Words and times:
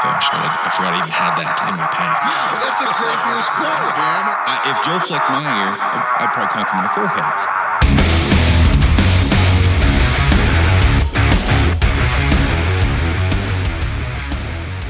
gosh, 0.00 0.32
I, 0.32 0.40
I 0.64 0.68
forgot 0.72 0.96
I 0.96 1.04
even 1.04 1.12
had 1.12 1.36
that 1.36 1.56
in 1.68 1.76
my 1.76 1.88
pack. 1.92 2.24
That's 2.64 2.80
the 2.80 2.88
craziest 2.88 3.50
part, 3.56 3.84
man. 3.92 4.24
I, 4.48 4.54
if 4.72 4.80
Joe 4.80 4.96
flicked 4.96 5.28
my 5.28 5.44
ear, 5.44 5.70
I'd, 5.76 6.24
I'd 6.24 6.32
probably 6.32 6.52
conk 6.56 6.68
him 6.72 6.80
in 6.80 6.84
the 6.88 6.94
forehead. 6.96 7.59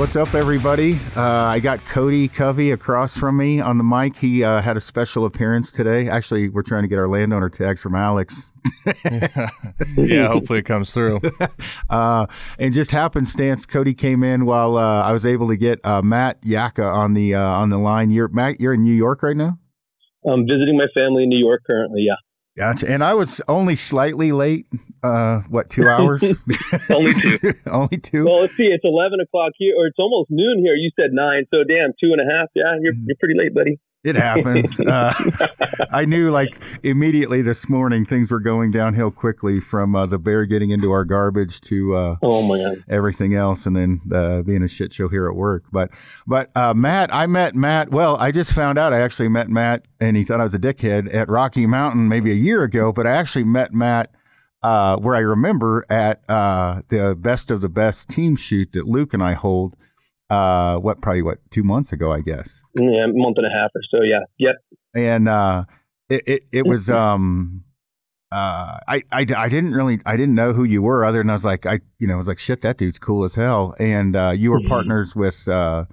What's 0.00 0.16
up, 0.16 0.32
everybody? 0.32 0.98
Uh, 1.14 1.22
I 1.22 1.60
got 1.60 1.84
Cody 1.84 2.26
Covey 2.26 2.70
across 2.70 3.18
from 3.18 3.36
me 3.36 3.60
on 3.60 3.76
the 3.76 3.84
mic. 3.84 4.16
He 4.16 4.42
uh, 4.42 4.62
had 4.62 4.78
a 4.78 4.80
special 4.80 5.26
appearance 5.26 5.72
today. 5.72 6.08
Actually, 6.08 6.48
we're 6.48 6.62
trying 6.62 6.84
to 6.84 6.88
get 6.88 6.98
our 6.98 7.06
landowner 7.06 7.50
tags 7.50 7.82
from 7.82 7.94
Alex. 7.94 8.50
yeah, 9.98 10.28
hopefully 10.28 10.60
it 10.60 10.64
comes 10.64 10.94
through. 10.94 11.20
Uh, 11.90 12.26
and 12.58 12.72
just 12.72 12.92
happenstance, 12.92 13.66
Cody 13.66 13.92
came 13.92 14.22
in 14.22 14.46
while 14.46 14.78
uh, 14.78 15.02
I 15.02 15.12
was 15.12 15.26
able 15.26 15.48
to 15.48 15.56
get 15.56 15.84
uh, 15.84 16.00
Matt 16.00 16.38
Yaka 16.44 16.84
on 16.84 17.12
the 17.14 17.34
uh, 17.34 17.42
on 17.42 17.68
the 17.68 17.78
line. 17.78 18.10
You're 18.10 18.28
Matt. 18.28 18.60
You're 18.60 18.74
in 18.74 18.84
New 18.84 18.94
York 18.94 19.22
right 19.22 19.36
now. 19.36 19.58
I'm 20.24 20.46
visiting 20.46 20.78
my 20.78 20.86
family 20.94 21.24
in 21.24 21.28
New 21.28 21.38
York 21.38 21.62
currently. 21.66 22.06
Yeah. 22.06 22.14
Gotcha. 22.60 22.90
And 22.90 23.02
I 23.02 23.14
was 23.14 23.40
only 23.48 23.74
slightly 23.74 24.32
late. 24.32 24.66
Uh, 25.02 25.40
what 25.48 25.70
two 25.70 25.88
hours? 25.88 26.22
Only 26.90 27.14
two. 27.14 27.38
only 27.66 27.96
two. 27.96 28.26
Well, 28.26 28.40
let's 28.40 28.54
see. 28.54 28.66
It's 28.66 28.84
11 28.84 29.18
o'clock 29.18 29.52
here, 29.56 29.72
or 29.78 29.86
it's 29.86 29.98
almost 29.98 30.28
noon 30.30 30.58
here. 30.62 30.74
You 30.74 30.90
said 31.00 31.08
nine, 31.14 31.46
so 31.54 31.64
damn, 31.64 31.92
two 31.96 32.12
and 32.12 32.20
a 32.20 32.36
half. 32.36 32.48
Yeah, 32.54 32.76
you're 32.82 32.92
you're 33.06 33.16
pretty 33.18 33.38
late, 33.38 33.54
buddy. 33.54 33.80
It 34.02 34.16
happens. 34.16 34.80
Uh, 34.90 35.12
I 35.92 36.04
knew 36.04 36.30
like 36.30 36.60
immediately 36.82 37.42
this 37.42 37.68
morning 37.68 38.04
things 38.04 38.30
were 38.30 38.40
going 38.40 38.70
downhill 38.70 39.10
quickly 39.10 39.60
from 39.60 39.94
uh, 39.94 40.06
the 40.06 40.18
bear 40.18 40.46
getting 40.46 40.70
into 40.70 40.90
our 40.90 41.04
garbage 41.04 41.60
to 41.62 41.94
uh, 41.94 42.16
Oh 42.22 42.42
my 42.42 42.58
god. 42.58 42.84
everything 42.88 43.34
else, 43.34 43.66
and 43.66 43.76
then 43.76 44.00
uh, 44.12 44.42
being 44.42 44.62
a 44.62 44.68
shit 44.68 44.92
show 44.92 45.08
here 45.08 45.28
at 45.28 45.34
work. 45.34 45.64
But 45.70 45.90
but 46.26 46.50
uh, 46.56 46.74
Matt, 46.74 47.12
I 47.14 47.26
met 47.26 47.54
Matt. 47.54 47.90
Well, 47.90 48.16
I 48.16 48.30
just 48.30 48.52
found 48.52 48.78
out 48.78 48.92
I 48.92 49.00
actually 49.00 49.28
met 49.28 49.48
Matt, 49.48 49.84
and 50.00 50.16
he 50.16 50.24
thought 50.24 50.40
I 50.40 50.44
was 50.44 50.54
a 50.54 50.58
dickhead 50.58 51.12
at 51.14 51.28
Rocky 51.28 51.66
Mountain 51.66 52.08
maybe 52.08 52.30
a 52.30 52.34
year 52.36 52.62
ago. 52.62 52.92
But 52.92 53.06
I 53.06 53.10
actually 53.12 53.44
met 53.44 53.72
Matt. 53.74 54.10
Uh, 54.62 54.98
where 54.98 55.14
I 55.14 55.20
remember 55.20 55.86
at 55.88 56.20
uh, 56.28 56.82
the 56.88 57.14
best 57.18 57.50
of 57.50 57.62
the 57.62 57.70
best 57.70 58.10
team 58.10 58.36
shoot 58.36 58.72
that 58.72 58.84
Luke 58.84 59.14
and 59.14 59.22
I 59.22 59.32
hold, 59.32 59.74
uh, 60.30 60.78
what 60.78 61.00
probably 61.02 61.22
what 61.22 61.38
two 61.50 61.62
months 61.64 61.92
ago, 61.92 62.12
I 62.12 62.20
guess. 62.20 62.62
Yeah, 62.78 63.04
a 63.04 63.08
month 63.08 63.36
and 63.38 63.46
a 63.46 63.50
half 63.58 63.70
or 63.74 63.82
so. 63.90 64.02
Yeah. 64.02 64.20
Yep. 64.38 64.56
and 64.94 65.28
uh, 65.28 65.64
it, 66.08 66.22
it 66.26 66.42
it 66.52 66.66
was 66.66 66.88
um 66.90 67.64
uh 68.32 68.78
I, 68.88 69.02
I 69.12 69.26
I 69.36 69.48
didn't 69.48 69.72
really 69.74 70.00
I 70.06 70.16
didn't 70.16 70.34
know 70.36 70.52
who 70.52 70.64
you 70.64 70.82
were 70.82 71.04
other 71.04 71.18
than 71.18 71.30
I 71.30 71.34
was 71.34 71.44
like 71.44 71.66
I 71.66 71.80
you 71.98 72.06
know 72.06 72.14
I 72.14 72.18
was 72.18 72.28
like 72.28 72.38
shit 72.38 72.62
that 72.62 72.76
dude's 72.78 72.98
cool 72.98 73.24
as 73.24 73.34
hell 73.34 73.74
and 73.80 74.14
uh, 74.16 74.30
you 74.36 74.50
were 74.52 74.60
Mhm. 74.60 74.68
partners 74.68 75.16
with 75.16 75.46
uh, 75.48 75.84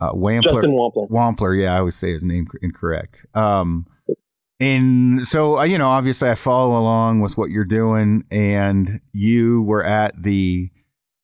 uh 0.00 0.12
Wampler 0.12 0.42
Justin 0.62 0.70
Wampler. 0.72 1.10
Wampler 1.10 1.60
yeah 1.60 1.74
I 1.74 1.78
always 1.80 1.94
say 1.96 2.12
his 2.12 2.22
name 2.24 2.46
incorrect 2.62 3.26
um 3.34 3.86
and 4.60 5.26
so 5.26 5.58
uh, 5.58 5.64
you 5.64 5.76
know 5.78 5.88
obviously 5.88 6.30
I 6.30 6.34
follow 6.36 6.78
along 6.78 7.20
with 7.20 7.36
what 7.36 7.50
you're 7.50 7.64
doing 7.64 8.24
and 8.30 9.00
you 9.12 9.62
were 9.62 9.84
at 9.84 10.22
the 10.22 10.70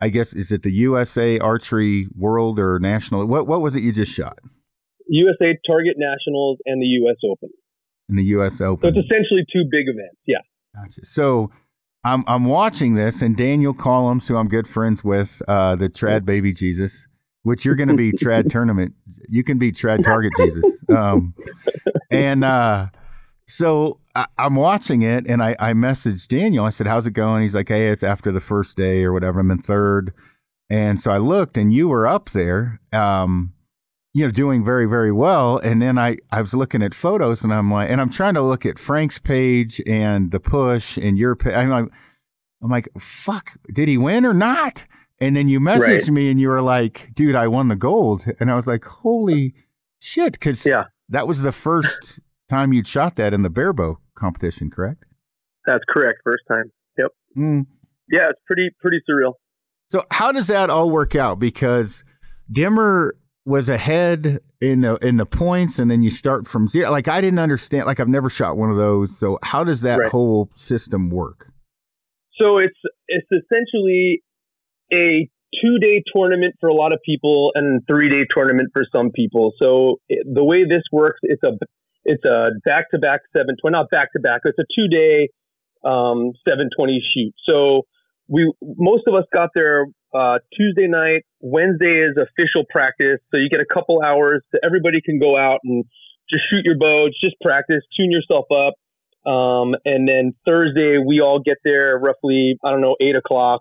I 0.01 0.09
guess 0.09 0.33
is 0.33 0.51
it 0.53 0.63
the 0.63 0.73
USA 0.73 1.39
Archery 1.39 2.09
World 2.17 2.59
or 2.59 2.79
National 2.79 3.27
what 3.27 3.47
what 3.47 3.61
was 3.61 3.77
it 3.77 3.83
you 3.83 3.93
just 3.93 4.13
shot 4.13 4.39
USA 5.11 5.59
Target 5.67 5.97
Nationals 5.99 6.59
and 6.67 6.81
the 6.81 6.87
US 6.87 7.17
Open. 7.29 7.51
in 8.09 8.17
the 8.17 8.25
US 8.37 8.61
Open. 8.61 8.83
So 8.83 8.89
it's 8.89 9.07
essentially 9.07 9.45
two 9.53 9.65
big 9.71 9.87
events. 9.89 10.17
Yeah. 10.27 10.39
Gotcha. 10.75 11.05
So 11.05 11.51
I'm 12.05 12.25
I'm 12.27 12.45
watching 12.45 12.95
this, 12.95 13.21
and 13.21 13.37
Daniel 13.37 13.75
Collins, 13.75 14.27
who 14.29 14.37
I'm 14.37 14.49
good 14.49 14.67
friends 14.67 15.05
with, 15.05 15.43
uh, 15.49 15.77
the 15.77 15.91
Trad 15.91 16.25
Baby 16.25 16.53
Jesus, 16.53 17.07
which 17.43 17.65
you're 17.65 17.75
going 17.75 17.89
to 17.89 17.95
be 17.95 18.13
Trad 18.25 18.49
Tournament. 18.49 18.95
You 19.29 19.45
can 19.45 19.59
be 19.59 19.73
Trad 19.73 20.03
Target 20.03 20.33
Jesus. 20.37 20.65
Um, 20.89 21.35
and 22.11 22.45
uh, 22.45 22.89
so 23.47 24.00
I, 24.15 24.27
I'm 24.39 24.55
watching 24.57 25.03
it, 25.03 25.27
and 25.27 25.43
I, 25.43 25.55
I 25.59 25.73
messaged 25.73 26.29
Daniel. 26.29 26.65
I 26.65 26.71
said, 26.71 26.87
"How's 26.87 27.07
it 27.07 27.13
going?" 27.13 27.43
He's 27.43 27.55
like, 27.55 27.69
"Hey, 27.69 27.89
it's 27.89 28.03
after 28.03 28.33
the 28.33 28.41
first 28.41 28.77
day 28.77 29.05
or 29.05 29.13
whatever. 29.13 29.41
I'm 29.41 29.51
in 29.51 29.63
third. 29.63 30.13
And 30.69 31.01
so 31.01 31.11
I 31.11 31.19
looked, 31.19 31.57
and 31.59 31.73
you 31.73 31.89
were 31.89 32.07
up 32.07 32.31
there. 32.31 32.81
Um, 32.93 33.55
you 34.13 34.25
know, 34.25 34.31
doing 34.33 34.65
very, 34.65 34.87
very 34.87 35.13
well. 35.13 35.59
And 35.59 35.81
then 35.81 35.97
I, 35.99 36.17
I 36.33 36.41
was 36.41 36.53
looking 36.53 36.83
at 36.83 36.95
photos 36.97 37.45
and 37.45 37.55
I'm 37.55 37.71
like, 37.73 37.89
and 37.91 38.01
I'm 38.01 38.11
trying 38.11 38.35
to 38.35 38.43
look 38.43 38.67
at 38.67 38.77
Frank's 38.77 39.21
page 39.21 39.81
and 39.87 40.33
the 40.33 40.41
push 40.41 40.97
and 40.97 41.17
your 41.17 41.37
page. 41.37 41.55
I'm 41.55 41.71
like, 41.71 41.85
I'm 42.61 42.71
like, 42.71 42.89
fuck, 42.99 43.53
did 43.73 43.87
he 43.89 43.97
win 43.97 44.27
or 44.27 44.35
not? 44.35 44.85
And 45.21 45.37
then 45.37 45.49
you 45.49 45.61
messaged 45.61 45.87
Right. 46.07 46.11
me 46.11 46.29
and 46.29 46.41
you 46.41 46.49
were 46.49 46.61
like, 46.61 47.11
dude, 47.15 47.37
I 47.37 47.47
won 47.47 47.69
the 47.69 47.77
gold. 47.77 48.25
And 48.41 48.51
I 48.51 48.57
was 48.57 48.67
like, 48.67 48.85
holy 48.85 49.55
shit. 50.01 50.41
Cause 50.41 50.67
Yeah. 50.67 50.87
that 51.11 51.29
was 51.29 51.43
the 51.43 51.53
first 51.53 52.19
time 52.51 52.73
you'd 52.73 52.87
shot 52.87 53.17
that 53.17 53.33
in 53.33 53.43
the 53.43 53.51
bear 53.51 53.73
bow 53.73 53.99
competition, 54.15 54.71
correct? 54.71 55.05
That's 55.67 55.85
correct. 55.89 56.19
First 56.25 56.43
time. 56.49 56.65
Yep. 56.99 57.11
Mm. 57.39 57.67
Yeah, 58.11 58.29
it's 58.31 58.41
pretty 58.47 58.71
pretty 58.81 58.99
surreal. 59.09 59.35
So 59.89 60.05
how 60.11 60.33
does 60.33 60.49
that 60.49 60.69
all 60.71 60.91
work 60.91 61.15
out? 61.15 61.39
Because 61.39 62.05
Dimmer 62.51 63.15
was 63.47 63.69
ahead 63.69 64.41
in 64.61 64.83
the, 64.83 64.97
in 64.97 65.17
the 65.17 65.27
points, 65.27 65.79
and 65.79 65.91
then 65.91 66.03
you 66.03 66.11
start 66.11 66.47
from 66.47 66.69
zero. 66.69 66.91
Like 66.91 67.09
I 67.09 67.21
didn't 67.21 67.39
understand. 67.39 67.87
Like 67.87 67.99
I've 68.01 68.09
never 68.09 68.29
shot 68.29 68.57
one 68.57 68.71
of 68.71 68.77
those. 68.77 69.17
So 69.19 69.39
how 69.43 69.65
does 69.65 69.81
that 69.83 69.99
Right. 70.01 70.11
whole 70.11 70.51
system 70.55 71.11
work? 71.11 71.49
So 72.41 72.59
it's 72.59 72.79
it's 73.09 73.27
essentially 73.31 74.23
a 74.93 75.29
two 75.63 75.79
day 75.81 76.03
tournament 76.15 76.55
for 76.61 76.69
a 76.69 76.75
lot 76.75 76.93
of 76.93 77.01
people 77.05 77.51
and 77.55 77.81
three 77.89 78.09
day 78.09 78.25
tournament 78.35 78.71
for 78.73 78.85
some 78.93 79.11
people. 79.15 79.53
So 79.59 79.97
the 80.09 80.45
way 80.45 80.65
this 80.65 80.83
works, 80.93 81.19
it's 81.23 81.43
a 81.43 81.53
it's 82.05 82.25
a 82.25 82.51
back 82.65 82.91
to 82.91 82.99
back 82.99 83.21
seven 83.37 83.57
twenty, 83.61 83.73
not 83.73 83.91
back 83.91 84.13
to 84.13 84.21
back. 84.21 84.43
It's 84.45 84.59
a 84.59 84.65
two 84.75 84.89
day 84.89 85.29
um, 85.85 86.33
seven 86.49 86.71
twenty 86.77 87.03
shoot. 87.15 87.35
So 87.49 87.83
we 88.29 88.53
most 88.63 89.05
of 89.07 89.15
us 89.15 89.25
got 89.33 89.51
there 89.55 89.87
uh, 90.15 90.39
Tuesday 90.57 90.87
night. 90.87 91.25
Wednesday 91.41 92.05
is 92.05 92.17
official 92.17 92.65
practice, 92.69 93.19
so 93.33 93.41
you 93.41 93.49
get 93.49 93.61
a 93.61 93.67
couple 93.73 94.03
hours. 94.03 94.43
So 94.53 94.59
everybody 94.65 95.01
can 95.01 95.19
go 95.19 95.37
out 95.37 95.61
and 95.65 95.85
just 96.33 96.45
shoot 96.51 96.65
your 96.65 96.79
bow, 96.79 97.09
just 97.23 97.37
practice, 97.43 97.83
tune 97.99 98.11
yourself 98.11 98.47
up. 98.53 98.75
Um, 99.31 99.75
and 99.85 100.09
then 100.09 100.33
Thursday, 100.47 100.97
we 100.99 101.21
all 101.21 101.41
get 101.41 101.59
there 101.65 101.99
roughly, 101.99 102.57
I 102.65 102.71
don't 102.71 102.81
know, 102.81 102.97
eight 103.01 103.17
o'clock. 103.17 103.61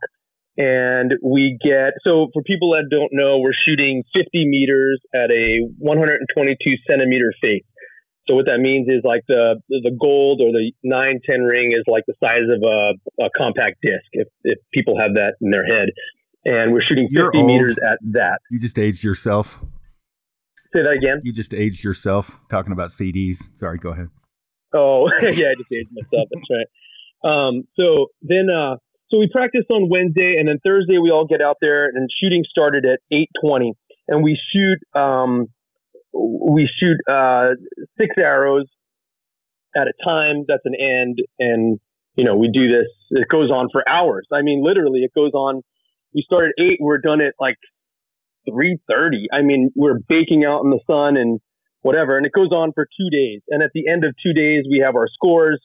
And 0.58 1.14
we 1.24 1.58
get, 1.64 1.94
so 2.06 2.28
for 2.34 2.44
people 2.44 2.72
that 2.72 2.90
don't 2.92 3.12
know, 3.14 3.40
we're 3.40 3.54
shooting 3.66 4.04
50 4.14 4.48
meters 4.48 5.00
at 5.14 5.32
a 5.32 5.62
122 5.78 6.76
centimeter 6.90 7.34
face. 7.42 7.64
So 8.30 8.36
what 8.36 8.46
that 8.46 8.60
means 8.60 8.88
is 8.88 9.02
like 9.04 9.24
the, 9.28 9.60
the 9.70 9.90
gold 10.00 10.40
or 10.40 10.52
the 10.52 10.72
910 10.84 11.42
ring 11.46 11.72
is 11.72 11.84
like 11.88 12.04
the 12.06 12.14
size 12.24 12.46
of 12.48 12.62
a, 12.64 13.26
a 13.26 13.30
compact 13.36 13.78
disc, 13.82 14.06
if, 14.14 14.28
if 14.44 14.60
people 14.72 15.00
have 15.00 15.16
that 15.16 15.34
in 15.42 15.50
their 15.50 15.66
head. 15.66 15.90
And 16.46 16.72
we're 16.72 16.84
shooting 16.88 17.08
50 17.08 17.16
You're 17.16 17.36
old. 17.36 17.46
meters 17.48 17.78
at 17.80 17.98
that. 18.12 18.40
You 18.52 18.60
just 18.60 18.78
aged 18.78 19.04
yourself. 19.04 19.60
Say 20.76 20.84
that 20.84 20.94
again. 20.94 21.22
You 21.24 21.34
just 21.34 21.56
aged 21.56 21.84
yourself 21.84 22.40
talking 22.50 22.72
about 22.72 22.92
CDs. 22.92 23.38
Sorry, 23.58 23.80
go 23.80 23.90
ahead. 23.90 24.10
Oh, 24.74 25.10
yeah, 25.22 25.50
I 25.50 25.56
just 25.56 25.72
aged 25.74 25.90
myself. 25.92 26.30
That's 26.32 26.48
right. 26.52 26.68
Um, 27.24 27.64
so 27.80 28.08
then, 28.22 28.48
uh, 28.56 28.76
so 29.10 29.18
we 29.18 29.28
practice 29.32 29.66
on 29.72 29.90
Wednesday, 29.90 30.36
and 30.38 30.48
then 30.48 30.60
Thursday 30.64 31.00
we 31.00 31.10
all 31.10 31.26
get 31.26 31.42
out 31.42 31.58
there, 31.62 31.86
and 31.86 32.08
shooting 32.22 32.46
started 32.48 32.86
at 32.86 33.00
eight 33.12 33.30
twenty, 33.44 33.74
and 34.08 34.24
we 34.24 34.40
shoot, 34.54 34.78
um, 35.00 35.48
we 36.14 36.70
shoot 36.80 36.98
uh, 37.10 37.52
six 38.00 38.16
arrows 38.18 38.66
at 39.76 39.88
a 39.88 39.94
time. 40.06 40.46
That's 40.48 40.64
an 40.66 40.76
end, 40.80 41.20
and 41.40 41.80
you 42.16 42.24
know 42.24 42.36
we 42.36 42.50
do 42.52 42.68
this. 42.70 42.88
It 43.12 43.28
goes 43.28 43.52
on 43.52 43.70
for 43.72 43.88
hours. 43.88 44.28
I 44.34 44.42
mean, 44.42 44.64
literally, 44.64 45.02
it 45.02 45.12
goes 45.16 45.32
on. 45.34 45.62
We 46.14 46.24
start 46.24 46.46
at 46.46 46.64
eight. 46.64 46.80
We're 46.80 46.98
done 46.98 47.22
at 47.22 47.34
like 47.40 47.58
three 48.50 48.78
thirty. 48.90 49.28
I 49.32 49.42
mean, 49.42 49.72
we're 49.76 50.00
baking 50.08 50.46
out 50.46 50.64
in 50.64 50.70
the 50.70 50.80
sun 50.88 51.18
and 51.18 51.40
whatever. 51.82 52.18
And 52.18 52.26
it 52.26 52.32
goes 52.34 52.52
on 52.52 52.72
for 52.74 52.86
two 52.86 53.10
days. 53.10 53.42
And 53.50 53.64
at 53.64 53.72
the 53.74 53.88
end 53.88 54.04
of 54.04 54.14
two 54.24 54.34
days, 54.34 54.66
we 54.70 54.82
have 54.84 54.96
our 54.96 55.08
scores. 55.14 55.62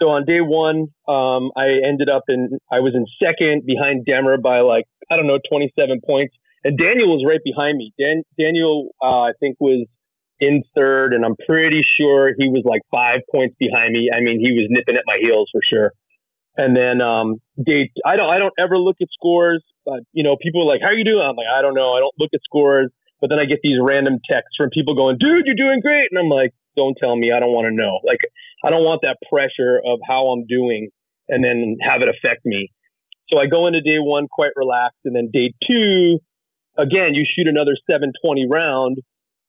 So 0.00 0.10
on 0.10 0.24
day 0.24 0.40
one, 0.40 0.88
um, 1.08 1.50
I 1.56 1.80
ended 1.84 2.10
up 2.10 2.24
in, 2.28 2.58
I 2.70 2.80
was 2.80 2.92
in 2.94 3.06
second 3.22 3.64
behind 3.64 4.06
Demmer 4.06 4.40
by 4.40 4.60
like, 4.60 4.84
I 5.10 5.16
don't 5.16 5.26
know, 5.26 5.38
27 5.50 6.00
points. 6.06 6.34
And 6.66 6.76
Daniel 6.76 7.14
was 7.14 7.22
right 7.24 7.38
behind 7.44 7.78
me. 7.78 7.94
Dan, 7.96 8.24
Daniel, 8.36 8.88
uh, 9.00 9.30
I 9.30 9.32
think 9.38 9.54
was 9.60 9.86
in 10.40 10.64
third, 10.74 11.14
and 11.14 11.24
I'm 11.24 11.36
pretty 11.46 11.82
sure 11.96 12.34
he 12.36 12.48
was 12.48 12.64
like 12.66 12.82
five 12.90 13.20
points 13.30 13.54
behind 13.56 13.92
me. 13.92 14.10
I 14.12 14.18
mean, 14.18 14.40
he 14.42 14.50
was 14.50 14.66
nipping 14.68 14.96
at 14.96 15.04
my 15.06 15.16
heels 15.22 15.48
for 15.52 15.60
sure. 15.62 15.92
And 16.56 16.76
then 16.76 17.00
um, 17.00 17.36
day, 17.64 17.92
I 18.04 18.16
don't, 18.16 18.28
I 18.28 18.40
don't 18.40 18.52
ever 18.58 18.78
look 18.78 18.96
at 19.00 19.06
scores. 19.12 19.62
But 19.84 20.00
you 20.10 20.24
know, 20.24 20.36
people 20.42 20.62
are 20.62 20.66
like, 20.66 20.80
"How 20.82 20.88
are 20.88 20.98
you 20.98 21.04
doing?" 21.04 21.22
I'm 21.22 21.36
like, 21.36 21.46
"I 21.46 21.62
don't 21.62 21.74
know. 21.74 21.92
I 21.92 22.00
don't 22.00 22.14
look 22.18 22.30
at 22.34 22.40
scores." 22.42 22.90
But 23.20 23.30
then 23.30 23.38
I 23.38 23.44
get 23.44 23.60
these 23.62 23.78
random 23.80 24.18
texts 24.28 24.56
from 24.58 24.70
people 24.70 24.96
going, 24.96 25.18
"Dude, 25.20 25.46
you're 25.46 25.54
doing 25.54 25.78
great," 25.78 26.08
and 26.10 26.18
I'm 26.18 26.28
like, 26.28 26.50
"Don't 26.76 26.98
tell 26.98 27.14
me. 27.14 27.30
I 27.30 27.38
don't 27.38 27.54
want 27.54 27.70
to 27.70 27.74
know. 27.74 28.00
Like, 28.02 28.18
I 28.64 28.70
don't 28.70 28.82
want 28.82 29.02
that 29.02 29.18
pressure 29.30 29.78
of 29.86 30.00
how 30.02 30.34
I'm 30.34 30.46
doing, 30.48 30.88
and 31.28 31.44
then 31.44 31.76
have 31.82 32.02
it 32.02 32.08
affect 32.08 32.44
me." 32.44 32.72
So 33.30 33.38
I 33.38 33.46
go 33.46 33.68
into 33.68 33.80
day 33.80 33.98
one 34.02 34.26
quite 34.26 34.52
relaxed, 34.56 34.98
and 35.04 35.14
then 35.14 35.30
day 35.32 35.54
two, 35.62 36.18
again, 36.78 37.14
you 37.14 37.24
shoot 37.24 37.48
another 37.48 37.76
720 37.90 38.46
round. 38.50 38.98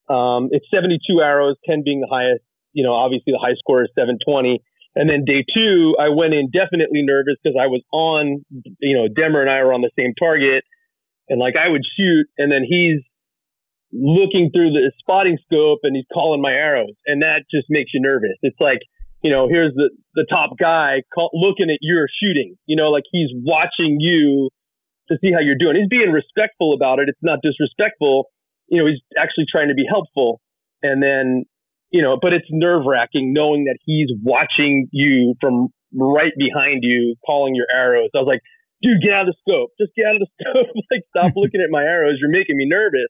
Um, 0.09 0.49
it's 0.51 0.65
72 0.73 1.21
arrows, 1.21 1.55
10 1.69 1.83
being 1.83 2.01
the 2.01 2.07
highest. 2.09 2.43
You 2.73 2.83
know, 2.83 2.93
obviously 2.93 3.33
the 3.33 3.39
high 3.41 3.55
score 3.57 3.83
is 3.83 3.89
720. 3.97 4.61
And 4.95 5.09
then 5.09 5.25
day 5.25 5.45
two, 5.55 5.95
I 5.99 6.09
went 6.09 6.33
in 6.33 6.49
definitely 6.49 7.03
nervous 7.03 7.35
because 7.43 7.57
I 7.59 7.67
was 7.67 7.81
on, 7.91 8.43
you 8.79 8.97
know, 8.97 9.07
Demmer 9.07 9.41
and 9.41 9.49
I 9.49 9.63
were 9.63 9.73
on 9.73 9.81
the 9.81 9.91
same 9.97 10.13
target. 10.17 10.63
And 11.29 11.39
like 11.39 11.55
I 11.55 11.67
would 11.67 11.83
shoot, 11.97 12.25
and 12.37 12.51
then 12.51 12.63
he's 12.67 13.01
looking 13.91 14.49
through 14.53 14.71
the 14.71 14.91
spotting 14.99 15.37
scope 15.45 15.79
and 15.83 15.95
he's 15.95 16.05
calling 16.13 16.41
my 16.41 16.51
arrows. 16.51 16.95
And 17.05 17.21
that 17.21 17.43
just 17.51 17.67
makes 17.69 17.91
you 17.93 18.01
nervous. 18.01 18.37
It's 18.41 18.59
like, 18.59 18.79
you 19.21 19.31
know, 19.31 19.47
here's 19.49 19.73
the, 19.75 19.89
the 20.15 20.25
top 20.29 20.57
guy 20.59 21.03
call, 21.13 21.29
looking 21.33 21.69
at 21.69 21.79
your 21.81 22.07
shooting, 22.21 22.55
you 22.65 22.75
know, 22.75 22.89
like 22.89 23.03
he's 23.11 23.29
watching 23.33 23.97
you 23.99 24.49
to 25.09 25.17
see 25.21 25.31
how 25.31 25.39
you're 25.39 25.57
doing. 25.59 25.75
He's 25.75 25.89
being 25.89 26.11
respectful 26.11 26.73
about 26.73 26.99
it. 26.99 27.09
It's 27.09 27.19
not 27.21 27.39
disrespectful. 27.41 28.25
You 28.67 28.81
know, 28.81 28.87
he's 28.87 29.01
actually 29.17 29.45
trying 29.49 29.69
to 29.69 29.73
be 29.73 29.85
helpful. 29.87 30.41
And 30.83 31.01
then, 31.01 31.45
you 31.91 32.01
know, 32.01 32.17
but 32.21 32.33
it's 32.33 32.45
nerve 32.49 32.83
wracking 32.85 33.33
knowing 33.33 33.65
that 33.65 33.77
he's 33.85 34.09
watching 34.23 34.87
you 34.91 35.35
from 35.41 35.69
right 35.93 36.33
behind 36.37 36.79
you, 36.81 37.15
calling 37.25 37.55
your 37.55 37.67
arrows. 37.73 38.09
I 38.15 38.19
was 38.19 38.27
like, 38.27 38.41
dude, 38.81 39.01
get 39.01 39.13
out 39.13 39.27
of 39.27 39.33
the 39.33 39.51
scope. 39.51 39.71
Just 39.79 39.93
get 39.95 40.05
out 40.05 40.15
of 40.15 40.21
the 40.21 40.29
scope. 40.41 40.67
like, 40.91 41.03
stop 41.15 41.33
looking 41.35 41.61
at 41.61 41.69
my 41.69 41.83
arrows. 41.83 42.17
You're 42.19 42.31
making 42.31 42.57
me 42.57 42.67
nervous. 42.67 43.07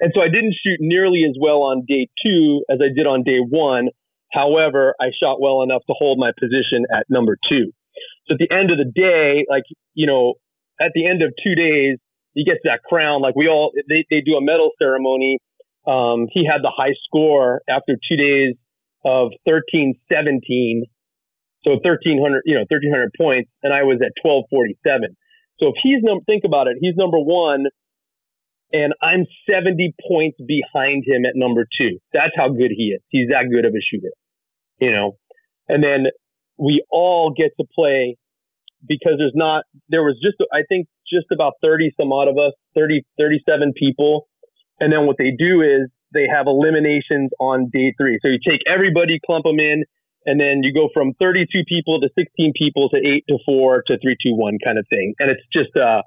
And 0.00 0.12
so 0.14 0.22
I 0.22 0.28
didn't 0.28 0.54
shoot 0.64 0.78
nearly 0.80 1.24
as 1.28 1.36
well 1.40 1.62
on 1.62 1.84
day 1.88 2.08
two 2.24 2.62
as 2.70 2.78
I 2.80 2.88
did 2.94 3.06
on 3.06 3.24
day 3.24 3.38
one. 3.40 3.88
However, 4.32 4.94
I 5.00 5.06
shot 5.22 5.40
well 5.40 5.62
enough 5.62 5.82
to 5.86 5.94
hold 5.98 6.18
my 6.18 6.30
position 6.38 6.84
at 6.94 7.06
number 7.08 7.36
two. 7.50 7.72
So 8.28 8.34
at 8.34 8.38
the 8.38 8.54
end 8.54 8.70
of 8.70 8.78
the 8.78 8.84
day, 8.84 9.44
like, 9.48 9.64
you 9.94 10.06
know, 10.06 10.34
at 10.80 10.92
the 10.94 11.06
end 11.06 11.22
of 11.22 11.32
two 11.44 11.54
days, 11.54 11.98
he 12.34 12.44
gets 12.44 12.60
that 12.64 12.82
crown. 12.82 13.22
Like 13.22 13.34
we 13.36 13.48
all, 13.48 13.72
they, 13.88 14.04
they 14.10 14.20
do 14.20 14.34
a 14.34 14.40
medal 14.40 14.70
ceremony. 14.80 15.38
Um, 15.86 16.28
he 16.30 16.44
had 16.44 16.62
the 16.62 16.72
high 16.74 16.94
score 17.04 17.62
after 17.68 17.96
two 18.08 18.16
days 18.16 18.54
of 19.04 19.32
1317. 19.44 20.84
So 21.66 21.72
1300, 21.72 22.42
you 22.44 22.54
know, 22.54 22.64
1300 22.68 23.10
points. 23.18 23.50
And 23.62 23.72
I 23.72 23.82
was 23.82 23.98
at 24.04 24.12
1247. 24.22 25.16
So 25.60 25.68
if 25.68 25.74
he's 25.82 26.02
number, 26.02 26.22
think 26.24 26.44
about 26.44 26.68
it, 26.68 26.76
he's 26.80 26.94
number 26.96 27.18
one 27.18 27.66
and 28.72 28.92
I'm 29.02 29.24
70 29.50 29.94
points 30.06 30.38
behind 30.46 31.04
him 31.06 31.24
at 31.24 31.32
number 31.34 31.66
two. 31.80 31.98
That's 32.12 32.32
how 32.36 32.48
good 32.50 32.70
he 32.76 32.88
is. 32.88 33.00
He's 33.08 33.30
that 33.30 33.44
good 33.50 33.64
of 33.64 33.72
a 33.72 33.80
shooter, 33.80 34.12
you 34.78 34.90
know. 34.90 35.16
And 35.68 35.82
then 35.82 36.06
we 36.58 36.84
all 36.90 37.32
get 37.36 37.52
to 37.58 37.66
play 37.74 38.16
because 38.86 39.14
there's 39.18 39.34
not 39.34 39.64
there 39.88 40.02
was 40.02 40.16
just 40.22 40.36
I 40.52 40.62
think 40.68 40.88
just 41.10 41.26
about 41.32 41.54
30 41.62 41.92
some 42.00 42.12
odd 42.12 42.28
of 42.28 42.38
us, 42.38 42.52
30 42.76 43.04
37 43.18 43.72
people. 43.76 44.28
And 44.80 44.92
then 44.92 45.06
what 45.06 45.16
they 45.18 45.32
do 45.36 45.62
is 45.62 45.90
they 46.14 46.26
have 46.32 46.46
eliminations 46.46 47.30
on 47.40 47.68
day 47.72 47.92
3. 47.98 48.18
So 48.22 48.30
you 48.30 48.38
take 48.46 48.60
everybody, 48.66 49.18
clump 49.26 49.44
them 49.44 49.58
in, 49.58 49.84
and 50.24 50.40
then 50.40 50.62
you 50.62 50.72
go 50.72 50.88
from 50.94 51.14
32 51.20 51.64
people 51.68 52.00
to 52.00 52.08
16 52.16 52.52
people 52.56 52.88
to 52.90 52.98
8 52.98 53.24
to 53.28 53.38
4 53.44 53.82
to 53.88 53.98
3 53.98 54.16
2 54.22 54.34
1 54.34 54.58
kind 54.64 54.78
of 54.78 54.86
thing. 54.90 55.14
And 55.18 55.30
it's 55.30 55.42
just 55.52 55.76
uh 55.76 56.02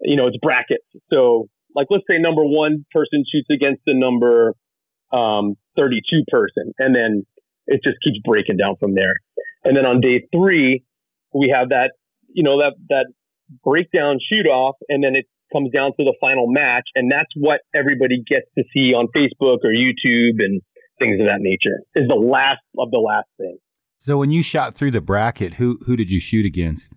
you 0.00 0.16
know, 0.16 0.26
it's 0.26 0.36
brackets. 0.38 0.86
So 1.12 1.48
like 1.74 1.86
let's 1.90 2.04
say 2.10 2.18
number 2.18 2.44
one 2.44 2.84
person 2.92 3.24
shoots 3.30 3.48
against 3.50 3.82
the 3.86 3.94
number 3.94 4.54
um, 5.12 5.56
32 5.76 6.24
person, 6.28 6.72
and 6.78 6.94
then 6.94 7.26
it 7.66 7.80
just 7.84 7.96
keeps 8.02 8.18
breaking 8.24 8.56
down 8.56 8.76
from 8.80 8.94
there. 8.94 9.16
And 9.64 9.76
then 9.76 9.86
on 9.86 10.00
day 10.00 10.26
three, 10.32 10.84
we 11.32 11.52
have 11.54 11.70
that 11.70 11.92
you 12.34 12.42
know 12.42 12.58
that 12.60 12.74
that 12.88 13.06
breakdown 13.64 14.18
shoot 14.20 14.46
off, 14.46 14.76
and 14.88 15.02
then 15.02 15.16
it 15.16 15.26
comes 15.52 15.70
down 15.70 15.92
to 15.98 16.04
the 16.04 16.14
final 16.20 16.46
match, 16.46 16.88
and 16.94 17.10
that's 17.10 17.30
what 17.36 17.60
everybody 17.74 18.22
gets 18.26 18.46
to 18.56 18.64
see 18.72 18.94
on 18.94 19.08
Facebook 19.14 19.58
or 19.64 19.70
YouTube 19.70 20.38
and 20.38 20.62
things 20.98 21.20
of 21.20 21.26
that 21.26 21.40
nature. 21.40 21.80
Is 21.94 22.08
the 22.08 22.14
last 22.14 22.62
of 22.78 22.90
the 22.90 22.98
last 22.98 23.28
thing. 23.38 23.58
So 23.98 24.16
when 24.16 24.30
you 24.30 24.42
shot 24.42 24.74
through 24.74 24.90
the 24.92 25.00
bracket, 25.00 25.54
who 25.54 25.78
who 25.86 25.96
did 25.96 26.10
you 26.10 26.20
shoot 26.20 26.46
against? 26.46 26.92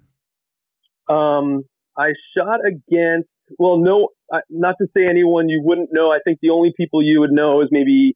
Um, 1.08 1.64
I 1.98 2.14
shot 2.36 2.60
against 2.66 3.30
well, 3.60 3.78
no, 3.78 4.10
not 4.50 4.76
to 4.82 4.88
say 4.96 5.06
anyone 5.08 5.50
you 5.50 5.62
wouldn't 5.64 5.90
know. 5.92 6.12
I 6.12 6.18
think 6.24 6.40
the 6.42 6.50
only 6.50 6.74
people 6.76 7.04
you 7.04 7.20
would 7.20 7.32
know 7.32 7.62
is 7.62 7.70
maybe 7.72 8.16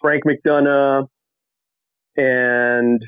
Frank 0.00 0.22
McDonough 0.24 1.08
and 2.16 3.02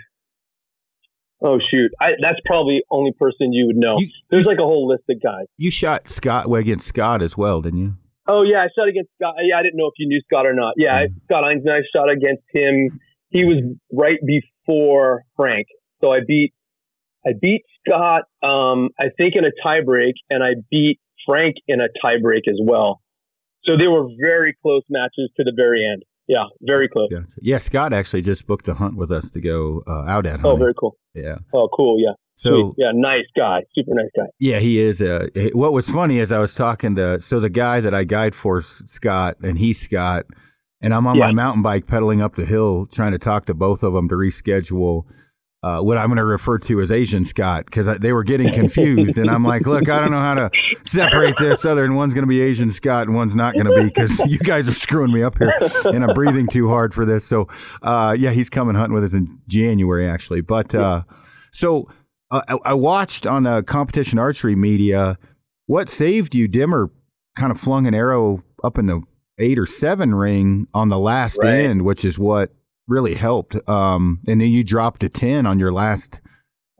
oh 1.42 1.58
shoot, 1.70 1.90
I, 2.00 2.12
that's 2.20 2.38
probably 2.46 2.82
only 2.90 3.12
person 3.18 3.52
you 3.52 3.66
would 3.66 3.76
know. 3.76 3.98
You, 3.98 4.08
There's 4.30 4.46
you, 4.46 4.50
like 4.50 4.58
a 4.58 4.64
whole 4.64 4.88
list 4.88 5.04
of 5.08 5.22
guys. 5.22 5.46
You 5.56 5.70
shot 5.70 6.08
Scott 6.08 6.48
well, 6.48 6.60
against 6.60 6.86
Scott 6.86 7.22
as 7.22 7.36
well, 7.36 7.60
didn't 7.62 7.80
you? 7.80 7.94
Oh 8.26 8.42
yeah, 8.42 8.58
I 8.58 8.68
shot 8.78 8.88
against 8.88 9.10
Scott. 9.20 9.34
Yeah, 9.42 9.58
I 9.58 9.62
didn't 9.62 9.76
know 9.76 9.86
if 9.86 9.94
you 9.98 10.06
knew 10.06 10.20
Scott 10.30 10.46
or 10.46 10.54
not. 10.54 10.74
Yeah, 10.76 11.06
mm. 11.06 11.14
Scott 11.24 11.44
Einsman, 11.44 11.72
I 11.72 11.80
shot 11.94 12.10
against 12.10 12.44
him. 12.52 13.00
He 13.30 13.44
was 13.44 13.62
right 13.92 14.18
before 14.24 15.22
Frank, 15.36 15.66
so 16.00 16.12
I 16.12 16.18
beat 16.26 16.52
I 17.26 17.30
beat 17.40 17.62
Scott. 17.86 18.22
Um, 18.42 18.90
I 18.98 19.06
think 19.16 19.34
in 19.36 19.44
a 19.44 19.50
tiebreak, 19.64 20.14
and 20.30 20.42
I 20.42 20.54
beat 20.70 21.00
Frank 21.26 21.56
in 21.68 21.80
a 21.80 21.88
tiebreak 22.04 22.48
as 22.48 22.58
well. 22.62 23.00
So 23.64 23.76
they 23.76 23.88
were 23.88 24.08
very 24.20 24.56
close 24.62 24.82
matches 24.88 25.30
to 25.36 25.44
the 25.44 25.52
very 25.54 25.86
end. 25.86 26.02
Yeah, 26.26 26.44
very 26.62 26.88
close. 26.88 27.08
Yeah, 27.10 27.22
yeah 27.42 27.58
Scott 27.58 27.92
actually 27.92 28.22
just 28.22 28.46
booked 28.46 28.68
a 28.68 28.74
hunt 28.74 28.96
with 28.96 29.10
us 29.10 29.30
to 29.30 29.40
go 29.40 29.82
uh, 29.86 30.04
out 30.06 30.26
at. 30.26 30.44
Oh, 30.44 30.56
very 30.56 30.74
cool. 30.78 30.96
Yeah. 31.14 31.38
Oh, 31.52 31.68
cool. 31.76 32.00
Yeah. 32.00 32.12
So 32.40 32.74
yeah, 32.78 32.90
nice 32.94 33.26
guy, 33.36 33.64
super 33.74 33.92
nice 33.92 34.08
guy. 34.16 34.24
Yeah, 34.38 34.60
he 34.60 34.80
is. 34.80 35.02
Uh, 35.02 35.28
what 35.52 35.74
was 35.74 35.90
funny 35.90 36.20
is 36.20 36.32
I 36.32 36.38
was 36.38 36.54
talking 36.54 36.96
to 36.96 37.20
so 37.20 37.38
the 37.38 37.50
guy 37.50 37.80
that 37.80 37.94
I 37.94 38.04
guide 38.04 38.34
for 38.34 38.62
Scott, 38.62 39.36
and 39.42 39.58
he's 39.58 39.78
Scott, 39.78 40.24
and 40.80 40.94
I'm 40.94 41.06
on 41.06 41.16
yeah. 41.16 41.26
my 41.26 41.32
mountain 41.32 41.62
bike 41.62 41.86
pedaling 41.86 42.22
up 42.22 42.36
the 42.36 42.46
hill 42.46 42.86
trying 42.86 43.12
to 43.12 43.18
talk 43.18 43.44
to 43.46 43.54
both 43.54 43.82
of 43.82 43.92
them 43.92 44.08
to 44.08 44.14
reschedule 44.14 45.04
uh, 45.62 45.80
what 45.80 45.98
I'm 45.98 46.06
going 46.06 46.16
to 46.16 46.24
refer 46.24 46.58
to 46.58 46.80
as 46.80 46.90
Asian 46.90 47.24
Scott 47.24 47.66
because 47.66 47.86
they 47.98 48.12
were 48.12 48.24
getting 48.24 48.52
confused. 48.52 49.18
and 49.18 49.28
I'm 49.30 49.44
like, 49.44 49.66
look, 49.66 49.88
I 49.90 50.00
don't 50.00 50.10
know 50.10 50.18
how 50.18 50.34
to 50.34 50.50
separate 50.84 51.36
this 51.38 51.64
other 51.66 51.82
than 51.82 51.96
one's 51.96 52.14
going 52.14 52.24
to 52.24 52.28
be 52.28 52.40
Asian 52.40 52.70
Scott 52.70 53.06
and 53.06 53.14
one's 53.14 53.34
not 53.34 53.54
going 53.54 53.66
to 53.66 53.74
be 53.74 53.84
because 53.84 54.18
you 54.20 54.38
guys 54.38 54.68
are 54.68 54.74
screwing 54.74 55.12
me 55.12 55.22
up 55.22 55.36
here 55.36 55.52
and 55.84 56.02
I'm 56.02 56.14
breathing 56.14 56.48
too 56.48 56.68
hard 56.68 56.94
for 56.94 57.04
this. 57.04 57.26
So, 57.26 57.46
uh, 57.82 58.16
yeah, 58.18 58.30
he's 58.30 58.48
coming 58.48 58.74
hunting 58.74 58.94
with 58.94 59.04
us 59.04 59.12
in 59.12 59.40
January, 59.48 60.08
actually. 60.08 60.40
But 60.40 60.74
uh, 60.74 61.02
so 61.52 61.90
uh, 62.30 62.40
I, 62.48 62.70
I, 62.70 62.74
watched 62.74 63.26
on 63.26 63.42
the 63.42 63.62
competition 63.62 64.18
archery 64.18 64.56
media 64.56 65.18
what 65.66 65.88
saved 65.88 66.34
you. 66.34 66.48
Dimmer 66.48 66.90
kind 67.36 67.50
of 67.52 67.60
flung 67.60 67.86
an 67.86 67.94
arrow 67.94 68.42
up 68.64 68.78
in 68.78 68.86
the 68.86 69.02
eight 69.38 69.58
or 69.58 69.66
seven 69.66 70.14
ring 70.14 70.68
on 70.72 70.88
the 70.88 70.98
last 70.98 71.38
right. 71.42 71.66
end, 71.66 71.82
which 71.82 72.04
is 72.04 72.18
what 72.18 72.52
really 72.90 73.14
helped. 73.14 73.56
Um, 73.68 74.20
and 74.28 74.40
then 74.40 74.48
you 74.48 74.64
dropped 74.64 75.02
a 75.04 75.08
10 75.08 75.46
on 75.46 75.58
your 75.58 75.72
last 75.72 76.20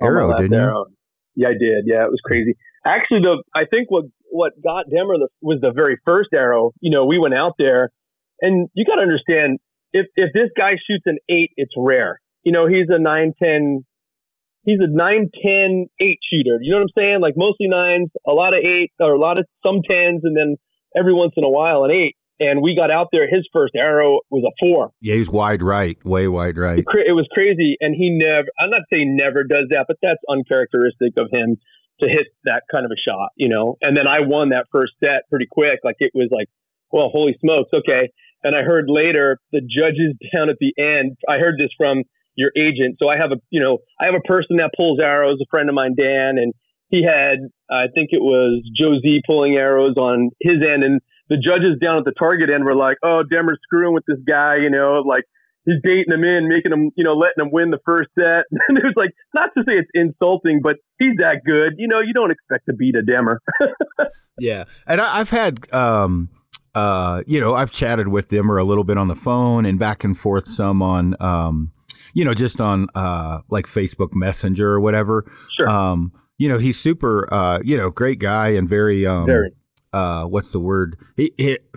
arrow, 0.02 0.28
last 0.28 0.42
didn't 0.42 0.58
arrow. 0.58 0.86
you? 0.88 0.96
Yeah, 1.36 1.48
I 1.48 1.52
did. 1.52 1.84
Yeah, 1.86 2.04
it 2.04 2.10
was 2.10 2.20
crazy. 2.24 2.56
Actually, 2.84 3.20
the 3.20 3.42
I 3.54 3.64
think 3.64 3.90
what 3.90 4.04
what 4.30 4.52
got 4.62 4.86
Demmer 4.86 5.18
the, 5.18 5.28
was 5.40 5.60
the 5.62 5.72
very 5.72 5.96
first 6.04 6.30
arrow. 6.34 6.72
You 6.80 6.90
know, 6.90 7.06
we 7.06 7.18
went 7.18 7.34
out 7.34 7.54
there, 7.58 7.90
and 8.40 8.68
you 8.74 8.84
got 8.84 8.96
to 8.96 9.02
understand 9.02 9.58
if 9.92 10.06
if 10.16 10.32
this 10.34 10.50
guy 10.56 10.72
shoots 10.72 11.04
an 11.06 11.18
eight, 11.28 11.52
it's 11.56 11.72
rare. 11.76 12.20
You 12.42 12.52
know, 12.52 12.66
he's 12.66 12.86
a 12.88 12.98
nine 12.98 13.32
ten. 13.40 13.84
He's 14.62 14.78
a 14.82 14.88
9 14.88 15.30
10 15.42 15.86
8 15.98 16.18
shooter. 16.30 16.58
You 16.60 16.72
know 16.72 16.80
what 16.80 16.82
I'm 16.82 17.02
saying? 17.02 17.20
Like 17.22 17.32
mostly 17.34 17.66
nines, 17.66 18.10
a 18.26 18.32
lot 18.32 18.52
of 18.52 18.62
eight, 18.62 18.92
or 19.00 19.12
a 19.12 19.18
lot 19.18 19.38
of 19.38 19.46
some 19.64 19.80
tens, 19.88 20.20
and 20.22 20.36
then 20.36 20.56
every 20.94 21.14
once 21.14 21.32
in 21.38 21.44
a 21.44 21.48
while 21.48 21.84
an 21.84 21.90
eight 21.90 22.16
and 22.40 22.62
we 22.62 22.74
got 22.74 22.90
out 22.90 23.08
there. 23.12 23.28
His 23.28 23.46
first 23.52 23.74
arrow 23.76 24.20
was 24.30 24.42
a 24.44 24.52
four. 24.58 24.92
Yeah, 25.00 25.14
he 25.14 25.20
was 25.20 25.28
wide 25.28 25.62
right, 25.62 26.02
way 26.04 26.26
wide 26.26 26.56
right. 26.56 26.78
It, 26.78 27.12
was 27.12 27.28
crazy, 27.32 27.76
and 27.80 27.94
he 27.94 28.10
never. 28.10 28.48
I'm 28.58 28.70
not 28.70 28.82
saying 28.92 29.16
never 29.16 29.44
does 29.44 29.66
that, 29.70 29.84
but 29.86 29.98
that's 30.02 30.20
uncharacteristic 30.28 31.12
of 31.18 31.28
him 31.30 31.58
to 32.00 32.08
hit 32.08 32.28
that 32.44 32.62
kind 32.72 32.86
of 32.86 32.90
a 32.90 32.98
shot, 32.98 33.30
you 33.36 33.48
know. 33.48 33.76
And 33.82 33.96
then 33.96 34.08
I 34.08 34.20
won 34.20 34.48
that 34.48 34.66
first 34.72 34.94
set 35.04 35.28
pretty 35.28 35.46
quick. 35.50 35.80
Like 35.84 35.96
it 36.00 36.12
was 36.14 36.28
like, 36.32 36.48
well, 36.90 37.10
holy 37.12 37.36
smokes, 37.40 37.70
okay. 37.74 38.10
And 38.42 38.56
I 38.56 38.62
heard 38.62 38.86
later 38.88 39.38
the 39.52 39.60
judges 39.60 40.14
down 40.34 40.48
at 40.48 40.56
the 40.58 40.72
end. 40.78 41.16
I 41.28 41.38
heard 41.38 41.58
this 41.58 41.70
from 41.76 42.04
your 42.36 42.52
agent. 42.56 42.96
So 43.02 43.10
I 43.10 43.18
have 43.18 43.32
a, 43.32 43.36
you 43.50 43.60
know, 43.60 43.78
I 44.00 44.06
have 44.06 44.14
a 44.14 44.26
person 44.26 44.56
that 44.56 44.70
pulls 44.74 44.98
arrows, 44.98 45.38
a 45.42 45.46
friend 45.50 45.68
of 45.68 45.74
mine, 45.74 45.94
Dan, 45.98 46.38
and 46.38 46.54
he 46.88 47.04
had, 47.04 47.38
I 47.70 47.86
think 47.94 48.10
it 48.12 48.20
was 48.20 48.62
Josie 48.76 49.20
pulling 49.26 49.56
arrows 49.56 49.94
on 49.96 50.30
his 50.40 50.56
end, 50.66 50.82
and 50.82 51.00
the 51.30 51.38
judges 51.38 51.78
down 51.80 51.96
at 51.96 52.04
the 52.04 52.12
target 52.12 52.50
end 52.50 52.64
were 52.64 52.74
like, 52.74 52.98
"Oh, 53.02 53.22
Demmer's 53.24 53.58
screwing 53.62 53.94
with 53.94 54.04
this 54.06 54.18
guy," 54.26 54.56
you 54.56 54.68
know, 54.68 55.02
like 55.06 55.24
he's 55.64 55.80
baiting 55.82 56.12
him 56.12 56.24
in, 56.24 56.48
making 56.48 56.72
him, 56.72 56.90
you 56.96 57.04
know, 57.04 57.14
letting 57.14 57.44
him 57.44 57.50
win 57.52 57.70
the 57.70 57.80
first 57.84 58.10
set. 58.18 58.44
And 58.68 58.78
it 58.78 58.84
was 58.84 58.94
like, 58.96 59.10
not 59.34 59.50
to 59.56 59.64
say 59.66 59.74
it's 59.74 59.90
insulting, 59.94 60.60
but 60.62 60.76
he's 60.98 61.16
that 61.18 61.42
good. 61.44 61.74
You 61.78 61.88
know, 61.88 62.00
you 62.00 62.12
don't 62.12 62.30
expect 62.30 62.66
to 62.66 62.72
beat 62.72 62.94
a 62.94 63.02
Demmer. 63.02 63.38
yeah, 64.38 64.64
and 64.86 65.00
I, 65.00 65.18
have 65.18 65.30
had, 65.30 65.72
um, 65.72 66.28
uh, 66.74 67.22
you 67.26 67.40
know, 67.40 67.54
I've 67.54 67.70
chatted 67.70 68.08
with 68.08 68.28
Demmer 68.28 68.60
a 68.60 68.64
little 68.64 68.84
bit 68.84 68.98
on 68.98 69.08
the 69.08 69.16
phone 69.16 69.66
and 69.66 69.78
back 69.78 70.04
and 70.04 70.16
forth 70.16 70.48
some 70.48 70.82
on, 70.82 71.16
um, 71.20 71.72
you 72.14 72.24
know, 72.24 72.34
just 72.34 72.60
on 72.60 72.88
uh, 72.94 73.40
like 73.50 73.66
Facebook 73.66 74.14
Messenger 74.14 74.68
or 74.68 74.80
whatever. 74.80 75.30
Sure. 75.56 75.68
Um, 75.68 76.12
you 76.38 76.48
know, 76.48 76.58
he's 76.58 76.78
super, 76.78 77.32
uh, 77.32 77.60
you 77.62 77.76
know, 77.76 77.90
great 77.90 78.18
guy 78.18 78.48
and 78.48 78.68
very, 78.68 79.06
um, 79.06 79.26
very 79.26 79.52
uh, 79.92 80.24
what's 80.24 80.52
the 80.52 80.60
word? 80.60 80.96
It, 81.16 81.32
it, 81.38 81.70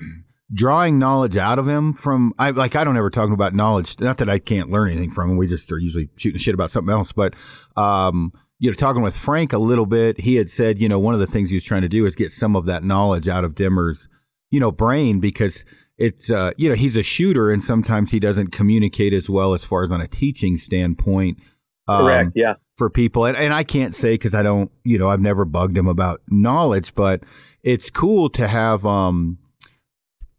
drawing 0.53 0.99
knowledge 0.99 1.35
out 1.35 1.57
of 1.57 1.67
him 1.67 1.93
from 1.93 2.33
I 2.37 2.51
like 2.51 2.75
I 2.75 2.83
don't 2.83 2.97
ever 2.97 3.09
talk 3.09 3.31
about 3.31 3.53
knowledge. 3.53 3.99
Not 3.99 4.17
that 4.19 4.29
I 4.29 4.39
can't 4.39 4.69
learn 4.69 4.91
anything 4.91 5.11
from 5.11 5.31
him. 5.31 5.37
We 5.37 5.47
just 5.47 5.71
are 5.71 5.79
usually 5.79 6.09
shooting 6.15 6.39
shit 6.39 6.53
about 6.53 6.71
something 6.71 6.93
else. 6.93 7.11
But 7.11 7.33
um, 7.75 8.31
you 8.59 8.69
know, 8.69 8.75
talking 8.75 9.01
with 9.01 9.17
Frank 9.17 9.51
a 9.53 9.57
little 9.57 9.85
bit, 9.85 10.21
he 10.21 10.35
had 10.35 10.49
said, 10.49 10.79
you 10.79 10.87
know, 10.87 10.99
one 10.99 11.13
of 11.13 11.19
the 11.19 11.27
things 11.27 11.49
he 11.49 11.55
was 11.55 11.63
trying 11.63 11.81
to 11.81 11.89
do 11.89 12.05
is 12.05 12.15
get 12.15 12.31
some 12.31 12.55
of 12.55 12.65
that 12.65 12.83
knowledge 12.83 13.27
out 13.27 13.43
of 13.43 13.55
Dimmer's, 13.55 14.07
you 14.51 14.59
know, 14.59 14.71
brain 14.71 15.19
because 15.19 15.65
it's 15.97 16.31
uh, 16.31 16.51
you 16.57 16.69
know 16.69 16.75
he's 16.75 16.95
a 16.95 17.03
shooter 17.03 17.51
and 17.51 17.63
sometimes 17.63 18.11
he 18.11 18.19
doesn't 18.19 18.51
communicate 18.51 19.13
as 19.13 19.29
well 19.29 19.53
as 19.53 19.63
far 19.63 19.83
as 19.83 19.91
on 19.91 20.01
a 20.01 20.07
teaching 20.07 20.57
standpoint. 20.57 21.39
Um, 21.87 22.01
Correct. 22.01 22.31
Yeah. 22.35 22.53
For 22.77 22.89
people, 22.89 23.25
and, 23.25 23.37
and 23.37 23.53
I 23.53 23.63
can't 23.63 23.93
say 23.93 24.15
because 24.15 24.33
I 24.33 24.41
don't, 24.41 24.71
you 24.83 24.97
know, 24.97 25.07
I've 25.07 25.21
never 25.21 25.45
bugged 25.45 25.77
him 25.77 25.87
about 25.87 26.21
knowledge, 26.27 26.95
but 26.95 27.21
it's 27.63 27.89
cool 27.89 28.29
to 28.31 28.47
have, 28.47 28.85
um, 28.85 29.37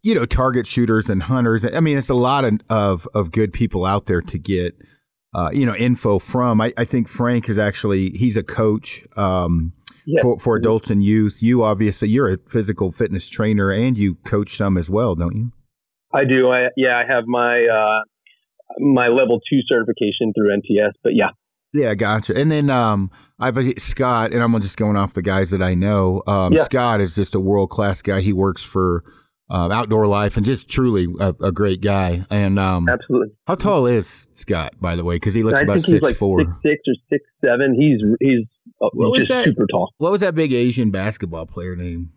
you 0.03 0.13
know, 0.13 0.25
target 0.25 0.67
shooters 0.67 1.09
and 1.09 1.23
hunters. 1.23 1.65
I 1.65 1.79
mean, 1.79 1.97
it's 1.97 2.09
a 2.09 2.15
lot 2.15 2.45
of 2.45 2.59
of, 2.69 3.07
of 3.13 3.31
good 3.31 3.51
people 3.51 3.85
out 3.85 4.05
there 4.05 4.21
to 4.21 4.37
get, 4.37 4.75
uh, 5.33 5.49
you 5.51 5.65
know, 5.65 5.75
info 5.75 6.19
from. 6.19 6.61
I, 6.61 6.73
I 6.77 6.85
think 6.85 7.07
Frank 7.07 7.49
is 7.49 7.57
actually 7.57 8.11
he's 8.11 8.37
a 8.37 8.43
coach. 8.43 9.03
Um, 9.17 9.73
yes. 10.05 10.21
for, 10.21 10.39
for 10.39 10.55
adults 10.55 10.89
and 10.89 11.03
youth. 11.03 11.39
You 11.41 11.63
obviously 11.63 12.09
you're 12.09 12.33
a 12.33 12.37
physical 12.47 12.91
fitness 12.91 13.27
trainer 13.27 13.71
and 13.71 13.97
you 13.97 14.15
coach 14.25 14.55
some 14.55 14.77
as 14.77 14.89
well, 14.89 15.15
don't 15.15 15.35
you? 15.35 15.51
I 16.13 16.23
do. 16.23 16.49
I 16.49 16.69
yeah, 16.77 16.97
I 16.97 17.05
have 17.05 17.25
my 17.25 17.65
uh, 17.65 18.01
my 18.79 19.07
level 19.07 19.39
two 19.49 19.59
certification 19.67 20.33
through 20.33 20.55
NTS. 20.57 20.93
But 21.03 21.15
yeah, 21.15 21.29
yeah, 21.75 21.93
gotcha. 21.93 22.37
And 22.37 22.49
then 22.49 22.69
um, 22.69 23.11
I've 23.37 23.57
Scott, 23.79 24.31
and 24.31 24.41
I'm 24.41 24.59
just 24.61 24.77
going 24.77 24.95
off 24.95 25.13
the 25.13 25.21
guys 25.21 25.51
that 25.51 25.61
I 25.61 25.73
know. 25.73 26.23
Um, 26.25 26.53
yeah. 26.53 26.63
Scott 26.63 27.01
is 27.01 27.15
just 27.15 27.35
a 27.35 27.39
world 27.39 27.69
class 27.69 28.01
guy. 28.01 28.21
He 28.21 28.31
works 28.31 28.63
for 28.63 29.03
uh, 29.49 29.69
Outdoor 29.69 30.07
Life 30.07 30.37
and 30.37 30.45
just 30.45 30.69
truly 30.69 31.07
a, 31.19 31.33
a 31.41 31.51
great 31.51 31.81
guy. 31.81 32.25
And 32.29 32.57
um, 32.57 32.87
absolutely, 32.87 33.35
how 33.45 33.55
tall 33.55 33.87
is 33.87 34.27
Scott, 34.33 34.73
by 34.79 34.95
the 34.95 35.03
way? 35.03 35.17
Because 35.17 35.33
he 35.33 35.43
looks 35.43 35.59
I 35.59 35.63
about 35.63 35.81
six 35.81 36.01
like 36.01 36.15
four, 36.15 36.39
six, 36.39 36.49
six 36.63 36.81
or 36.87 36.95
six 37.09 37.25
seven. 37.43 37.75
He's 37.77 38.01
he's 38.21 38.47
uh, 38.81 38.89
what 38.93 39.11
was 39.11 39.27
that, 39.27 39.45
super 39.45 39.67
tall. 39.69 39.93
What 39.97 40.13
was 40.13 40.21
that 40.21 40.33
big 40.33 40.53
Asian 40.53 40.91
basketball 40.91 41.45
player 41.45 41.75
name? 41.75 42.11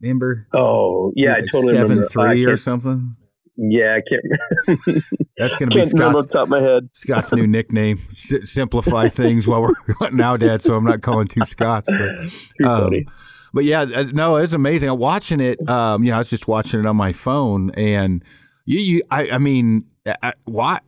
Remember? 0.00 0.48
Oh 0.52 1.12
yeah, 1.14 1.34
I 1.34 1.42
totally 1.52 1.74
seven 1.74 1.98
remember. 2.00 2.08
three 2.08 2.44
or 2.44 2.56
something. 2.56 3.16
Yeah, 3.60 3.96
I 3.96 4.02
can't. 4.08 5.04
That's 5.36 5.56
going 5.56 5.70
to 5.70 5.74
be 5.74 5.84
Scott's, 5.84 6.26
top 6.30 6.44
of 6.44 6.48
my 6.48 6.60
head. 6.60 6.88
Scott's 6.92 7.32
new 7.32 7.46
nickname. 7.46 8.00
S- 8.12 8.48
simplify 8.48 9.08
things 9.08 9.48
while 9.48 9.62
we're 9.62 10.10
now, 10.12 10.36
Dad. 10.36 10.62
So 10.62 10.76
I'm 10.76 10.84
not 10.84 11.02
calling 11.02 11.26
two 11.26 11.44
Scotts. 11.44 11.90
But, 11.90 12.66
um, 12.66 12.92
but 13.52 13.64
yeah, 13.64 13.80
uh, 13.80 14.04
no, 14.12 14.36
it's 14.36 14.52
amazing. 14.52 14.88
I'm 14.88 14.98
watching 14.98 15.40
it. 15.40 15.68
Um, 15.68 16.04
you 16.04 16.10
know, 16.10 16.16
I 16.16 16.18
was 16.18 16.30
just 16.30 16.46
watching 16.46 16.78
it 16.78 16.86
on 16.86 16.96
my 16.96 17.12
phone, 17.12 17.70
and 17.70 18.24
you, 18.64 18.78
you 18.78 19.02
I, 19.10 19.30
I 19.30 19.38
mean, 19.38 19.86
I, 20.22 20.34
why 20.44 20.78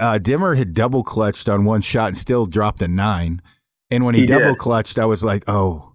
uh, 0.00 0.18
Dimmer 0.18 0.56
had 0.56 0.74
double 0.74 1.04
clutched 1.04 1.48
on 1.48 1.64
one 1.64 1.80
shot 1.80 2.08
and 2.08 2.18
still 2.18 2.46
dropped 2.46 2.82
a 2.82 2.88
nine. 2.88 3.40
And 3.88 4.04
when 4.04 4.16
he, 4.16 4.22
he 4.22 4.26
double 4.26 4.56
clutched, 4.56 4.98
I 4.98 5.04
was 5.04 5.22
like, 5.22 5.44
oh, 5.46 5.92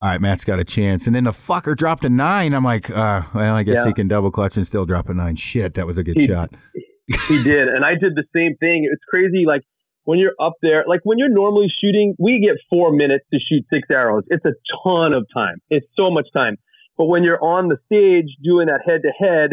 all 0.00 0.10
right, 0.10 0.20
Matt's 0.20 0.44
got 0.44 0.60
a 0.60 0.64
chance. 0.64 1.06
And 1.06 1.16
then 1.16 1.24
the 1.24 1.32
fucker 1.32 1.76
dropped 1.76 2.04
a 2.04 2.08
nine. 2.08 2.54
I'm 2.54 2.64
like, 2.64 2.88
uh, 2.88 3.22
well, 3.34 3.54
I 3.56 3.64
guess 3.64 3.78
yeah. 3.78 3.86
he 3.86 3.92
can 3.92 4.06
double 4.06 4.30
clutch 4.30 4.56
and 4.56 4.66
still 4.66 4.86
drop 4.86 5.08
a 5.08 5.14
nine. 5.14 5.34
Shit, 5.34 5.74
that 5.74 5.86
was 5.86 5.98
a 5.98 6.04
good 6.04 6.16
he, 6.16 6.28
shot. 6.28 6.50
he 7.28 7.42
did. 7.42 7.66
And 7.68 7.84
I 7.84 7.94
did 7.94 8.14
the 8.14 8.24
same 8.34 8.56
thing. 8.58 8.88
It's 8.90 9.02
crazy. 9.12 9.44
Like 9.44 9.62
when 10.04 10.20
you're 10.20 10.36
up 10.40 10.54
there, 10.62 10.84
like 10.86 11.00
when 11.02 11.18
you're 11.18 11.32
normally 11.32 11.66
shooting, 11.80 12.14
we 12.16 12.40
get 12.40 12.56
four 12.70 12.92
minutes 12.92 13.24
to 13.32 13.40
shoot 13.40 13.64
six 13.72 13.88
arrows. 13.90 14.22
It's 14.28 14.44
a 14.44 14.52
ton 14.84 15.14
of 15.14 15.26
time. 15.34 15.56
It's 15.68 15.86
so 15.98 16.10
much 16.10 16.28
time. 16.32 16.56
But 16.96 17.06
when 17.06 17.24
you're 17.24 17.42
on 17.42 17.68
the 17.68 17.78
stage 17.86 18.36
doing 18.42 18.68
that 18.68 18.82
head 18.86 19.00
to 19.02 19.12
head, 19.18 19.50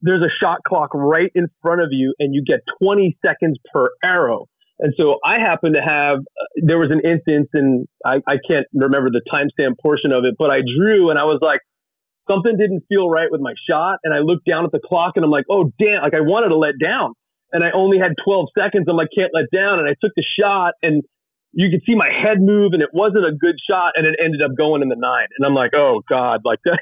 there's 0.00 0.22
a 0.22 0.30
shot 0.42 0.58
clock 0.66 0.90
right 0.94 1.30
in 1.34 1.46
front 1.60 1.80
of 1.80 1.88
you 1.90 2.14
and 2.20 2.34
you 2.34 2.44
get 2.44 2.60
20 2.80 3.16
seconds 3.24 3.58
per 3.72 3.88
arrow. 4.04 4.46
And 4.82 4.92
so 4.98 5.18
I 5.24 5.38
happen 5.38 5.74
to 5.74 5.80
have, 5.80 6.18
uh, 6.18 6.46
there 6.66 6.76
was 6.76 6.90
an 6.90 7.00
instance, 7.08 7.48
and 7.54 7.86
I, 8.04 8.16
I 8.26 8.34
can't 8.42 8.66
remember 8.74 9.10
the 9.10 9.22
timestamp 9.32 9.78
portion 9.80 10.10
of 10.10 10.24
it, 10.24 10.34
but 10.36 10.50
I 10.50 10.58
drew 10.58 11.08
and 11.08 11.20
I 11.20 11.22
was 11.22 11.38
like, 11.40 11.60
something 12.28 12.56
didn't 12.58 12.82
feel 12.88 13.08
right 13.08 13.30
with 13.30 13.40
my 13.40 13.54
shot. 13.70 13.98
And 14.02 14.12
I 14.12 14.18
looked 14.18 14.44
down 14.44 14.64
at 14.64 14.72
the 14.72 14.80
clock 14.84 15.12
and 15.14 15.24
I'm 15.24 15.30
like, 15.30 15.44
oh, 15.48 15.70
damn, 15.78 16.02
like 16.02 16.14
I 16.14 16.20
wanted 16.20 16.48
to 16.48 16.58
let 16.58 16.74
down. 16.82 17.14
And 17.52 17.62
I 17.62 17.70
only 17.72 17.98
had 17.98 18.14
12 18.24 18.48
seconds. 18.58 18.86
I'm 18.90 18.96
like, 18.96 19.10
can't 19.16 19.30
let 19.32 19.46
down. 19.54 19.78
And 19.78 19.86
I 19.86 19.94
took 20.02 20.12
the 20.16 20.24
shot 20.40 20.74
and 20.82 21.04
you 21.52 21.70
could 21.70 21.82
see 21.86 21.94
my 21.94 22.08
head 22.10 22.40
move 22.40 22.72
and 22.72 22.82
it 22.82 22.88
wasn't 22.92 23.24
a 23.24 23.32
good 23.32 23.56
shot 23.70 23.92
and 23.94 24.04
it 24.04 24.16
ended 24.20 24.42
up 24.42 24.50
going 24.58 24.82
in 24.82 24.88
the 24.88 24.96
nine. 24.98 25.28
And 25.38 25.46
I'm 25.46 25.54
like, 25.54 25.74
oh 25.76 26.02
God, 26.08 26.40
like 26.44 26.58
that, 26.64 26.80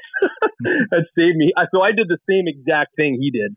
that 0.89 1.05
saved 1.15 1.37
me. 1.37 1.53
So 1.71 1.81
I 1.81 1.91
did 1.91 2.07
the 2.07 2.17
same 2.27 2.47
exact 2.47 2.95
thing 2.95 3.17
he 3.21 3.29
did. 3.29 3.53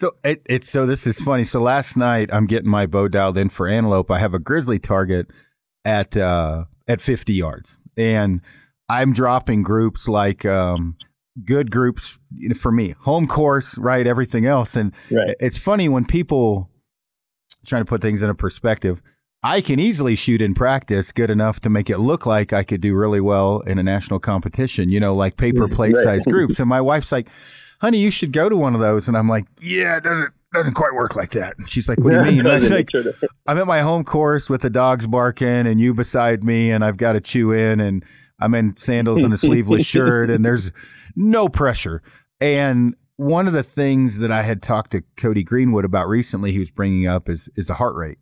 So 0.00 0.12
it, 0.24 0.40
it's 0.48 0.70
so 0.70 0.86
this 0.86 1.06
is 1.06 1.20
funny. 1.20 1.44
So 1.44 1.60
last 1.60 1.94
night 1.94 2.30
I'm 2.32 2.46
getting 2.46 2.70
my 2.70 2.86
bow 2.86 3.06
dialed 3.06 3.36
in 3.36 3.50
for 3.50 3.68
antelope. 3.68 4.10
I 4.10 4.18
have 4.18 4.32
a 4.32 4.38
grizzly 4.38 4.78
target 4.78 5.26
at 5.84 6.16
uh, 6.16 6.64
at 6.88 7.02
50 7.02 7.34
yards, 7.34 7.78
and 7.98 8.40
I'm 8.88 9.12
dropping 9.12 9.62
groups 9.62 10.08
like 10.08 10.46
um, 10.46 10.96
good 11.44 11.70
groups 11.70 12.18
for 12.56 12.72
me, 12.72 12.94
home 13.00 13.26
course, 13.26 13.76
right? 13.76 14.06
Everything 14.06 14.46
else, 14.46 14.74
and 14.74 14.94
right. 15.10 15.36
it's 15.38 15.58
funny 15.58 15.86
when 15.86 16.06
people 16.06 16.70
trying 17.66 17.82
to 17.82 17.86
put 17.86 18.00
things 18.00 18.22
in 18.22 18.30
a 18.30 18.34
perspective. 18.34 19.02
I 19.42 19.60
can 19.60 19.78
easily 19.78 20.16
shoot 20.16 20.40
in 20.40 20.54
practice 20.54 21.12
good 21.12 21.28
enough 21.28 21.60
to 21.60 21.70
make 21.70 21.90
it 21.90 21.98
look 21.98 22.24
like 22.24 22.54
I 22.54 22.62
could 22.62 22.80
do 22.80 22.94
really 22.94 23.20
well 23.20 23.60
in 23.60 23.78
a 23.78 23.82
national 23.82 24.18
competition, 24.18 24.90
you 24.90 25.00
know, 25.00 25.14
like 25.14 25.36
paper 25.36 25.66
plate 25.66 25.94
right. 25.94 26.04
size 26.04 26.24
groups. 26.26 26.60
And 26.60 26.68
my 26.68 26.82
wife's 26.82 27.10
like, 27.10 27.26
honey, 27.80 27.98
you 27.98 28.10
should 28.10 28.32
go 28.32 28.48
to 28.48 28.56
one 28.56 28.74
of 28.74 28.80
those. 28.80 29.08
And 29.08 29.16
I'm 29.16 29.28
like, 29.28 29.46
yeah, 29.60 29.96
it 29.96 30.04
doesn't 30.04 30.32
doesn't 30.52 30.74
quite 30.74 30.94
work 30.94 31.14
like 31.14 31.30
that. 31.30 31.56
And 31.58 31.68
she's 31.68 31.88
like, 31.88 31.98
what 32.00 32.10
do 32.10 32.16
you 32.16 32.22
mean? 32.24 32.38
And 32.40 32.48
I 32.48 32.54
was 32.54 32.70
like, 32.70 32.90
I'm 33.46 33.58
at 33.58 33.66
my 33.66 33.80
home 33.82 34.04
course 34.04 34.50
with 34.50 34.62
the 34.62 34.70
dogs 34.70 35.06
barking 35.06 35.66
and 35.66 35.80
you 35.80 35.94
beside 35.94 36.42
me, 36.42 36.70
and 36.70 36.84
I've 36.84 36.96
got 36.96 37.12
to 37.12 37.20
chew 37.20 37.52
in, 37.52 37.80
and 37.80 38.04
I'm 38.40 38.54
in 38.54 38.76
sandals 38.76 39.22
and 39.22 39.32
a 39.32 39.38
sleeveless 39.38 39.86
shirt, 39.86 40.30
and 40.30 40.44
there's 40.44 40.72
no 41.14 41.48
pressure. 41.48 42.02
And 42.40 42.96
one 43.16 43.46
of 43.46 43.52
the 43.52 43.62
things 43.62 44.18
that 44.18 44.32
I 44.32 44.42
had 44.42 44.62
talked 44.62 44.92
to 44.92 45.02
Cody 45.16 45.44
Greenwood 45.44 45.84
about 45.84 46.08
recently, 46.08 46.52
he 46.52 46.58
was 46.58 46.70
bringing 46.70 47.06
up 47.06 47.28
is 47.28 47.48
is 47.54 47.66
the 47.66 47.74
heart 47.74 47.94
rate. 47.94 48.18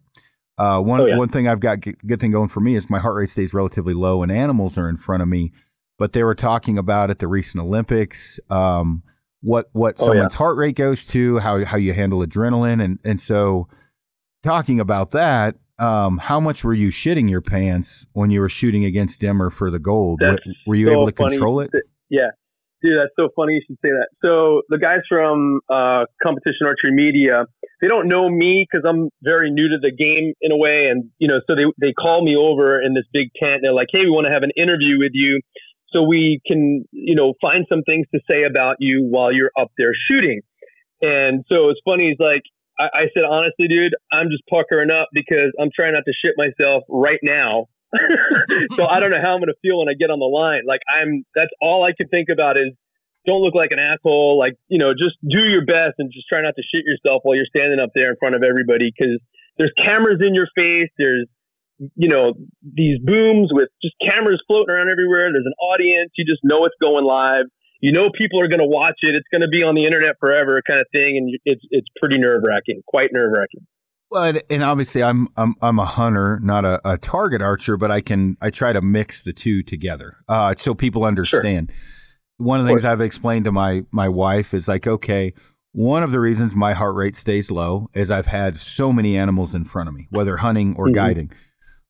Uh, 0.58 0.80
one 0.80 1.00
oh, 1.00 1.06
yeah. 1.06 1.16
one 1.16 1.28
thing 1.28 1.46
I've 1.46 1.60
got 1.60 1.80
good 1.80 2.20
thing 2.20 2.32
going 2.32 2.48
for 2.48 2.60
me 2.60 2.74
is 2.74 2.90
my 2.90 2.98
heart 2.98 3.14
rate 3.14 3.28
stays 3.28 3.54
relatively 3.54 3.94
low, 3.94 4.22
and 4.22 4.32
animals 4.32 4.76
are 4.76 4.88
in 4.88 4.96
front 4.96 5.22
of 5.22 5.28
me. 5.28 5.52
But 5.98 6.12
they 6.12 6.24
were 6.24 6.34
talking 6.34 6.78
about 6.78 7.10
at 7.10 7.20
the 7.20 7.28
recent 7.28 7.62
Olympics. 7.62 8.38
Um, 8.50 9.02
what 9.40 9.68
what 9.72 9.96
oh, 10.00 10.06
someone's 10.06 10.34
yeah. 10.34 10.38
heart 10.38 10.56
rate 10.56 10.76
goes 10.76 11.04
to, 11.06 11.38
how 11.38 11.64
how 11.64 11.76
you 11.76 11.92
handle 11.92 12.24
adrenaline, 12.24 12.82
and 12.82 12.98
and 13.04 13.20
so 13.20 13.68
talking 14.42 14.80
about 14.80 15.12
that, 15.12 15.56
um, 15.78 16.18
how 16.18 16.40
much 16.40 16.64
were 16.64 16.74
you 16.74 16.88
shitting 16.88 17.30
your 17.30 17.40
pants 17.40 18.06
when 18.12 18.30
you 18.30 18.40
were 18.40 18.48
shooting 18.48 18.84
against 18.84 19.20
Dimmer 19.20 19.50
for 19.50 19.70
the 19.70 19.78
gold? 19.78 20.20
That's 20.20 20.40
were 20.66 20.74
you 20.74 20.86
so 20.86 20.92
able 20.92 21.06
to 21.06 21.12
control 21.12 21.60
it? 21.60 21.70
Yeah, 22.10 22.30
dude, 22.82 22.98
that's 22.98 23.12
so 23.18 23.28
funny 23.36 23.54
you 23.54 23.60
should 23.66 23.78
say 23.84 23.90
that. 23.90 24.08
So 24.24 24.62
the 24.68 24.78
guys 24.78 25.00
from 25.08 25.60
uh, 25.70 26.06
Competition 26.22 26.66
Archery 26.66 26.92
Media, 26.92 27.46
they 27.80 27.88
don't 27.88 28.08
know 28.08 28.28
me 28.28 28.66
because 28.68 28.88
I'm 28.88 29.10
very 29.22 29.50
new 29.50 29.68
to 29.68 29.78
the 29.80 29.92
game 29.92 30.32
in 30.40 30.52
a 30.52 30.56
way, 30.56 30.86
and 30.90 31.10
you 31.18 31.28
know, 31.28 31.40
so 31.48 31.54
they 31.54 31.64
they 31.80 31.92
call 31.92 32.24
me 32.24 32.36
over 32.36 32.80
in 32.80 32.94
this 32.94 33.04
big 33.12 33.28
tent. 33.40 33.56
And 33.56 33.64
They're 33.64 33.72
like, 33.72 33.88
"Hey, 33.92 34.00
we 34.00 34.10
want 34.10 34.26
to 34.26 34.32
have 34.32 34.42
an 34.42 34.52
interview 34.56 34.98
with 34.98 35.12
you." 35.14 35.40
So 35.92 36.02
we 36.02 36.40
can, 36.46 36.84
you 36.92 37.14
know, 37.14 37.34
find 37.40 37.66
some 37.70 37.82
things 37.82 38.06
to 38.14 38.20
say 38.30 38.44
about 38.44 38.76
you 38.78 39.06
while 39.08 39.32
you're 39.32 39.52
up 39.58 39.70
there 39.78 39.92
shooting. 40.10 40.40
And 41.02 41.44
so 41.50 41.70
it's 41.70 41.80
funny. 41.84 42.08
He's 42.08 42.20
like, 42.20 42.42
I, 42.78 42.88
I 42.92 43.02
said, 43.14 43.24
honestly, 43.24 43.68
dude, 43.68 43.94
I'm 44.12 44.28
just 44.30 44.42
puckering 44.50 44.90
up 44.90 45.08
because 45.12 45.52
I'm 45.60 45.70
trying 45.74 45.94
not 45.94 46.04
to 46.06 46.12
shit 46.24 46.34
myself 46.36 46.84
right 46.88 47.20
now. 47.22 47.66
so 48.76 48.86
I 48.86 49.00
don't 49.00 49.10
know 49.10 49.20
how 49.22 49.32
I'm 49.32 49.40
going 49.40 49.48
to 49.48 49.60
feel 49.62 49.78
when 49.78 49.88
I 49.88 49.94
get 49.94 50.10
on 50.10 50.18
the 50.18 50.26
line. 50.26 50.62
Like 50.66 50.80
I'm, 50.90 51.24
that's 51.34 51.50
all 51.60 51.84
I 51.84 51.92
can 51.96 52.08
think 52.08 52.28
about 52.30 52.58
is 52.58 52.74
don't 53.26 53.42
look 53.42 53.54
like 53.54 53.70
an 53.72 53.78
asshole. 53.78 54.38
Like, 54.38 54.54
you 54.68 54.78
know, 54.78 54.92
just 54.92 55.16
do 55.26 55.48
your 55.48 55.64
best 55.64 55.94
and 55.98 56.10
just 56.12 56.28
try 56.28 56.42
not 56.42 56.54
to 56.56 56.62
shit 56.62 56.84
yourself 56.84 57.22
while 57.24 57.36
you're 57.36 57.48
standing 57.48 57.80
up 57.80 57.90
there 57.94 58.10
in 58.10 58.16
front 58.16 58.34
of 58.34 58.42
everybody 58.42 58.92
because 58.92 59.18
there's 59.56 59.72
cameras 59.76 60.20
in 60.20 60.34
your 60.34 60.48
face. 60.54 60.90
There's 60.98 61.26
you 61.78 62.08
know, 62.08 62.34
these 62.62 62.98
booms 63.04 63.50
with 63.52 63.68
just 63.82 63.94
cameras 64.02 64.42
floating 64.46 64.74
around 64.74 64.88
everywhere. 64.90 65.30
There's 65.32 65.46
an 65.46 65.58
audience. 65.60 66.10
You 66.16 66.24
just 66.24 66.40
know 66.42 66.64
it's 66.64 66.74
going 66.80 67.04
live. 67.04 67.46
You 67.80 67.92
know, 67.92 68.10
people 68.10 68.40
are 68.40 68.48
going 68.48 68.60
to 68.60 68.66
watch 68.66 68.98
it. 69.02 69.14
It's 69.14 69.28
going 69.30 69.42
to 69.42 69.48
be 69.48 69.62
on 69.62 69.76
the 69.76 69.84
internet 69.84 70.16
forever, 70.18 70.60
kind 70.66 70.80
of 70.80 70.86
thing. 70.92 71.16
And 71.16 71.38
it's 71.44 71.62
it's 71.70 71.86
pretty 72.00 72.18
nerve 72.18 72.42
wracking, 72.46 72.82
quite 72.86 73.10
nerve 73.12 73.30
wracking. 73.36 73.66
Well, 74.10 74.40
and 74.50 74.62
obviously, 74.62 75.02
I'm 75.02 75.28
I'm 75.36 75.54
I'm 75.60 75.78
a 75.78 75.84
hunter, 75.84 76.40
not 76.42 76.64
a, 76.64 76.80
a, 76.88 76.98
target 76.98 77.42
archer, 77.42 77.76
but 77.76 77.90
I 77.90 78.00
can 78.00 78.36
I 78.40 78.50
try 78.50 78.72
to 78.72 78.80
mix 78.80 79.22
the 79.22 79.34
two 79.34 79.62
together, 79.62 80.16
uh, 80.28 80.54
so 80.56 80.74
people 80.74 81.04
understand. 81.04 81.70
Sure. 81.70 82.46
One 82.46 82.60
of 82.60 82.66
the 82.66 82.70
things 82.70 82.84
I've 82.84 83.00
explained 83.00 83.44
to 83.44 83.52
my 83.52 83.84
my 83.90 84.08
wife 84.08 84.54
is 84.54 84.66
like, 84.66 84.86
okay, 84.86 85.34
one 85.72 86.02
of 86.02 86.10
the 86.10 86.20
reasons 86.20 86.56
my 86.56 86.72
heart 86.72 86.94
rate 86.94 87.16
stays 87.16 87.50
low 87.50 87.90
is 87.92 88.10
I've 88.10 88.26
had 88.26 88.58
so 88.58 88.92
many 88.92 89.18
animals 89.18 89.54
in 89.54 89.64
front 89.64 89.88
of 89.88 89.94
me, 89.94 90.06
whether 90.10 90.38
hunting 90.38 90.74
or 90.78 90.86
mm-hmm. 90.86 90.94
guiding. 90.94 91.32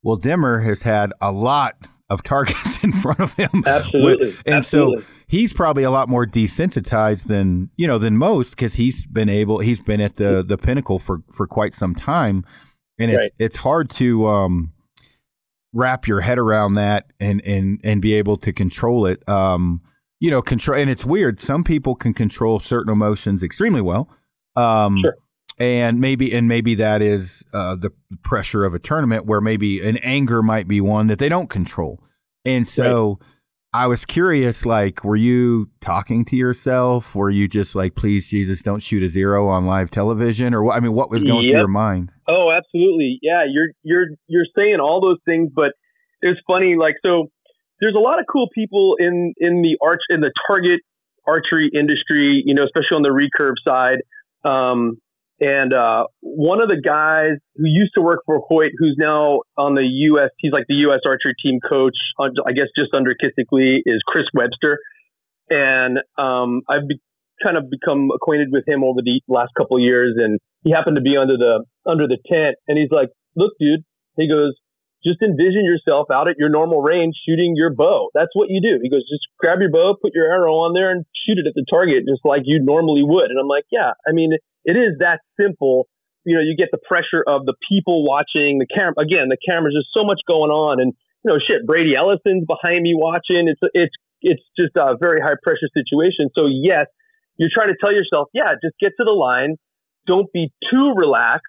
Well, 0.03 0.17
Dimmer 0.17 0.61
has 0.61 0.83
had 0.83 1.13
a 1.21 1.33
lot 1.33 1.75
of 2.11 2.23
targets 2.23 2.83
in 2.83 2.93
front 2.93 3.21
of 3.21 3.35
him. 3.35 3.51
Absolutely. 3.67 4.35
and 4.47 4.57
Absolutely. 4.57 5.03
so 5.03 5.09
he's 5.27 5.53
probably 5.53 5.83
a 5.83 5.91
lot 5.91 6.09
more 6.09 6.25
desensitized 6.27 7.27
than 7.27 7.69
you 7.77 7.87
know 7.87 7.99
than 7.99 8.17
most 8.17 8.51
because 8.57 8.75
he's 8.75 9.07
been 9.07 9.29
able 9.29 9.59
he's 9.59 9.81
been 9.81 10.01
at 10.01 10.17
the 10.17 10.43
the 10.47 10.57
pinnacle 10.57 10.99
for 10.99 11.23
for 11.33 11.47
quite 11.47 11.75
some 11.75 11.95
time, 11.95 12.45
and 12.99 13.11
it's 13.11 13.23
Right. 13.25 13.31
it's 13.39 13.57
hard 13.57 13.91
to 13.91 14.27
um 14.29 14.73
wrap 15.75 16.07
your 16.09 16.21
head 16.23 16.39
around 16.39 16.75
that 16.75 17.07
and 17.21 17.43
and 17.45 17.79
and 17.85 18.01
be 18.01 18.15
able 18.15 18.37
to 18.39 18.53
control 18.53 19.05
it. 19.07 19.27
Um, 19.29 19.83
you 20.21 20.31
know, 20.31 20.41
control 20.43 20.79
and 20.81 20.89
it's 20.89 21.05
weird. 21.05 21.41
Some 21.41 21.63
people 21.63 21.95
can 21.95 22.15
control 22.15 22.59
certain 22.59 22.91
emotions 22.93 23.43
extremely 23.43 23.83
well. 23.83 24.09
Um, 24.57 24.99
Sure. 25.03 25.17
And 25.59 26.01
maybe 26.01 26.33
and 26.35 26.49
maybe 26.49 26.75
that 26.75 27.03
is 27.03 27.45
uh, 27.53 27.75
the 27.75 27.93
pressure 28.23 28.65
of 28.65 28.75
a 28.75 28.79
tournament 28.79 29.27
where 29.27 29.41
maybe 29.41 29.81
an 29.87 29.97
anger 29.99 30.43
might 30.43 30.69
be 30.69 30.81
one 30.81 31.07
that 31.09 31.19
they 31.19 31.29
don't 31.29 31.51
control 31.51 32.03
and 32.45 32.67
so 32.67 33.19
i 33.73 33.87
was 33.87 34.05
curious 34.05 34.65
like 34.65 35.05
were 35.05 35.17
you 35.17 35.69
talking 35.81 36.25
to 36.25 36.37
yourself 36.37 37.15
were 37.15 37.31
you 37.31 37.47
just 37.47 37.75
like 37.75 37.95
please 37.95 38.31
jesus 38.31 38.63
don't 38.63 38.81
shoot 38.81 39.03
a 39.03 39.09
zero 39.09 39.49
on 39.49 39.67
live 39.67 39.91
television 39.91 40.55
or 40.55 40.63
what 40.63 40.77
i 40.77 40.81
mean 40.81 40.93
what 40.93 41.11
was 41.11 41.23
going 41.25 41.43
through 41.43 41.59
your 41.59 41.69
mind 41.69 42.11
Oh, 42.29 42.53
absolutely. 42.53 43.19
Yeah, 43.23 43.45
you're 43.51 43.69
you're 43.83 44.17
you're 44.27 44.47
saying 44.57 44.77
all 44.81 45.01
those 45.01 45.17
things, 45.25 45.51
but 45.55 45.73
it's 46.21 46.39
funny. 46.47 46.77
Like, 46.77 46.97
so 47.05 47.31
there's 47.81 47.95
a 47.97 48.01
lot 48.01 48.19
of 48.19 48.27
cool 48.31 48.49
people 48.55 48.97
in 48.99 49.33
in 49.39 49.63
the 49.63 49.79
arch 49.83 50.03
in 50.11 50.21
the 50.21 50.31
target 50.47 50.81
archery 51.27 51.71
industry. 51.75 52.43
You 52.45 52.55
know, 52.55 52.65
especially 52.65 52.97
on 52.97 53.03
the 53.03 53.09
recurve 53.09 53.55
side. 53.67 54.03
Um, 54.45 54.99
and 55.41 55.73
uh, 55.73 56.07
one 56.21 56.61
of 56.61 56.69
the 56.69 56.81
guys 56.81 57.39
who 57.57 57.65
used 57.67 57.93
to 57.95 58.03
work 58.03 58.23
for 58.27 58.41
Hoyt, 58.49 58.73
who's 58.77 58.97
now 58.99 59.41
on 59.57 59.75
the 59.75 59.85
U.S. 59.85 60.31
He's 60.39 60.53
like 60.53 60.65
the 60.69 60.75
U.S. 60.91 61.01
archery 61.07 61.35
team 61.43 61.61
coach. 61.61 61.97
I 62.19 62.53
guess 62.53 62.67
just 62.77 62.93
under 62.93 63.15
KiSik 63.15 63.47
Lee 63.53 63.83
is 63.87 64.03
Chris 64.07 64.27
Webster, 64.35 64.79
and 65.49 65.99
um, 66.19 66.63
I've 66.69 66.89
be, 66.89 67.01
kind 67.43 67.57
of 67.57 67.71
become 67.71 68.11
acquainted 68.13 68.49
with 68.51 68.67
him 68.67 68.83
over 68.83 69.01
the 69.03 69.21
last 69.29 69.51
couple 69.57 69.79
years, 69.79 70.17
and 70.19 70.41
he 70.65 70.73
happened 70.73 70.97
to 70.97 71.03
be 71.03 71.17
under 71.17 71.37
the 71.37 71.65
under 71.87 72.09
the 72.09 72.19
tent, 72.27 72.57
and 72.67 72.77
he's 72.77 72.91
like, 72.91 73.11
"Look, 73.37 73.53
dude," 73.61 73.85
he 74.17 74.29
goes, 74.29 74.55
"just 75.07 75.23
envision 75.23 75.65
yourself 75.65 76.09
out 76.13 76.29
at 76.29 76.35
your 76.37 76.49
normal 76.49 76.83
range 76.83 77.15
shooting 77.29 77.55
your 77.55 77.71
bow. 77.73 78.11
That's 78.13 78.35
what 78.35 78.49
you 78.51 78.61
do." 78.61 78.81
He 78.83 78.91
goes, 78.91 79.09
"Just 79.09 79.23
grab 79.39 79.61
your 79.61 79.71
bow, 79.71 79.95
put 80.03 80.15
your 80.15 80.27
arrow 80.27 80.55
on 80.67 80.75
there, 80.75 80.91
and 80.91 81.05
shoot 81.15 81.39
it 81.39 81.47
at 81.47 81.55
the 81.55 81.65
target 81.71 82.03
just 82.09 82.23
like 82.25 82.43
you 82.45 82.59
normally 82.61 83.05
would." 83.05 83.31
And 83.31 83.39
I'm 83.39 83.47
like, 83.47 83.67
"Yeah, 83.71 83.93
I 84.05 84.11
mean, 84.11 84.33
it 84.69 84.77
is 84.77 85.01
that 85.01 85.21
simple." 85.41 85.89
You 86.25 86.37
know, 86.37 86.43
you 86.45 86.55
get 86.57 86.69
the 86.71 86.83
pressure 86.87 87.25
of 87.27 87.47
the 87.47 87.55
people 87.71 88.05
watching 88.05 88.59
the 88.59 88.69
camera. 88.69 89.01
Again, 89.01 89.33
the 89.33 89.41
camera's 89.49 89.73
just 89.73 89.89
so 89.97 90.05
much 90.05 90.21
going 90.29 90.51
on, 90.53 90.81
and 90.81 90.93
you 91.25 91.33
know, 91.33 91.39
shit, 91.41 91.67
Brady 91.67 91.97
Ellison's 91.97 92.45
behind 92.45 92.83
me 92.83 92.93
watching. 92.95 93.49
It's 93.49 93.61
it's 93.73 93.95
it's 94.21 94.43
just 94.59 94.77
a 94.77 94.97
very 95.01 95.21
high 95.21 95.39
pressure 95.43 95.69
situation. 95.73 96.29
So 96.37 96.47
yes, 96.47 96.87
you're 97.39 97.51
trying 97.53 97.69
to 97.69 97.77
tell 97.81 97.93
yourself, 97.93 98.29
yeah, 98.35 98.53
just 98.63 98.75
get 98.81 98.93
to 98.99 99.05
the 99.05 99.13
line. 99.13 99.57
Don't 100.07 100.31
be 100.33 100.53
too 100.71 100.95
relaxed. 100.97 101.47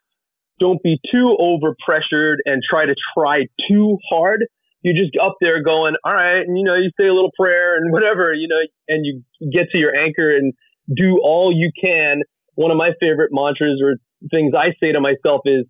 Don't 0.59 0.81
be 0.83 0.99
too 1.11 1.35
over 1.39 1.75
pressured 1.85 2.39
and 2.45 2.61
try 2.67 2.85
to 2.85 2.95
try 3.17 3.45
too 3.69 3.97
hard. 4.09 4.45
you're 4.81 4.93
just 4.93 5.15
up 5.21 5.35
there 5.41 5.61
going, 5.63 5.95
all 6.03 6.13
right, 6.13 6.45
and 6.45 6.57
you 6.57 6.63
know, 6.63 6.75
you 6.75 6.91
say 6.99 7.07
a 7.07 7.13
little 7.13 7.31
prayer 7.39 7.75
and 7.75 7.91
whatever, 7.91 8.33
you 8.33 8.47
know, 8.47 8.59
and 8.87 9.05
you 9.05 9.23
get 9.51 9.69
to 9.71 9.77
your 9.77 9.95
anchor 9.95 10.29
and 10.35 10.53
do 10.95 11.19
all 11.23 11.51
you 11.53 11.71
can. 11.83 12.21
One 12.59 12.71
of 12.71 12.77
my 12.77 12.91
favorite 12.99 13.31
mantras 13.31 13.79
or 13.81 13.95
things 14.27 14.51
I 14.51 14.75
say 14.83 14.91
to 14.91 14.99
myself 14.99 15.41
is 15.45 15.63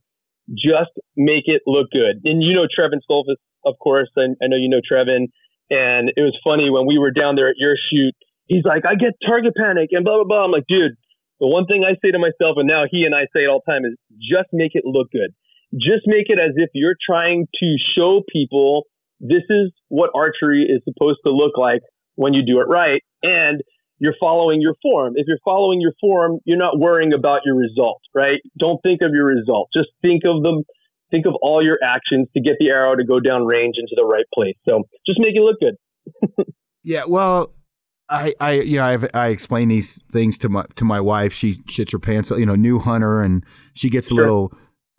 just 0.50 0.90
make 1.16 1.46
it 1.46 1.62
look 1.68 1.92
good. 1.94 2.26
And 2.26 2.42
you 2.42 2.56
know 2.56 2.66
Trevin 2.66 2.98
Stolfus, 3.06 3.38
of 3.64 3.76
course, 3.80 4.10
and 4.16 4.36
I 4.42 4.48
know 4.48 4.58
you 4.58 4.70
know 4.70 4.82
Trevin. 4.82 5.30
And 5.70 6.10
it 6.18 6.22
was 6.22 6.36
funny 6.44 6.72
when 6.72 6.88
we 6.88 6.98
were 6.98 7.12
down 7.12 7.36
there 7.36 7.48
at 7.48 7.58
your 7.58 7.76
shoot, 7.78 8.16
he's 8.48 8.66
like, 8.66 8.88
I 8.88 8.96
get 8.96 9.14
target 9.24 9.54
panic 9.56 9.90
and 9.92 10.04
blah 10.04 10.16
blah 10.16 10.24
blah. 10.24 10.46
I'm 10.46 10.52
like, 10.52 10.66
dude, 10.68 10.98
the 11.40 11.46
one 11.46 11.68
thing 11.68 11.86
I 11.86 11.94
say 12.04 12.10
to 12.10 12.18
myself, 12.18 12.58
and 12.58 12.68
now 12.68 12.86
he 12.90 13.06
and 13.06 13.14
I 13.14 13.30
say 13.36 13.44
it 13.44 13.50
all 13.50 13.62
the 13.64 13.72
time, 13.72 13.86
is 13.86 13.94
just 14.18 14.50
make 14.52 14.72
it 14.74 14.82
look 14.84 15.12
good. 15.12 15.30
Just 15.76 16.08
make 16.08 16.26
it 16.30 16.40
as 16.40 16.54
if 16.56 16.72
you're 16.74 16.98
trying 17.06 17.46
to 17.62 17.76
show 17.96 18.24
people 18.34 18.88
this 19.20 19.46
is 19.48 19.72
what 19.90 20.10
archery 20.16 20.66
is 20.68 20.82
supposed 20.90 21.20
to 21.24 21.32
look 21.32 21.56
like 21.56 21.82
when 22.16 22.34
you 22.34 22.42
do 22.44 22.60
it 22.62 22.68
right. 22.68 23.04
And 23.22 23.62
you're 24.00 24.16
following 24.20 24.62
your 24.62 24.76
form. 24.82 25.14
If 25.16 25.28
you're 25.28 25.40
following 25.44 25.82
your 25.82 25.94
form, 26.00 26.40
you're 26.46 26.58
not 26.58 26.80
worrying 26.80 27.14
about 27.14 27.42
your 27.46 27.56
result, 27.56 28.02
right? 28.16 28.40
Don't 28.58 28.82
think 28.82 29.02
of 29.02 29.12
your 29.14 29.26
result. 29.26 29.70
Just 29.76 29.90
think 30.02 30.24
of 30.26 30.44
them. 30.44 30.64
Think 31.12 31.26
of 31.26 31.34
all 31.42 31.64
your 31.64 31.80
actions 31.84 32.28
to 32.36 32.42
get 32.42 32.56
the 32.60 32.70
arrow 32.70 32.96
to 32.96 33.04
go 33.04 33.20
down 33.20 33.46
range 33.46 33.76
into 33.78 33.94
the 33.96 34.06
right 34.06 34.26
place. 34.34 34.56
So 34.68 34.84
just 35.08 35.20
make 35.20 35.36
it 35.36 35.42
look 35.42 35.58
good. 35.60 35.76
yeah 36.84 37.04
well 37.08 37.54
I, 38.10 38.34
I, 38.40 38.52
you 38.54 38.80
know, 38.80 38.86
I've, 38.86 39.08
I 39.14 39.28
explain 39.28 39.68
these 39.68 40.02
things 40.12 40.40
to 40.40 40.50
my 40.50 40.66
to 40.78 40.84
my 40.84 41.00
wife. 41.00 41.32
She 41.32 41.56
shits 41.66 41.92
her 41.92 42.00
pants, 42.00 42.32
you 42.32 42.46
know, 42.46 42.56
new 42.56 42.80
hunter, 42.80 43.22
and 43.22 43.46
she 43.76 43.90
gets 43.90 44.10
a 44.10 44.16
little 44.16 44.52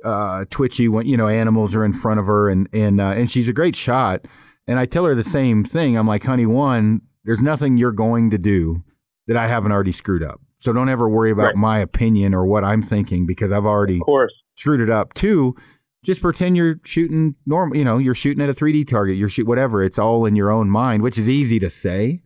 uh, 0.04 0.44
twitchy 0.50 0.88
when 0.88 1.06
you 1.06 1.16
know 1.16 1.26
animals 1.26 1.74
are 1.74 1.84
in 1.84 1.92
front 1.92 2.20
of 2.20 2.26
her, 2.26 2.48
and 2.48 2.68
and 2.72 3.00
uh, 3.00 3.08
and 3.08 3.28
she's 3.28 3.48
a 3.48 3.52
great 3.52 3.74
shot. 3.74 4.26
And 4.68 4.78
I 4.78 4.86
tell 4.86 5.04
her 5.06 5.16
the 5.16 5.24
same 5.24 5.64
thing. 5.64 5.98
I'm 5.98 6.06
like, 6.06 6.22
honey, 6.22 6.46
one, 6.46 7.00
there's 7.24 7.42
nothing 7.42 7.76
you're 7.76 7.90
going 7.90 8.30
to 8.30 8.38
do 8.38 8.84
that 9.30 9.36
I 9.38 9.46
haven't 9.46 9.70
already 9.70 9.92
screwed 9.92 10.24
up. 10.24 10.40
So 10.58 10.72
don't 10.72 10.88
ever 10.88 11.08
worry 11.08 11.30
about 11.30 11.44
Right. 11.46 11.56
my 11.56 11.78
opinion 11.78 12.34
or 12.34 12.44
what 12.44 12.64
I'm 12.64 12.82
thinking 12.82 13.26
because 13.26 13.52
I've 13.52 13.64
already 13.64 13.96
Of 14.00 14.02
course. 14.06 14.32
screwed 14.56 14.80
it 14.80 14.90
up. 14.90 15.14
Two, 15.14 15.54
just 16.02 16.20
pretend 16.20 16.56
you're 16.56 16.80
shooting 16.84 17.36
normal. 17.46 17.76
You 17.76 17.84
know, 17.84 17.98
you're 17.98 18.14
shooting 18.16 18.42
at 18.42 18.50
a 18.50 18.54
3D 18.54 18.84
target. 18.88 19.16
You're 19.16 19.28
shoot 19.28 19.46
whatever. 19.46 19.84
It's 19.84 20.00
all 20.00 20.26
in 20.26 20.34
your 20.34 20.50
own 20.50 20.68
mind, 20.68 21.02
which 21.04 21.16
is 21.16 21.30
easy 21.30 21.60
to 21.60 21.70
say. 21.70 22.22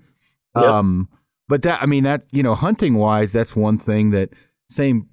Yep. 0.57 0.65
Um, 0.65 1.09
but 1.47 1.61
that 1.63 1.83
I 1.83 1.87
mean 1.87 2.05
that 2.05 2.25
you 2.33 2.43
know, 2.43 2.55
hunting 2.55 2.95
wise, 2.95 3.33
that's 3.35 3.55
one 3.55 3.77
thing 3.79 4.11
that 4.13 4.31
same. 4.71 5.09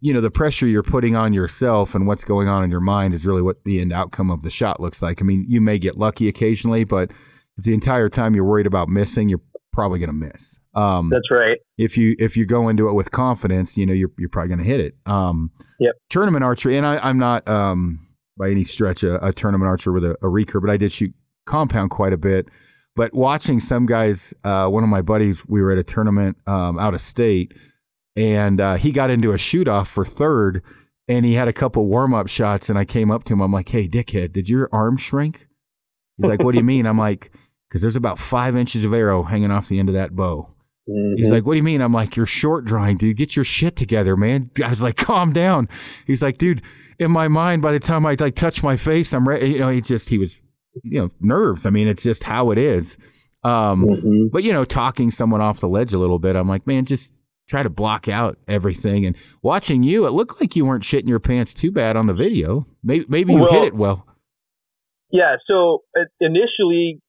You 0.00 0.14
know, 0.14 0.20
the 0.22 0.30
pressure 0.30 0.66
you're 0.66 0.82
putting 0.84 1.14
on 1.16 1.34
yourself 1.34 1.94
and 1.94 2.06
what's 2.06 2.24
going 2.24 2.48
on 2.48 2.62
in 2.64 2.70
your 2.70 2.80
mind 2.80 3.12
is 3.12 3.26
really 3.26 3.42
what 3.42 3.64
the 3.64 3.80
end 3.80 3.92
outcome 3.92 4.30
of 4.30 4.40
the 4.42 4.48
shot 4.50 4.80
looks 4.80 5.02
like. 5.02 5.20
I 5.20 5.24
mean, 5.24 5.44
you 5.48 5.60
may 5.60 5.78
get 5.78 5.98
lucky 5.98 6.26
occasionally, 6.28 6.84
but 6.84 7.10
if 7.58 7.64
the 7.64 7.74
entire 7.74 8.08
time 8.08 8.34
you're 8.34 8.44
worried 8.46 8.66
about 8.66 8.88
missing, 8.88 9.28
you're 9.28 9.42
probably 9.74 9.98
going 9.98 10.08
to 10.08 10.12
miss. 10.14 10.60
Um, 10.74 11.10
That's 11.10 11.30
right. 11.30 11.58
if 11.76 11.96
you 11.98 12.14
if 12.18 12.36
you 12.36 12.46
go 12.46 12.68
into 12.68 12.88
it 12.88 12.94
with 12.94 13.10
confidence, 13.10 13.76
you 13.76 13.84
know 13.86 13.92
you're 13.92 14.10
you're 14.18 14.28
probably 14.28 14.48
going 14.48 14.58
to 14.60 14.64
hit 14.64 14.80
it. 14.80 14.94
Um, 15.06 15.50
Yep. 15.80 15.94
Tournament 16.08 16.44
archery, 16.44 16.76
and 16.76 16.86
I, 16.86 16.96
I'm 16.98 17.18
not 17.18 17.46
um, 17.48 18.06
by 18.38 18.50
any 18.50 18.64
stretch 18.64 19.02
a, 19.02 19.24
a 19.26 19.32
tournament 19.32 19.68
archer 19.68 19.92
with 19.92 20.04
a, 20.04 20.12
a 20.22 20.26
recurve, 20.26 20.60
but 20.62 20.70
I 20.70 20.76
did 20.76 20.92
shoot 20.92 21.12
compound 21.46 21.90
quite 21.90 22.12
a 22.12 22.16
bit. 22.16 22.46
But 22.96 23.12
watching 23.12 23.58
some 23.58 23.86
guys, 23.86 24.32
uh, 24.44 24.68
one 24.68 24.84
of 24.84 24.88
my 24.88 25.02
buddies, 25.02 25.44
we 25.46 25.60
were 25.60 25.72
at 25.72 25.78
a 25.78 25.82
tournament 25.82 26.36
um, 26.46 26.78
out 26.78 26.94
of 26.94 27.00
state, 27.00 27.52
and 28.16 28.60
uh, 28.60 28.76
he 28.76 28.92
got 28.92 29.10
into 29.10 29.32
a 29.32 29.38
shoot 29.38 29.66
off 29.66 29.88
for 29.88 30.04
third, 30.04 30.62
and 31.08 31.26
he 31.26 31.34
had 31.34 31.48
a 31.48 31.52
couple 31.52 31.86
warm 31.86 32.14
up 32.14 32.28
shots, 32.28 32.70
and 32.70 32.78
I 32.78 32.84
came 32.84 33.10
up 33.10 33.24
to 33.24 33.32
him, 33.32 33.40
I'm 33.40 33.52
like, 33.52 33.68
"Hey, 33.68 33.88
dickhead, 33.88 34.32
did 34.32 34.48
your 34.48 34.68
arm 34.72 34.96
shrink?" 34.96 35.48
He's 36.16 36.28
like, 36.28 36.42
"What 36.42 36.52
do 36.52 36.58
you 36.58 36.64
mean?" 36.64 36.86
I'm 36.86 36.98
like, 36.98 37.32
"Because 37.74 37.82
there's 37.82 37.96
about 37.96 38.20
five 38.20 38.56
inches 38.56 38.84
of 38.84 38.94
arrow 38.94 39.24
hanging 39.24 39.50
off 39.50 39.68
the 39.68 39.80
end 39.80 39.88
of 39.88 39.94
that 39.96 40.14
bow." 40.14 40.48
He's 41.16 41.28
Mhm. 41.28 41.32
like, 41.32 41.44
"What 41.46 41.54
do 41.54 41.56
you 41.56 41.62
mean?" 41.64 41.80
I'm 41.80 41.92
like, 41.92 42.14
"You're 42.14 42.24
short 42.24 42.64
drawing, 42.64 42.98
dude. 42.98 43.16
Get 43.16 43.34
your 43.34 43.44
shit 43.44 43.74
together, 43.74 44.16
man." 44.16 44.50
I 44.64 44.70
was 44.70 44.80
like, 44.82 44.96
"Calm 44.96 45.32
down." 45.32 45.68
He's 46.06 46.22
like, 46.22 46.38
"Dude, 46.38 46.62
in 47.00 47.10
my 47.10 47.26
mind, 47.26 47.62
by 47.62 47.72
the 47.72 47.80
time 47.80 48.06
I 48.06 48.14
like 48.20 48.36
touch 48.36 48.62
my 48.62 48.76
face, 48.76 49.12
I'm 49.12 49.26
ready." 49.26 49.48
You 49.50 49.58
know, 49.58 49.70
he 49.70 49.80
just 49.80 50.08
he 50.08 50.18
was, 50.18 50.40
you 50.84 51.00
know, 51.00 51.10
nerves. 51.20 51.66
I 51.66 51.70
mean, 51.70 51.88
it's 51.88 52.02
just 52.04 52.22
how 52.24 52.50
it 52.52 52.58
is. 52.58 52.96
Um, 53.42 53.84
Mhm. 53.86 54.30
but 54.30 54.44
you 54.44 54.52
know, 54.52 54.64
talking 54.64 55.10
someone 55.10 55.40
off 55.40 55.58
the 55.60 55.68
ledge 55.68 55.92
a 55.92 55.98
little 55.98 56.18
bit, 56.20 56.36
I'm 56.36 56.48
like, 56.48 56.66
man, 56.66 56.84
just 56.84 57.12
try 57.48 57.62
to 57.62 57.68
block 57.70 58.06
out 58.08 58.38
everything. 58.48 59.04
And 59.04 59.16
watching 59.42 59.82
you, 59.82 60.06
it 60.06 60.12
looked 60.12 60.40
like 60.40 60.54
you 60.56 60.64
weren't 60.64 60.82
shitting 60.84 61.08
your 61.08 61.18
pants 61.20 61.52
too 61.52 61.70
bad 61.72 61.96
on 61.96 62.06
the 62.06 62.14
video. 62.14 62.66
Maybe 62.82 63.04
maybe 63.08 63.32
you 63.34 63.40
Well- 63.40 63.52
hit 63.52 63.64
it 63.64 63.74
well. 63.74 64.06
Yeah. 65.10 65.36
So 65.48 65.82
uh, 65.98 66.04
initially, 66.20 67.00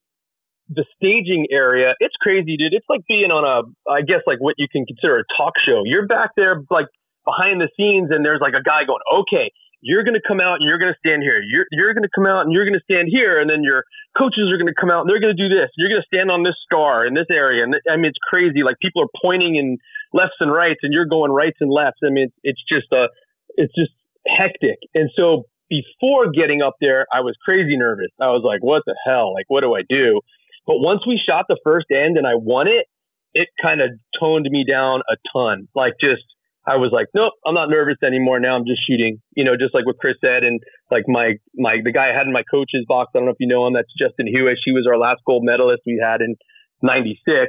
the 0.70 0.86
staging 0.96 1.48
area, 1.52 1.94
it's 2.00 2.16
crazy, 2.22 2.58
dude. 2.58 2.74
It's 2.74 2.86
like 2.90 3.02
being 3.08 3.32
on 3.32 3.44
a, 3.46 3.92
I 3.92 4.02
guess, 4.02 4.22
like 4.26 4.40
what 4.40 4.56
you 4.58 4.68
can 4.72 4.86
consider 4.86 5.16
a 5.16 5.24
talk 5.38 5.54
show. 5.66 5.84
You're 5.86 6.08
back 6.08 6.32
there, 6.36 6.62
like 6.70 6.88
behind 7.26 7.62
the 7.62 7.70
scenes, 7.78 8.10
and 8.12 8.26
there's 8.26 8.42
like 8.42 8.54
a 8.54 8.64
guy 8.64 8.84
going, 8.86 9.02
okay. 9.22 9.52
You're 9.82 10.04
going 10.04 10.16
to 10.16 10.22
come 10.28 10.40
out 10.40 10.56
and 10.56 10.68
you're 10.68 10.80
going 10.80 10.92
to 10.92 10.98
stand 10.98 11.22
here. 11.22 11.40
You're, 11.46 11.68
you're 11.70 11.94
going 11.94 12.02
to 12.02 12.10
come 12.16 12.26
out 12.26 12.46
and 12.46 12.52
you're 12.52 12.66
going 12.66 12.74
to 12.74 12.82
stand 12.90 13.08
here. 13.12 13.40
And 13.40 13.48
then 13.48 13.62
your 13.62 13.84
coaches 14.18 14.50
are 14.52 14.58
going 14.58 14.66
to 14.66 14.74
come 14.74 14.90
out 14.90 15.02
and 15.02 15.10
they're 15.10 15.20
going 15.20 15.36
to 15.36 15.38
do 15.38 15.54
this. 15.54 15.70
You're 15.78 15.90
going 15.90 16.02
to 16.02 16.08
stand 16.12 16.32
on 16.32 16.42
this 16.42 16.56
star 16.66 17.06
in 17.06 17.14
this 17.14 17.28
area. 17.30 17.64
And 17.64 17.76
I 17.88 17.96
mean, 17.96 18.06
it's 18.06 18.18
crazy. 18.28 18.64
Like 18.64 18.80
people 18.82 19.04
are 19.04 19.14
pointing 19.22 19.58
in 19.58 19.78
lefts 20.12 20.38
and 20.40 20.50
rights 20.50 20.80
and 20.82 20.92
you're 20.92 21.06
going 21.06 21.30
rights 21.30 21.58
and 21.60 21.70
lefts. 21.70 22.00
I 22.04 22.10
mean, 22.10 22.32
it's, 22.34 22.58
it's 22.58 22.64
just 22.66 22.92
a, 22.94 23.10
it's 23.58 23.74
just 23.78 23.92
hectic. 24.26 24.80
And 24.96 25.12
so 25.16 25.44
before 25.70 26.32
getting 26.32 26.64
up 26.64 26.74
there, 26.82 27.06
I 27.14 27.22
was 27.22 27.36
crazy 27.46 27.78
nervous. 27.78 28.10
I 28.20 28.30
was 28.30 28.42
like, 28.44 28.64
what 28.64 28.82
the 28.88 28.96
hell? 29.06 29.36
Like, 29.36 29.46
what 29.50 29.62
do 29.62 29.76
I 29.76 29.82
do? 29.88 30.20
But 30.66 30.80
once 30.80 31.02
we 31.08 31.22
shot 31.24 31.46
the 31.48 31.60
first 31.64 31.88
end 31.94 32.18
and 32.18 32.26
I 32.26 32.36
won 32.36 32.68
it, 32.68 32.86
it 33.34 33.48
kind 33.62 33.82
of 33.82 33.90
toned 34.20 34.48
me 34.50 34.66
down 34.68 35.02
a 35.10 35.16
ton. 35.34 35.68
Like, 35.76 35.94
just, 36.02 36.24
I 36.66 36.78
was 36.78 36.90
like, 36.92 37.08
nope, 37.14 37.34
I'm 37.46 37.54
not 37.54 37.70
nervous 37.70 37.98
anymore. 38.04 38.40
Now 38.40 38.56
I'm 38.56 38.66
just 38.66 38.82
shooting, 38.90 39.22
you 39.36 39.44
know, 39.44 39.56
just 39.60 39.76
like 39.76 39.86
what 39.86 39.98
Chris 40.00 40.16
said. 40.24 40.44
And 40.44 40.60
like 40.90 41.04
my, 41.08 41.34
my, 41.56 41.76
the 41.84 41.92
guy 41.92 42.10
I 42.10 42.14
had 42.14 42.26
in 42.26 42.34
my 42.34 42.44
coach's 42.50 42.86
box, 42.88 43.12
I 43.14 43.20
don't 43.20 43.26
know 43.26 43.32
if 43.32 43.38
you 43.40 43.48
know 43.48 43.68
him, 43.68 43.74
that's 43.74 43.92
Justin 44.00 44.28
Huish. 44.28 44.64
He 44.64 44.72
was 44.72 44.88
our 44.90 44.98
last 44.98 45.22
gold 45.28 45.44
medalist 45.44 45.82
we 45.86 46.02
had 46.02 46.22
in 46.22 46.36
96. 46.82 47.48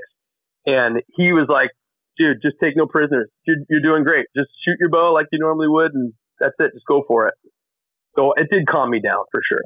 And 0.66 1.00
he 1.14 1.32
was 1.32 1.46
like, 1.48 1.70
dude, 2.18 2.38
just 2.42 2.56
take 2.62 2.76
no 2.76 2.86
prisoners. 2.86 3.30
You're, 3.46 3.58
you're 3.70 3.80
doing 3.80 4.02
great. 4.02 4.26
Just 4.36 4.50
shoot 4.66 4.76
your 4.80 4.90
bow 4.90 5.12
like 5.12 5.26
you 5.32 5.38
normally 5.38 5.68
would. 5.68 5.94
And 5.94 6.12
that's 6.40 6.54
it. 6.58 6.72
Just 6.74 6.86
go 6.86 7.04
for 7.06 7.28
it. 7.28 7.34
So 8.18 8.32
it 8.32 8.48
did 8.50 8.66
calm 8.66 8.90
me 8.90 9.00
down 9.00 9.24
for 9.30 9.40
sure. 9.48 9.62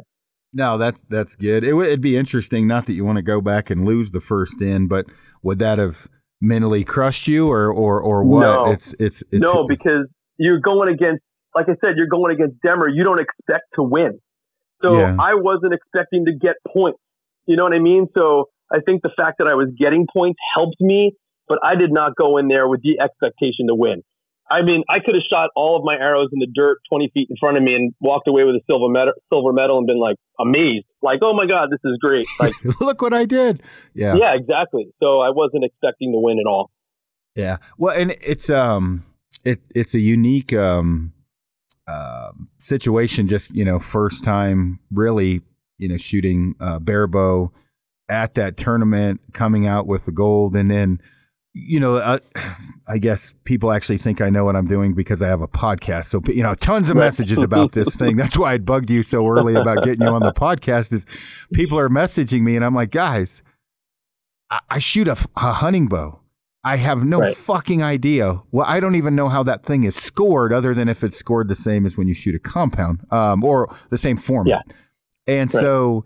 No, 0.53 0.79
that's 0.79 1.03
that's 1.09 1.37
good. 1.37 1.65
It 1.65 1.75
would 1.75 2.01
be 2.01 2.17
interesting. 2.17 2.67
Not 2.67 2.87
that 2.87 2.95
you 2.95 3.05
want 3.05 3.17
to 3.17 3.23
go 3.23 3.41
back 3.41 3.71
and 3.71 3.85
lose 3.85 4.11
the 4.11 4.21
first 4.21 4.61
in, 4.61 4.89
but 4.89 5.07
would 5.43 5.59
that 5.61 5.79
have 5.79 6.09
mentally 6.41 6.85
crushed 6.85 7.29
you, 7.29 7.51
or 7.51 7.73
or 7.73 8.01
or 8.01 8.25
what? 8.25 8.41
No. 8.41 8.73
It's, 8.73 8.95
it's 8.99 9.23
it's 9.31 9.43
no, 9.43 9.67
because 9.69 10.07
you're 10.39 10.59
going 10.59 10.89
against, 10.89 11.23
like 11.55 11.69
I 11.69 11.75
said, 11.85 11.97
you're 11.97 12.09
going 12.09 12.35
against 12.35 12.57
Demmer. 12.65 12.87
You 12.93 13.05
don't 13.05 13.21
expect 13.21 13.65
to 13.75 13.83
win. 13.83 14.19
So 14.83 14.99
Yeah. 14.99 15.17
I 15.21 15.35
wasn't 15.35 15.75
expecting 15.75 16.25
to 16.25 16.33
get 16.33 16.57
points. 16.67 16.99
You 17.47 17.57
know 17.57 17.65
what 17.65 17.75
I 17.75 17.79
mean? 17.79 18.07
So 18.17 18.49
I 18.73 18.79
think 18.81 19.03
the 19.03 19.11
fact 19.17 19.39
that 19.39 19.49
I 19.49 19.55
was 19.55 19.69
getting 19.79 20.07
points 20.13 20.39
helped 20.55 20.81
me, 20.81 21.13
but 21.47 21.59
I 21.63 21.75
did 21.75 21.93
not 21.93 22.17
go 22.17 22.39
in 22.39 22.49
there 22.49 22.67
with 22.67 22.81
the 22.83 23.01
expectation 23.01 23.67
to 23.69 23.75
win. 23.75 24.03
I 24.51 24.63
mean, 24.63 24.83
I 24.89 24.99
could 24.99 25.15
have 25.15 25.23
shot 25.31 25.51
all 25.55 25.77
of 25.77 25.85
my 25.85 25.95
arrows 25.95 26.29
in 26.33 26.41
the 26.41 26.49
dirt 26.53 26.79
20 26.91 27.11
feet 27.15 27.29
in 27.31 27.37
front 27.39 27.57
of 27.57 27.63
me 27.63 27.75
and 27.75 27.95
walked 28.01 28.27
away 28.27 28.43
with 28.43 28.57
a 28.57 28.61
silver 28.69 28.89
medal, 28.89 29.13
silver 29.33 29.53
medal 29.53 29.79
and 29.79 29.87
been 29.87 30.01
like 30.01 30.17
amazed, 30.41 30.87
like, 31.03 31.21
oh 31.23 31.33
my 31.35 31.47
God, 31.47 31.69
this 31.71 31.79
is 31.85 31.97
great. 32.01 32.27
Like, 32.41 32.81
look 32.81 33.03
what 33.03 33.15
I 33.15 33.27
did. 33.27 33.63
Yeah. 33.95 34.17
yeah, 34.17 34.35
exactly. 34.35 34.89
So 35.01 35.21
I 35.21 35.31
wasn't 35.31 35.65
expecting 35.65 36.13
to 36.13 36.19
win 36.19 36.39
at 36.39 36.49
all. 36.49 36.71
Yeah. 37.37 37.59
Well, 37.79 37.97
and 37.97 38.17
it's 38.21 38.51
um 38.51 39.05
it 39.45 39.61
it's 39.71 39.95
a 39.95 40.01
unique 40.01 40.53
um 40.53 41.13
um 41.87 42.49
situation 42.59 43.29
just, 43.29 43.55
you 43.55 43.65
know, 43.65 43.79
first 43.79 44.25
time 44.25 44.81
really, 44.91 45.43
you 45.79 45.89
know, 45.89 45.97
shooting 45.97 46.57
uh 46.61 46.79
bear 46.79 47.07
bow 47.07 47.53
at 48.09 48.35
that 48.35 48.57
tournament, 48.57 49.21
coming 49.33 49.67
out 49.67 49.87
with 49.87 50.07
the 50.07 50.13
gold 50.13 50.57
and 50.57 50.71
then 50.71 51.01
you 51.53 51.81
know, 51.81 51.97
uh, 51.97 52.19
I 52.87 52.99
guess 52.99 53.35
people 53.45 53.73
actually 53.73 53.99
think 53.99 54.21
I 54.21 54.31
know 54.31 54.45
what 54.45 54.57
I'm 54.57 54.67
doing 54.67 54.95
because 54.95 55.21
I 55.23 55.29
have 55.29 55.41
a 55.43 55.49
podcast. 55.49 56.07
So, 56.07 56.21
you 56.27 56.43
know, 56.43 56.55
tons 56.55 56.91
of 56.91 56.97
messages 56.97 57.43
about 57.43 57.73
this 57.73 57.97
thing. 57.97 58.17
That's 58.17 58.39
why 58.39 58.53
I 58.55 58.59
bugged 58.59 58.91
you 58.91 59.03
so 59.03 59.27
early 59.27 59.55
about 59.55 59.83
getting 59.83 60.03
you 60.03 60.13
on 60.13 60.23
the 60.23 60.33
podcast. 60.33 60.93
Is 60.93 61.07
people 61.53 61.79
are 61.79 61.89
messaging 61.89 62.43
me, 62.43 62.57
and 62.57 62.65
I'm 62.65 62.75
like, 62.75 62.91
guys, 62.91 63.43
I, 64.51 64.61
I 64.71 64.79
shoot 64.79 65.09
a 65.09 65.17
hunting 65.37 65.89
bow. 65.89 66.21
I 66.63 66.77
have 66.77 67.05
no 67.05 67.21
Right. 67.21 67.35
fucking 67.37 67.83
idea. 67.83 68.43
Well, 68.53 68.67
I 68.69 68.81
don't 68.81 68.95
even 68.95 69.17
know 69.17 69.29
how 69.31 69.43
that 69.45 69.65
thing 69.65 69.85
is 69.85 69.97
scored, 69.97 70.53
other 70.53 70.75
than 70.75 70.89
if 70.91 71.03
it's 71.03 71.17
scored 71.17 71.49
the 71.49 71.55
same 71.55 71.87
as 71.87 71.97
when 71.97 72.07
you 72.07 72.13
shoot 72.15 72.35
a 72.35 72.39
compound, 72.39 73.01
um, 73.11 73.43
or 73.43 73.75
the 73.89 73.97
same 73.97 74.19
format. 74.19 74.67
And 75.27 75.53
Right. 75.53 75.61
so, 75.61 76.05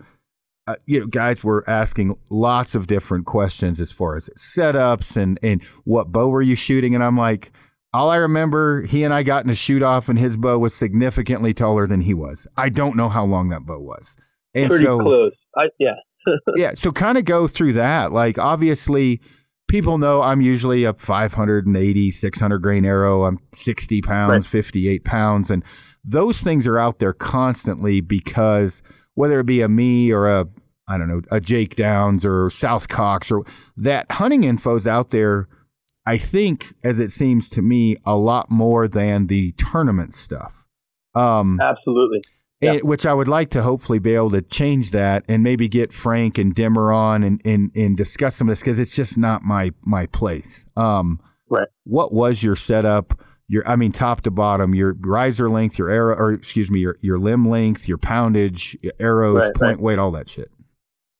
uh, 0.67 0.75
you 0.85 0.99
know, 0.99 1.05
guys 1.07 1.43
were 1.43 1.63
asking 1.69 2.17
lots 2.29 2.73
of 2.75 2.87
different 2.87 3.25
questions 3.25 3.79
as 3.79 3.91
far 3.91 4.15
as 4.15 4.29
setups 4.37 5.15
and 5.15 5.39
and 5.43 5.63
what 5.83 6.11
bow 6.11 6.27
were 6.27 6.41
you 6.41 6.55
shooting, 6.55 6.95
and 6.95 7.03
I'm 7.03 7.17
like. 7.17 7.51
All 7.93 8.09
I 8.09 8.17
remember, 8.17 8.81
he 8.81 9.05
and 9.05 9.13
I 9.13 9.23
got 9.23 9.45
in 9.45 9.49
a 9.49 9.55
shoot 9.55 9.81
off, 9.81 10.09
and 10.09 10.19
his 10.19 10.35
bow 10.35 10.59
was 10.59 10.75
significantly 10.75 11.53
taller 11.53 11.87
than 11.87 12.01
he 12.01 12.13
was. 12.13 12.45
I 12.57 12.67
don't 12.67 12.97
know 12.97 13.07
how 13.07 13.23
long 13.23 13.47
that 13.51 13.65
bow 13.65 13.79
was, 13.79 14.17
and 14.53 14.69
Pretty 14.69 14.83
so 14.83 14.99
close. 14.99 15.31
I, 15.55 15.67
yeah. 15.79 15.93
yeah 16.57 16.71
so 16.75 16.91
kind 16.91 17.17
of 17.17 17.23
go 17.23 17.47
through 17.47 17.71
that 17.73 18.11
like 18.11 18.37
obviously 18.37 19.21
people 19.67 19.97
know 19.97 20.21
i'm 20.23 20.41
usually 20.41 20.83
a 20.83 20.91
580 20.93 22.11
600 22.11 22.59
grain 22.59 22.83
arrow 22.83 23.25
i'm 23.25 23.39
60 23.53 24.01
pounds 24.01 24.45
Right. 24.45 24.63
58 24.63 25.03
pounds 25.05 25.49
and 25.51 25.63
those 26.03 26.41
things 26.41 26.67
are 26.67 26.77
out 26.79 26.99
there 26.99 27.13
constantly 27.13 28.01
because 28.01 28.81
whether 29.15 29.39
it 29.39 29.45
be 29.45 29.61
a 29.61 29.67
me 29.67 30.11
or 30.11 30.27
a 30.27 30.47
i 30.87 30.97
don't 30.97 31.07
know 31.07 31.21
a 31.31 31.39
jake 31.39 31.75
downs 31.75 32.25
or 32.25 32.49
south 32.49 32.87
cox 32.87 33.31
or 33.31 33.43
that 33.75 34.09
hunting 34.11 34.43
info's 34.43 34.87
out 34.87 35.11
there 35.11 35.47
i 36.05 36.17
think 36.17 36.73
as 36.83 36.99
it 36.99 37.11
seems 37.11 37.49
to 37.49 37.61
me 37.61 37.97
a 38.05 38.15
lot 38.15 38.49
more 38.49 38.87
than 38.87 39.27
the 39.27 39.51
tournament 39.53 40.13
stuff 40.13 40.65
um 41.15 41.59
Absolutely. 41.61 42.21
and, 42.61 42.81
which 42.83 43.05
I 43.05 43.13
would 43.13 43.27
like 43.27 43.51
to 43.51 43.61
hopefully 43.63 43.99
be 43.99 44.15
able 44.15 44.31
to 44.31 44.41
change 44.41 44.91
that 44.91 45.23
and 45.27 45.43
maybe 45.43 45.67
get 45.67 45.93
Frank 45.93 46.37
and 46.37 46.55
Dimmer 46.55 46.91
on 46.91 47.23
and, 47.23 47.41
and, 47.45 47.71
and 47.75 47.95
discuss 47.95 48.35
some 48.35 48.47
of 48.47 48.51
this 48.51 48.61
because 48.61 48.79
it's 48.79 48.95
just 48.95 49.17
not 49.17 49.43
my 49.43 49.71
my 49.83 50.07
place. 50.07 50.65
Um, 50.75 51.19
Right. 51.49 51.67
What 51.83 52.13
was 52.13 52.43
your 52.43 52.55
setup? 52.55 53.19
Your 53.47 53.67
I 53.67 53.75
mean 53.75 53.91
top 53.91 54.21
to 54.21 54.31
bottom, 54.31 54.73
your 54.73 54.95
riser 54.99 55.49
length, 55.49 55.77
your 55.77 55.89
arrow, 55.89 56.15
or 56.15 56.31
excuse 56.31 56.71
me, 56.71 56.79
your 56.79 56.97
your 57.01 57.19
limb 57.19 57.47
length, 57.47 57.87
your 57.87 57.97
poundage, 57.97 58.75
your 58.81 58.93
arrows, 58.99 59.43
Right, 59.43 59.55
point 59.55 59.81
weight, 59.81 59.99
all 59.99 60.11
that 60.11 60.29
shit. 60.29 60.49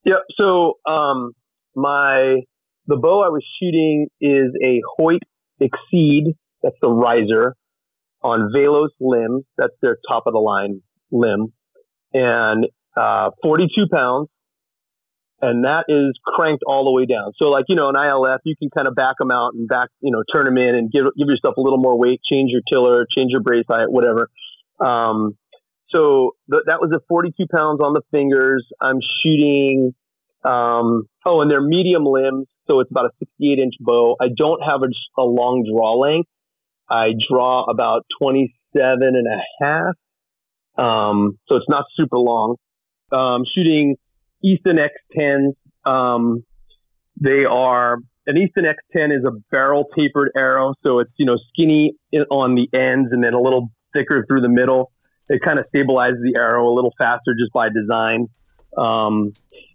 Yep. 0.05 0.19
So 0.39 0.73
um, 0.89 1.31
my 1.75 2.41
the 2.88 2.97
bow 2.97 3.23
I 3.23 3.29
was 3.29 3.43
shooting 3.61 4.07
is 4.21 4.51
a 4.63 4.81
Hoyt 4.97 5.21
Xceed. 5.61 6.33
That's 6.63 6.75
the 6.81 6.89
riser 6.89 7.55
on 8.23 8.51
Velos 8.55 8.89
limbs. 8.99 9.43
That's 9.57 9.73
their 9.81 9.97
top 10.07 10.23
of 10.25 10.33
the 10.33 10.39
line 10.39 10.81
limb, 11.11 11.53
and 12.13 12.65
uh, 12.97 13.31
42 13.43 13.88
pounds. 13.91 14.29
And 15.41 15.65
that 15.65 15.86
is 15.89 16.17
cranked 16.26 16.63
all 16.65 16.86
the 16.86 16.91
way 16.91 17.06
down. 17.06 17.34
So, 17.38 17.50
like 17.50 17.65
you 17.67 17.76
know, 17.76 17.89
an 17.89 17.95
ILF, 17.95 18.39
you 18.45 18.56
can 18.56 18.69
kind 18.69 18.88
of 18.88 18.95
back 18.95 19.17
them 19.19 19.32
out 19.32 19.54
and 19.54 19.67
back, 19.67 19.89
you 20.00 20.12
know, 20.12 20.24
turn 20.34 20.45
them 20.45 20.58
in 20.58 20.76
and 20.76 20.91
give 20.91 21.06
give 21.17 21.28
yourself 21.28 21.58
a 21.58 21.62
little 21.62 21.78
more 21.78 21.98
weight, 21.98 22.21
change 22.30 22.52
your 22.52 22.62
tiller, 22.71 23.06
change 23.15 23.32
your 23.32 23.41
brace 23.41 23.65
height, 23.67 23.91
whatever. 23.91 24.30
Um, 24.80 25.38
so 25.89 26.32
th- 26.50 26.63
that 26.67 26.80
was 26.80 26.91
a 26.95 27.00
42 27.08 27.48
pounds 27.54 27.80
on 27.84 27.93
the 27.93 28.02
fingers. 28.12 28.65
I'm 28.82 29.00
shooting. 29.24 29.93
Um, 30.43 31.04
oh, 31.26 31.41
and 31.41 31.50
they're 31.50 31.62
medium 31.62 32.06
limbs, 32.06 32.48
so 32.69 32.80
it's 32.80 32.91
about 32.91 33.06
a 33.06 33.12
68 33.19 33.60
inch 33.60 33.74
bow. 33.80 34.15
I 34.21 34.28
don't 34.36 34.62
have 34.62 34.82
a, 34.84 35.21
a 35.21 35.26
long 35.26 35.65
draw 35.69 35.98
length. 35.98 36.30
I 36.89 37.13
draw 37.30 37.63
about 37.63 38.06
27 38.21 38.52
and 38.76 39.28
a 39.28 39.63
half. 39.63 39.95
Um, 40.78 41.39
so 41.48 41.56
it's 41.56 41.65
not 41.69 41.86
super 41.95 42.17
long. 42.17 42.58
Um, 43.12 43.43
shooting 43.56 43.95
Easton 44.45 44.77
X10s. 44.77 45.55
Um, 45.89 46.43
they 47.19 47.45
are 47.49 47.97
an 48.27 48.38
Easton 48.38 48.65
X10 48.65 49.17
is 49.17 49.23
a 49.25 49.31
barrel 49.51 49.86
tapered 49.97 50.31
arrow, 50.36 50.73
so 50.86 50.99
it's 50.99 51.12
you 51.17 51.25
know 51.25 51.38
skinny 51.49 51.95
on 52.29 52.55
the 52.55 52.67
ends 52.77 53.10
and 53.12 53.23
then 53.23 53.34
a 53.34 53.41
little 53.41 53.69
thicker 53.95 54.25
through 54.27 54.41
the 54.41 54.49
middle. 54.49 54.91
It 55.27 55.41
kind 55.43 55.58
of 55.58 55.65
stabilizes 55.73 56.21
the 56.21 56.36
arrow 56.38 56.67
a 56.67 56.73
little 56.73 56.93
faster 56.97 57.34
just 57.39 57.51
by 57.51 57.69
design. 57.69 58.27
Um, 58.77 59.34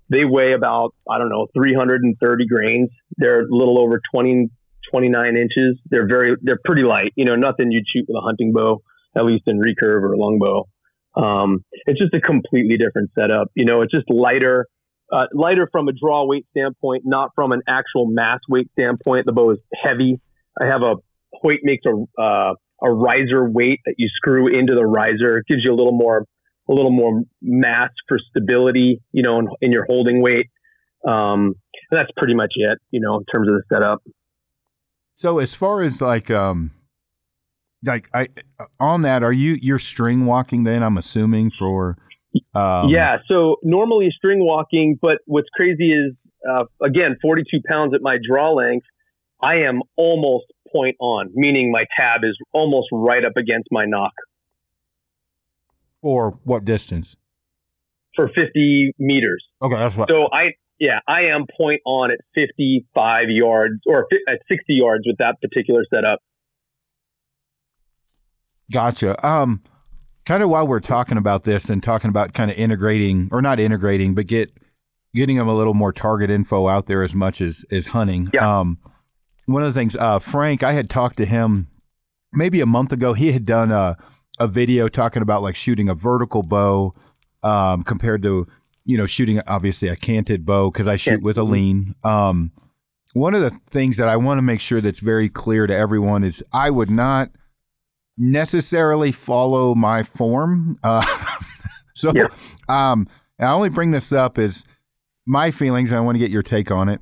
they 0.09 0.25
weigh 0.25 0.53
about 0.53 0.95
I 1.11 1.19
don't 1.19 1.29
know 1.29 1.47
330 1.55 2.47
grains. 2.47 2.91
They're 3.17 3.41
a 3.41 3.49
little 3.49 3.81
over 3.81 4.01
20 4.13 4.51
29 4.91 5.37
inches. 5.37 5.79
They're 5.89 6.07
very 6.07 6.37
they're 6.43 6.59
pretty 6.65 6.83
light. 6.83 7.13
You 7.17 7.25
know, 7.25 7.37
nothing 7.37 7.71
you'd 7.71 7.87
shoot 7.87 8.07
with 8.09 8.17
a 8.17 8.25
hunting 8.25 8.53
bow, 8.53 8.83
at 9.17 9.25
least 9.25 9.45
in 9.47 9.61
recurve 9.61 10.03
or 10.03 10.17
longbow. 10.17 10.69
Um, 11.17 11.65
it's 11.87 11.99
just 11.99 12.15
a 12.15 12.21
completely 12.21 12.77
different 12.77 13.11
setup. 13.19 13.49
You 13.55 13.65
know, 13.65 13.83
it's 13.83 13.93
just 13.93 14.09
lighter, 14.11 14.67
uh, 15.13 15.27
lighter 15.33 15.69
from 15.71 15.89
a 15.89 15.93
draw 15.93 16.25
weight 16.27 16.47
standpoint, 16.51 17.03
not 17.05 17.31
from 17.35 17.53
an 17.53 17.63
actual 17.69 18.07
mass 18.07 18.39
weight 18.49 18.71
standpoint. 18.73 19.27
The 19.27 19.33
bow 19.33 19.51
is 19.51 19.59
heavy. 19.83 20.21
I 20.61 20.67
have 20.67 20.83
a 20.83 20.97
Hoyt 21.33 21.61
makes 21.63 21.85
a 21.87 22.21
uh, 22.21 22.55
a 22.83 22.91
riser 22.91 23.49
weight 23.49 23.81
that 23.87 23.95
you 23.99 24.09
screw 24.09 24.49
into 24.49 24.75
the 24.75 24.85
riser. 24.85 25.39
It 25.39 25.47
gives 25.47 25.65
you 25.65 25.73
a 25.73 25.77
little 25.77 25.97
more 25.97 26.25
a 26.69 26.73
little 26.73 26.91
more 26.91 27.23
mass 27.41 27.91
for 28.09 28.19
stability. 28.31 29.01
You 29.13 29.23
know, 29.23 29.39
in, 29.39 29.49
in 29.61 29.73
your 29.73 29.85
holding 29.87 30.23
weight. 30.23 30.47
Um, 31.07 31.55
that's 31.91 32.11
pretty 32.17 32.35
much 32.35 32.53
it. 32.57 32.79
You 32.91 33.01
know, 33.01 33.19
in 33.19 33.25
terms 33.33 33.49
of 33.49 33.55
the 33.55 33.63
setup. 33.73 34.03
So 35.15 35.39
as 35.39 35.55
far 35.55 35.83
as 35.83 36.01
like 36.01 36.31
um 36.31 36.73
like 37.85 38.09
I 38.15 38.29
on 38.79 39.03
that, 39.03 39.23
are 39.23 39.33
you 39.33 39.59
you're 39.61 39.79
string 39.79 40.27
walking 40.27 40.65
then? 40.65 40.83
I'm 40.83 40.97
assuming 40.97 41.51
for 41.51 41.97
um, 42.55 42.89
yeah. 42.89 43.19
So 43.29 43.57
normally 43.63 44.11
string 44.17 44.45
walking, 44.45 44.99
but 45.01 45.19
what's 45.27 45.49
crazy 45.55 45.93
is 45.93 46.15
uh, 46.49 46.65
again 46.83 47.17
42 47.21 47.61
pounds 47.69 47.95
at 47.95 48.03
my 48.03 48.19
draw 48.27 48.53
length. 48.53 48.87
I 49.43 49.63
am 49.67 49.81
almost 49.97 50.47
point 50.71 50.97
on, 51.01 51.31
meaning 51.35 51.73
my 51.73 51.85
tab 51.99 52.21
is 52.25 52.37
almost 52.53 52.89
right 52.93 53.25
up 53.25 53.37
against 53.37 53.69
my 53.71 53.87
nock 53.87 54.13
for 56.03 56.39
what 56.45 56.65
distance? 56.65 57.17
for 58.15 58.29
50 58.29 58.95
meters. 58.99 59.45
Okay, 59.63 59.77
that's 59.77 59.97
what. 59.97 60.09
So 60.09 60.29
I, 60.33 60.53
yeah, 60.79 61.01
I 61.07 61.25
am 61.25 61.47
point 61.57 61.81
on 61.85 62.11
at 62.11 62.19
55 62.35 63.25
yards 63.29 63.81
or 63.87 64.07
at 64.29 64.39
60 64.49 64.65
yards 64.69 65.05
with 65.07 65.19
that 65.19 65.37
particular 65.41 65.85
setup. 65.93 66.21
Gotcha. 68.71 69.27
Um, 69.27 69.63
kind 70.25 70.43
of 70.43 70.49
while 70.49 70.67
we're 70.67 70.81
talking 70.81 71.19
about 71.19 71.45
this 71.45 71.69
and 71.69 71.83
talking 71.83 72.09
about 72.09 72.35
kind 72.35 72.51
of 72.51 72.57
integrating 72.57 73.29
or 73.33 73.43
not 73.43 73.59
integrating, 73.59 74.15
but 74.15 74.27
get 74.27 74.53
getting 75.15 75.37
them 75.37 75.49
a 75.49 75.55
little 75.55 75.75
more 75.75 75.93
target 75.93 76.31
info 76.31 76.69
out 76.69 76.87
there 76.87 77.03
as 77.03 77.15
much 77.15 77.41
as 77.41 77.65
as 77.71 77.87
hunting. 77.87 78.31
Yeah. 78.33 78.61
Um, 78.61 78.79
one 79.47 79.63
of 79.63 79.75
the 79.75 79.79
things, 79.79 79.97
uh, 79.97 80.21
Frank, 80.21 80.63
I 80.63 80.73
had 80.73 80.89
talked 80.89 81.17
to 81.17 81.25
him 81.25 81.69
maybe 82.33 82.61
a 82.61 82.67
month 82.67 82.93
ago, 82.93 83.13
he 83.13 83.33
had 83.33 83.45
done 83.45 83.73
a, 83.73 83.97
a 84.39 84.47
video 84.47 84.89
talking 84.89 85.23
about 85.23 85.43
like 85.43 85.57
shooting 85.57 85.89
a 85.89 85.95
vertical 85.95 86.43
bow 86.43 86.95
um, 87.43 87.83
compared 87.83 88.23
to, 88.23 88.47
you 88.85 88.97
know, 88.97 89.07
shooting 89.07 89.41
obviously 89.47 89.89
a 89.89 89.97
canted 89.97 90.47
bow 90.47 90.71
because 90.71 90.87
I 90.87 90.97
shoot 90.97 91.23
with 91.23 91.39
a 91.39 91.43
lean. 91.43 91.95
Um, 92.05 92.53
one 93.13 93.35
of 93.35 93.43
the 93.43 93.51
things 93.71 93.97
that 93.97 94.09
I 94.09 94.17
want 94.17 94.39
to 94.39 94.43
make 94.43 94.61
sure 94.61 94.81
that's 94.81 95.01
very 95.01 95.29
clear 95.29 95.67
to 95.67 95.75
everyone 95.75 96.25
is 96.25 96.45
I 96.53 96.71
would 96.71 96.91
not 96.91 97.31
necessarily 98.21 99.11
follow 99.11 99.75
my 99.75 100.03
form. 100.03 100.79
Uh, 100.85 101.05
so, 101.95 102.13
Yeah. 102.15 102.29
um, 102.69 103.09
I 103.41 103.47
only 103.47 103.71
bring 103.71 103.91
this 103.91 104.13
up 104.13 104.39
as 104.39 104.65
my 105.27 105.51
feelings. 105.51 105.93
I 105.93 106.01
want 106.01 106.17
to 106.17 106.19
get 106.21 106.31
your 106.31 106.43
take 106.43 106.71
on 106.71 106.89
it. 106.91 107.01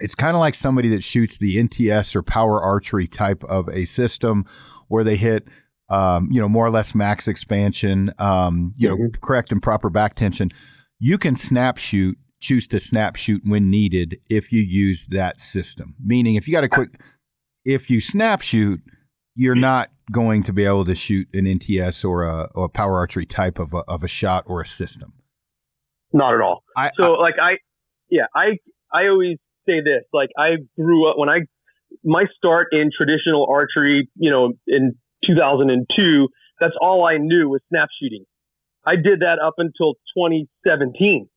It's 0.00 0.14
kind 0.14 0.34
of 0.34 0.40
like 0.40 0.54
somebody 0.54 0.88
that 0.90 1.02
shoots 1.04 1.36
the 1.38 1.56
NTS 1.56 2.16
or 2.16 2.22
power 2.22 2.62
archery 2.62 3.06
type 3.06 3.44
of 3.44 3.68
a 3.68 3.84
system 3.84 4.46
where 4.88 5.04
they 5.04 5.16
hit, 5.16 5.46
um, 5.90 6.28
you 6.30 6.40
know, 6.40 6.48
more 6.48 6.64
or 6.64 6.70
less 6.70 6.94
max 6.94 7.28
expansion, 7.28 8.12
um, 8.18 8.72
you 8.76 8.88
know, 8.88 8.96
correct 9.20 9.52
and 9.52 9.62
proper 9.62 9.90
back 9.90 10.14
tension. 10.14 10.50
You 10.98 11.18
can 11.18 11.36
snap 11.36 11.76
shoot, 11.78 12.16
choose 12.40 12.66
to 12.68 12.80
snap 12.80 13.16
shoot 13.16 13.42
when 13.44 13.70
needed 13.70 14.18
if 14.30 14.52
you 14.52 14.62
use 14.62 15.06
that 15.08 15.40
system. 15.40 15.94
Meaning, 16.02 16.36
if 16.36 16.46
you 16.48 16.52
got 16.52 16.64
a 16.64 16.68
quick, 16.68 16.90
if 17.64 17.90
you 17.90 18.00
snap 18.00 18.40
shoot, 18.40 18.80
you're 19.34 19.54
not 19.56 19.90
going 20.10 20.42
to 20.44 20.52
be 20.52 20.64
able 20.64 20.84
to 20.84 20.94
shoot 20.94 21.28
an 21.34 21.44
NTS 21.44 22.08
or 22.08 22.24
a, 22.24 22.50
or 22.54 22.66
a 22.66 22.68
power 22.68 22.98
archery 22.98 23.26
type 23.26 23.58
of 23.58 23.72
a, 23.72 23.78
of 23.88 24.02
a 24.02 24.08
shot 24.08 24.44
or 24.46 24.60
a 24.60 24.66
system. 24.66 25.12
Not 26.12 26.34
at 26.34 26.40
all. 26.40 26.64
I, 26.76 26.90
So 26.98 27.12
like 27.12 27.34
I, 27.40 27.58
yeah, 28.10 28.26
I 28.34 28.58
I 28.92 29.08
always 29.08 29.36
say 29.68 29.80
this. 29.80 30.04
Like 30.12 30.30
I 30.38 30.56
grew 30.76 31.08
up 31.08 31.18
when 31.18 31.28
I 31.28 31.40
my 32.04 32.24
start 32.36 32.68
in 32.72 32.90
traditional 32.96 33.46
archery, 33.50 34.08
you 34.16 34.30
know, 34.30 34.52
in 34.66 34.94
2002. 35.26 36.28
That's 36.60 36.74
all 36.80 37.06
I 37.06 37.18
knew 37.18 37.48
was 37.48 37.60
snap 37.68 37.88
shooting. 38.00 38.24
I 38.84 38.96
did 38.96 39.20
that 39.20 39.38
up 39.44 39.54
until 39.58 39.94
2017, 40.16 41.28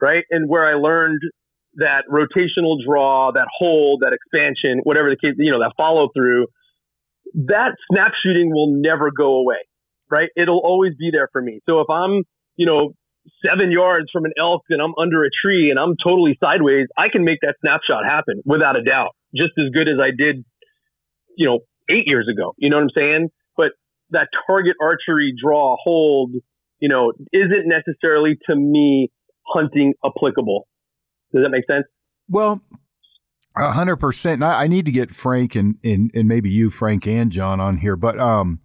right? 0.00 0.24
And 0.30 0.48
where 0.48 0.64
I 0.64 0.74
learned 0.74 1.20
that 1.74 2.04
rotational 2.10 2.76
draw, 2.84 3.32
that 3.32 3.46
hold, 3.56 4.02
that 4.02 4.12
expansion, 4.12 4.80
whatever 4.84 5.10
the 5.10 5.16
case, 5.16 5.34
you 5.38 5.50
know, 5.50 5.60
that 5.60 5.72
follow 5.76 6.08
through. 6.14 6.46
That 7.34 7.72
snap 7.92 8.12
shooting 8.22 8.50
will 8.50 8.80
never 8.80 9.10
go 9.10 9.36
away, 9.36 9.66
right? 10.10 10.28
It'll 10.36 10.60
always 10.64 10.94
be 10.98 11.10
there 11.12 11.28
for 11.32 11.42
me. 11.42 11.60
So 11.68 11.80
if 11.80 11.90
I'm, 11.90 12.24
you 12.56 12.66
know, 12.66 12.92
seven 13.46 13.70
yards 13.70 14.06
from 14.12 14.24
an 14.24 14.32
elk 14.38 14.62
and 14.70 14.80
I'm 14.80 14.94
under 15.00 15.24
a 15.24 15.28
tree 15.44 15.70
and 15.70 15.78
I'm 15.78 15.94
totally 16.02 16.36
sideways, 16.42 16.86
I 16.96 17.08
can 17.08 17.24
make 17.24 17.38
that 17.42 17.56
snapshot 17.60 18.04
happen 18.06 18.42
without 18.44 18.78
a 18.78 18.82
doubt, 18.82 19.10
just 19.36 19.52
as 19.58 19.66
good 19.74 19.88
as 19.88 19.96
I 20.00 20.10
did, 20.16 20.44
you 21.36 21.46
know, 21.46 21.60
eight 21.90 22.04
years 22.06 22.28
ago. 22.32 22.54
You 22.56 22.70
know 22.70 22.76
what 22.76 22.84
I'm 22.84 22.90
saying? 22.96 23.28
But 23.56 23.72
that 24.10 24.28
target 24.46 24.76
archery 24.80 25.34
draw 25.40 25.76
hold, 25.82 26.32
you 26.80 26.88
know, 26.88 27.12
isn't 27.32 27.66
necessarily 27.66 28.38
to 28.48 28.56
me 28.56 29.10
hunting 29.46 29.94
applicable. 30.04 30.66
Does 31.34 31.42
that 31.42 31.50
make 31.50 31.64
sense? 31.70 31.84
Well, 32.28 32.60
a 33.56 33.72
hundred 33.72 33.96
percent. 33.96 34.42
I 34.42 34.64
I 34.64 34.66
need 34.66 34.84
to 34.86 34.92
get 34.92 35.14
Frank 35.14 35.54
and, 35.54 35.76
and 35.84 36.10
and 36.14 36.28
maybe 36.28 36.50
you, 36.50 36.70
Frank 36.70 37.06
and 37.06 37.30
John, 37.30 37.60
on 37.60 37.78
here. 37.78 37.96
But 37.96 38.18
um, 38.18 38.60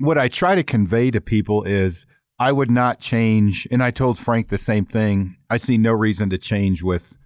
what 0.00 0.18
I 0.18 0.28
try 0.28 0.54
to 0.54 0.62
convey 0.62 1.10
to 1.10 1.20
people 1.20 1.62
is 1.64 2.06
I 2.38 2.52
would 2.52 2.70
not 2.70 3.00
change, 3.00 3.66
and 3.70 3.82
I 3.82 3.90
told 3.90 4.18
Frank 4.18 4.48
the 4.48 4.58
same 4.58 4.84
thing. 4.84 5.36
I 5.48 5.56
see 5.56 5.78
no 5.78 5.92
reason 5.92 6.30
to 6.30 6.38
change 6.38 6.82
with 6.82 7.16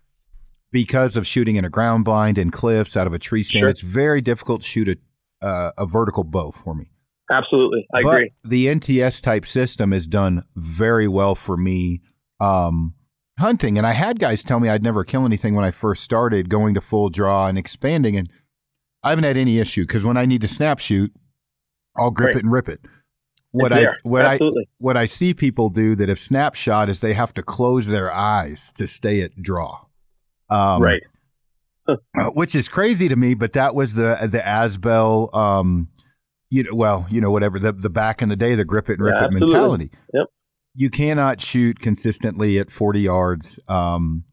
because 0.72 1.16
of 1.16 1.26
shooting 1.26 1.56
in 1.56 1.64
a 1.64 1.70
ground 1.70 2.04
blind 2.04 2.36
and 2.36 2.52
cliffs 2.52 2.96
out 2.96 3.06
of 3.06 3.12
a 3.12 3.18
tree 3.18 3.42
stand. 3.42 3.62
Sure. 3.62 3.68
It's 3.68 3.80
very 3.80 4.20
difficult 4.20 4.62
to 4.62 4.68
shoot 4.68 4.88
a 4.88 4.96
uh, 5.44 5.72
a 5.76 5.86
vertical 5.86 6.24
bow 6.24 6.50
for 6.50 6.74
me. 6.74 6.86
Absolutely. 7.30 7.86
I 7.94 8.02
but 8.02 8.14
agree. 8.16 8.32
the 8.44 8.66
NTS 8.66 9.22
type 9.22 9.46
system 9.46 9.92
has 9.92 10.06
done 10.06 10.44
very 10.56 11.08
well 11.08 11.34
for 11.34 11.56
me 11.56 12.02
um, 12.40 12.94
hunting. 13.38 13.76
And 13.78 13.86
I 13.86 13.92
had 13.92 14.18
guys 14.18 14.44
tell 14.44 14.60
me 14.60 14.68
I'd 14.68 14.82
never 14.82 15.04
kill 15.04 15.24
anything 15.26 15.54
when 15.54 15.64
I 15.64 15.70
first 15.70 16.02
started 16.02 16.48
going 16.48 16.74
to 16.74 16.80
full 16.80 17.10
draw 17.10 17.46
and 17.48 17.58
expanding. 17.58 18.16
And 18.16 18.28
I 19.02 19.10
haven't 19.10 19.24
had 19.24 19.36
any 19.36 19.58
issue 19.58 19.82
because 19.82 20.04
when 20.04 20.16
I 20.16 20.26
need 20.26 20.40
to 20.42 20.48
snap 20.48 20.78
shoot, 20.78 21.12
I'll 21.96 22.10
grip 22.10 22.28
Right. 22.28 22.36
it 22.36 22.42
and 22.44 22.52
rip 22.52 22.68
it. 22.68 22.80
What 23.52 23.70
It's 23.70 23.78
I 23.78 23.80
there. 23.82 23.96
what 24.02 24.26
I 24.26 24.38
what 24.78 24.96
I 24.96 25.06
see 25.06 25.32
people 25.32 25.68
do 25.68 25.94
that 25.94 26.08
have 26.08 26.18
snapshot 26.18 26.88
is 26.88 26.98
they 27.00 27.12
have 27.12 27.32
to 27.34 27.42
close 27.42 27.86
their 27.86 28.12
eyes 28.12 28.72
to 28.74 28.86
stay 28.88 29.20
at 29.20 29.40
draw. 29.40 29.86
Um, 30.50 30.82
right. 30.82 31.02
uh, 31.86 31.96
which 32.34 32.54
is 32.56 32.68
crazy 32.68 33.08
to 33.08 33.14
me. 33.16 33.34
But 33.34 33.52
that 33.52 33.74
was 33.76 33.94
the 33.94 34.18
the 34.28 34.38
Asbell, 34.40 35.32
um, 35.34 35.88
you 36.50 36.64
know, 36.64 36.74
well, 36.74 37.06
you 37.08 37.20
know, 37.20 37.30
whatever 37.30 37.60
the 37.60 37.72
the 37.72 37.90
back 37.90 38.22
in 38.22 38.28
the 38.28 38.34
day, 38.36 38.56
the 38.56 38.64
grip 38.64 38.88
it 38.90 38.94
and 38.94 39.02
rip 39.02 39.14
Yeah, 39.14 39.24
it 39.24 39.26
absolutely. 39.26 39.52
mentality. 39.54 39.90
Yep. 40.14 40.26
You 40.74 40.90
cannot 40.90 41.40
shoot 41.40 41.78
consistently 41.80 42.58
at 42.58 42.70
forty 42.70 43.00
yards. 43.00 43.58
Um, 43.68 44.24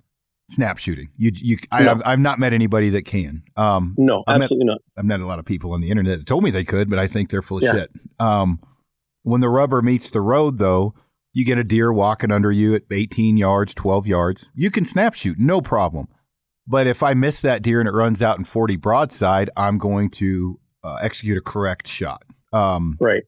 snap 0.49 0.77
shooting. 0.77 1.09
You 1.17 1.31
you. 1.35 1.57
I, 1.71 1.83
No. 1.83 2.01
I've 2.05 2.19
not 2.19 2.39
met 2.39 2.51
anybody 2.53 2.89
that 2.89 3.03
can. 3.05 3.43
Um, 3.55 3.95
No, 3.97 4.23
absolutely 4.27 4.65
not. 4.65 4.79
I've 4.97 5.05
met 5.05 5.19
a 5.19 5.25
lot 5.25 5.39
of 5.39 5.45
people 5.45 5.73
on 5.73 5.81
the 5.81 5.89
internet 5.89 6.17
that 6.19 6.25
told 6.25 6.43
me 6.43 6.51
they 6.51 6.63
could, 6.63 6.89
but 6.89 6.99
I 6.99 7.07
think 7.07 7.29
they're 7.29 7.41
full 7.41 7.57
of 7.57 7.63
Yeah. 7.63 7.73
shit. 7.73 7.91
Um, 8.19 8.59
when 9.23 9.39
the 9.41 9.49
rubber 9.49 9.81
meets 9.81 10.09
the 10.09 10.21
road, 10.21 10.57
though, 10.57 10.93
you 11.31 11.45
get 11.45 11.57
a 11.57 11.63
deer 11.63 11.93
walking 11.93 12.31
under 12.31 12.51
you 12.51 12.73
at 12.75 12.83
18 12.91 13.37
yards, 13.37 13.73
12 13.75 14.07
yards. 14.07 14.51
You 14.55 14.71
can 14.71 14.83
snap 14.83 15.13
shoot, 15.13 15.37
no 15.39 15.61
problem. 15.61 16.07
But 16.67 16.87
if 16.87 17.01
I 17.03 17.13
miss 17.13 17.41
that 17.41 17.61
deer 17.61 17.79
and 17.79 17.87
it 17.87 17.93
runs 17.93 18.21
out 18.21 18.37
in 18.37 18.45
40 18.45 18.75
broadside, 18.77 19.49
I'm 19.55 19.77
going 19.77 20.09
to 20.11 20.59
uh, 20.83 20.97
execute 21.01 21.37
a 21.37 21.41
correct 21.41 21.87
shot. 21.87 22.23
Um, 22.51 22.97
Right. 22.99 23.23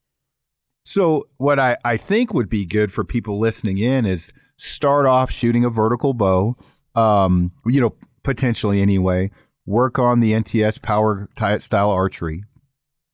So 0.83 1.27
what 1.37 1.59
I, 1.59 1.77
I 1.85 1.97
think 1.97 2.33
would 2.33 2.49
be 2.49 2.65
good 2.65 2.91
for 2.93 3.03
people 3.03 3.39
listening 3.39 3.77
in 3.77 4.05
is 4.05 4.31
start 4.57 5.05
off 5.05 5.31
shooting 5.31 5.63
a 5.63 5.69
vertical 5.69 6.13
bow, 6.13 6.55
um, 6.95 7.51
you 7.65 7.81
know, 7.81 7.95
potentially 8.23 8.81
anyway. 8.81 9.31
Work 9.65 9.97
on 9.97 10.19
the 10.19 10.33
NTS 10.33 10.81
power 10.81 11.29
style 11.59 11.89
archery, 11.89 12.43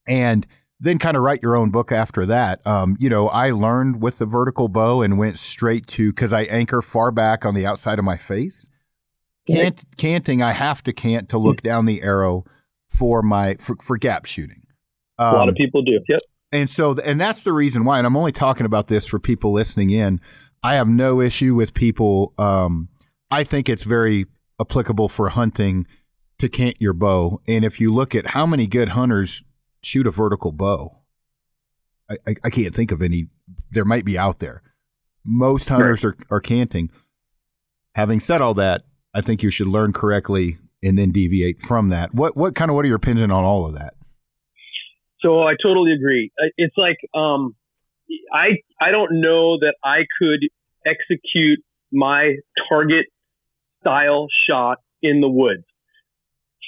and 0.08 0.48
then 0.80 0.98
kind 0.98 1.16
of 1.16 1.22
write 1.22 1.44
your 1.44 1.56
own 1.56 1.70
book 1.70 1.92
after 1.92 2.26
that. 2.26 2.66
Um, 2.66 2.98
you 3.00 3.08
know, 3.08 3.28
I 3.30 3.52
learned 3.52 4.02
with 4.02 4.18
the 4.18 4.26
vertical 4.26 4.68
bow 4.68 5.04
and 5.04 5.20
went 5.20 5.38
straight 5.38 5.86
to 5.88 6.12
because 6.12 6.34
I 6.34 6.44
anchor 6.44 6.82
far 6.82 7.12
back 7.12 7.46
on 7.46 7.54
the 7.54 7.68
outside 7.68 8.00
of 8.00 8.06
my 8.06 8.18
face. 8.18 8.68
Cant, 9.48 9.84
canting, 9.98 10.42
I 10.42 10.54
have 10.54 10.82
to 10.84 10.94
cant 10.94 11.30
to 11.30 11.38
look 11.38 11.62
down 11.62 11.86
the 11.86 12.02
arrow 12.02 12.46
for 12.88 13.22
my 13.22 13.56
for, 13.60 13.76
for 13.82 13.98
gap 13.98 14.26
shooting. 14.26 14.64
A 15.20 15.34
lot 15.34 15.44
Um, 15.44 15.50
of 15.50 15.56
people 15.56 15.82
do. 15.84 16.00
Yep. 16.08 16.20
And 16.52 16.70
so, 16.70 16.98
and 17.00 17.20
that's 17.20 17.44
the 17.44 17.54
reason 17.54 17.86
why. 17.86 17.98
And 17.98 18.08
I'm 18.08 18.18
only 18.18 18.32
talking 18.32 18.66
about 18.66 18.88
this 18.88 19.08
for 19.08 19.20
people 19.20 19.52
listening 19.52 19.90
in. 19.92 20.20
I 20.64 20.76
have 20.76 20.88
no 20.88 21.22
issue 21.22 21.56
with 21.56 21.74
people. 21.74 22.34
Um, 22.38 22.90
I 23.32 23.44
think 23.44 23.70
it's 23.70 23.84
very 23.84 24.26
applicable 24.60 25.10
for 25.10 25.30
hunting 25.30 25.86
to 26.40 26.50
cant 26.50 26.78
your 26.80 26.94
bow. 26.94 27.42
And 27.48 27.64
if 27.64 27.80
you 27.80 27.94
look 27.94 28.16
at 28.16 28.28
how 28.28 28.46
many 28.46 28.68
good 28.68 28.90
hunters 28.90 29.44
shoot 29.84 30.08
a 30.08 30.12
vertical 30.12 30.52
bow, 30.52 30.98
I, 32.10 32.18
I, 32.28 32.36
I 32.46 32.50
can't 32.50 32.74
think 32.74 32.92
of 32.92 33.02
any. 33.02 33.28
There 33.72 33.86
might 33.86 34.06
be 34.06 34.18
out 34.18 34.40
there. 34.40 34.64
Most 35.24 35.70
hunters 35.70 36.04
are, 36.04 36.18
are 36.32 36.42
canting. 36.42 36.90
Having 37.96 38.22
said 38.22 38.42
all 38.42 38.54
that, 38.56 38.84
I 39.14 39.22
think 39.22 39.44
you 39.44 39.50
should 39.50 39.68
learn 39.68 39.94
correctly 39.94 40.58
and 40.82 40.98
then 40.98 41.12
deviate 41.12 41.62
from 41.62 41.90
that. 41.90 42.14
What 42.14 42.36
what 42.36 42.56
kind 42.56 42.72
of 42.72 42.76
what 42.76 42.86
are 42.86 42.88
your 42.88 42.98
opinions 42.98 43.32
on 43.32 43.44
all 43.44 43.66
of 43.66 43.74
that? 43.74 43.94
So 45.22 45.44
I 45.44 45.54
totally 45.62 45.94
agree. 45.94 46.32
Uh, 46.42 46.48
It's 46.58 46.76
like 46.78 46.98
um, 47.14 47.56
I 48.34 48.58
I 48.82 48.92
don't 48.92 49.22
know 49.22 49.58
that 49.60 49.76
I 49.84 50.06
could 50.22 50.40
execute 50.86 51.60
my 51.92 52.36
target 52.70 53.06
style 53.82 54.28
shot 54.50 54.78
in 55.02 55.22
the 55.22 55.30
woods 55.30 55.64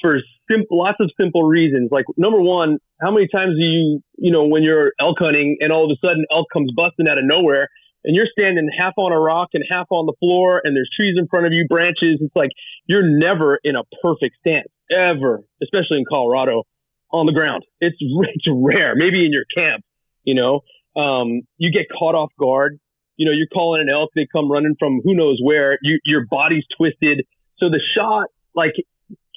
for 0.01 0.17
sim- 0.49 0.65
lots 0.71 0.97
of 0.99 1.11
simple 1.19 1.43
reasons. 1.43 1.89
Like 1.91 2.05
number 2.17 2.41
one, 2.41 2.77
how 3.01 3.11
many 3.11 3.27
times 3.27 3.55
do 3.57 3.63
you 3.63 4.01
you 4.17 4.31
know 4.31 4.47
when 4.47 4.63
you're 4.63 4.93
elk 4.99 5.17
hunting 5.19 5.57
and 5.61 5.71
all 5.71 5.85
of 5.85 5.91
a 5.91 6.07
sudden 6.07 6.25
elk 6.31 6.47
comes 6.51 6.71
busting 6.75 7.07
out 7.07 7.17
of 7.17 7.23
nowhere 7.25 7.67
and 8.03 8.15
you're 8.15 8.27
standing 8.37 8.67
half 8.77 8.93
on 8.97 9.11
a 9.11 9.19
rock 9.19 9.49
and 9.53 9.63
half 9.69 9.85
on 9.91 10.05
the 10.07 10.13
floor 10.19 10.61
and 10.63 10.75
there's 10.75 10.89
trees 10.95 11.15
in 11.17 11.27
front 11.27 11.45
of 11.45 11.53
you, 11.53 11.67
branches. 11.69 12.17
It's 12.19 12.35
like 12.35 12.49
you're 12.87 13.07
never 13.07 13.59
in 13.63 13.75
a 13.75 13.83
perfect 14.01 14.35
stance 14.39 14.67
ever, 14.91 15.43
especially 15.61 15.99
in 15.99 16.05
Colorado 16.09 16.63
on 17.11 17.25
the 17.25 17.33
ground. 17.33 17.63
It's 17.79 17.97
it's 17.99 18.45
rare. 18.49 18.93
Maybe 18.95 19.25
in 19.25 19.31
your 19.31 19.45
camp, 19.55 19.83
you 20.23 20.35
know, 20.35 20.61
um, 21.01 21.41
you 21.57 21.71
get 21.71 21.87
caught 21.97 22.15
off 22.15 22.31
guard. 22.39 22.79
You 23.17 23.25
know, 23.25 23.33
you're 23.33 23.47
calling 23.53 23.81
an 23.81 23.89
elk. 23.89 24.09
They 24.15 24.27
come 24.31 24.51
running 24.51 24.75
from 24.79 25.01
who 25.03 25.13
knows 25.13 25.39
where. 25.43 25.77
You, 25.81 25.99
your 26.05 26.25
body's 26.29 26.63
twisted, 26.75 27.23
so 27.57 27.69
the 27.69 27.81
shot 27.95 28.27
like 28.55 28.73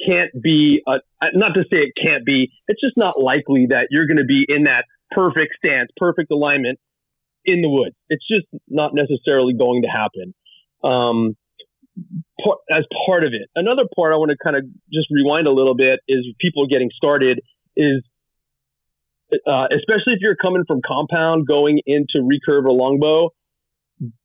can't 0.06 0.30
be. 0.42 0.82
Uh, 0.86 0.98
not 1.34 1.54
to 1.54 1.62
say 1.70 1.78
it 1.78 1.92
can't 2.00 2.24
be. 2.24 2.50
It's 2.68 2.80
just 2.80 2.96
not 2.96 3.20
likely 3.20 3.66
that 3.70 3.88
you're 3.90 4.06
going 4.06 4.18
to 4.18 4.24
be 4.24 4.46
in 4.48 4.64
that 4.64 4.84
perfect 5.10 5.54
stance, 5.58 5.90
perfect 5.96 6.30
alignment 6.30 6.78
in 7.44 7.60
the 7.60 7.68
woods. 7.68 7.94
It's 8.08 8.24
just 8.26 8.46
not 8.68 8.92
necessarily 8.94 9.52
going 9.52 9.82
to 9.82 9.88
happen. 9.88 10.34
Um, 10.82 11.36
as 12.70 12.84
part 13.06 13.24
of 13.24 13.32
it. 13.32 13.48
Another 13.54 13.84
part 13.94 14.12
I 14.12 14.16
want 14.16 14.30
to 14.30 14.36
kind 14.42 14.56
of 14.56 14.64
just 14.92 15.06
rewind 15.10 15.46
a 15.46 15.52
little 15.52 15.74
bit 15.74 16.00
is 16.08 16.26
people 16.40 16.66
getting 16.66 16.90
started 16.94 17.40
is 17.76 18.02
uh, 19.46 19.66
especially 19.72 20.14
if 20.14 20.20
you're 20.20 20.36
coming 20.36 20.64
from 20.66 20.80
compound 20.86 21.46
going 21.46 21.80
into 21.86 22.18
recurve 22.18 22.64
or 22.64 22.72
longbow, 22.72 23.30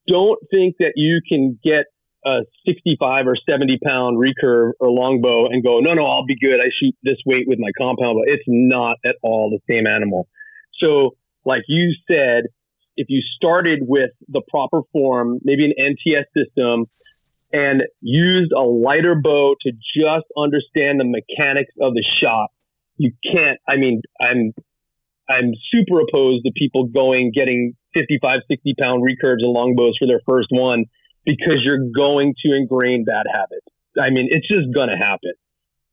don't 0.07 0.39
think 0.51 0.75
that 0.79 0.93
you 0.95 1.21
can 1.27 1.59
get 1.63 1.85
a 2.25 2.39
65 2.65 3.27
or 3.27 3.35
70 3.49 3.79
pound 3.83 4.17
recurve 4.17 4.71
or 4.79 4.91
longbow 4.91 5.47
and 5.47 5.63
go, 5.63 5.79
no, 5.79 5.93
no, 5.93 6.05
I'll 6.05 6.25
be 6.25 6.37
good. 6.37 6.59
I 6.59 6.69
shoot 6.81 6.95
this 7.03 7.17
weight 7.25 7.45
with 7.47 7.59
my 7.59 7.69
compound 7.77 8.19
but 8.19 8.31
It's 8.31 8.43
not 8.47 8.97
at 9.05 9.15
all 9.23 9.49
the 9.49 9.73
same 9.73 9.87
animal. 9.87 10.27
So, 10.81 11.15
like 11.45 11.63
you 11.67 11.93
said, 12.11 12.43
if 12.97 13.07
you 13.09 13.21
started 13.35 13.79
with 13.81 14.11
the 14.27 14.41
proper 14.49 14.81
form, 14.91 15.39
maybe 15.43 15.65
an 15.65 15.73
NTS 15.79 16.25
system, 16.35 16.85
and 17.51 17.83
used 18.01 18.51
a 18.51 18.61
lighter 18.61 19.15
bow 19.15 19.55
to 19.61 19.71
just 19.71 20.25
understand 20.37 20.99
the 20.99 21.05
mechanics 21.05 21.73
of 21.81 21.93
the 21.93 22.03
shot, 22.21 22.49
you 22.99 23.13
can't. 23.33 23.57
I 23.67 23.77
mean, 23.77 24.01
I'm 24.21 24.53
I'm 25.27 25.53
super 25.71 26.01
opposed 26.01 26.45
to 26.45 26.51
people 26.55 26.85
going 26.85 27.31
getting 27.33 27.73
55, 27.95 28.41
60 28.47 28.75
pound 28.79 29.03
recurves 29.03 29.41
and 29.41 29.51
longbows 29.51 29.95
for 29.97 30.07
their 30.07 30.21
first 30.27 30.49
one 30.51 30.85
because 31.25 31.63
you're 31.63 31.89
going 31.95 32.35
to 32.45 32.55
ingrain 32.55 33.05
bad 33.05 33.25
habits. 33.31 33.65
I 33.99 34.09
mean, 34.11 34.27
it's 34.29 34.47
just 34.47 34.73
going 34.73 34.89
to 34.89 34.97
happen. 34.97 35.33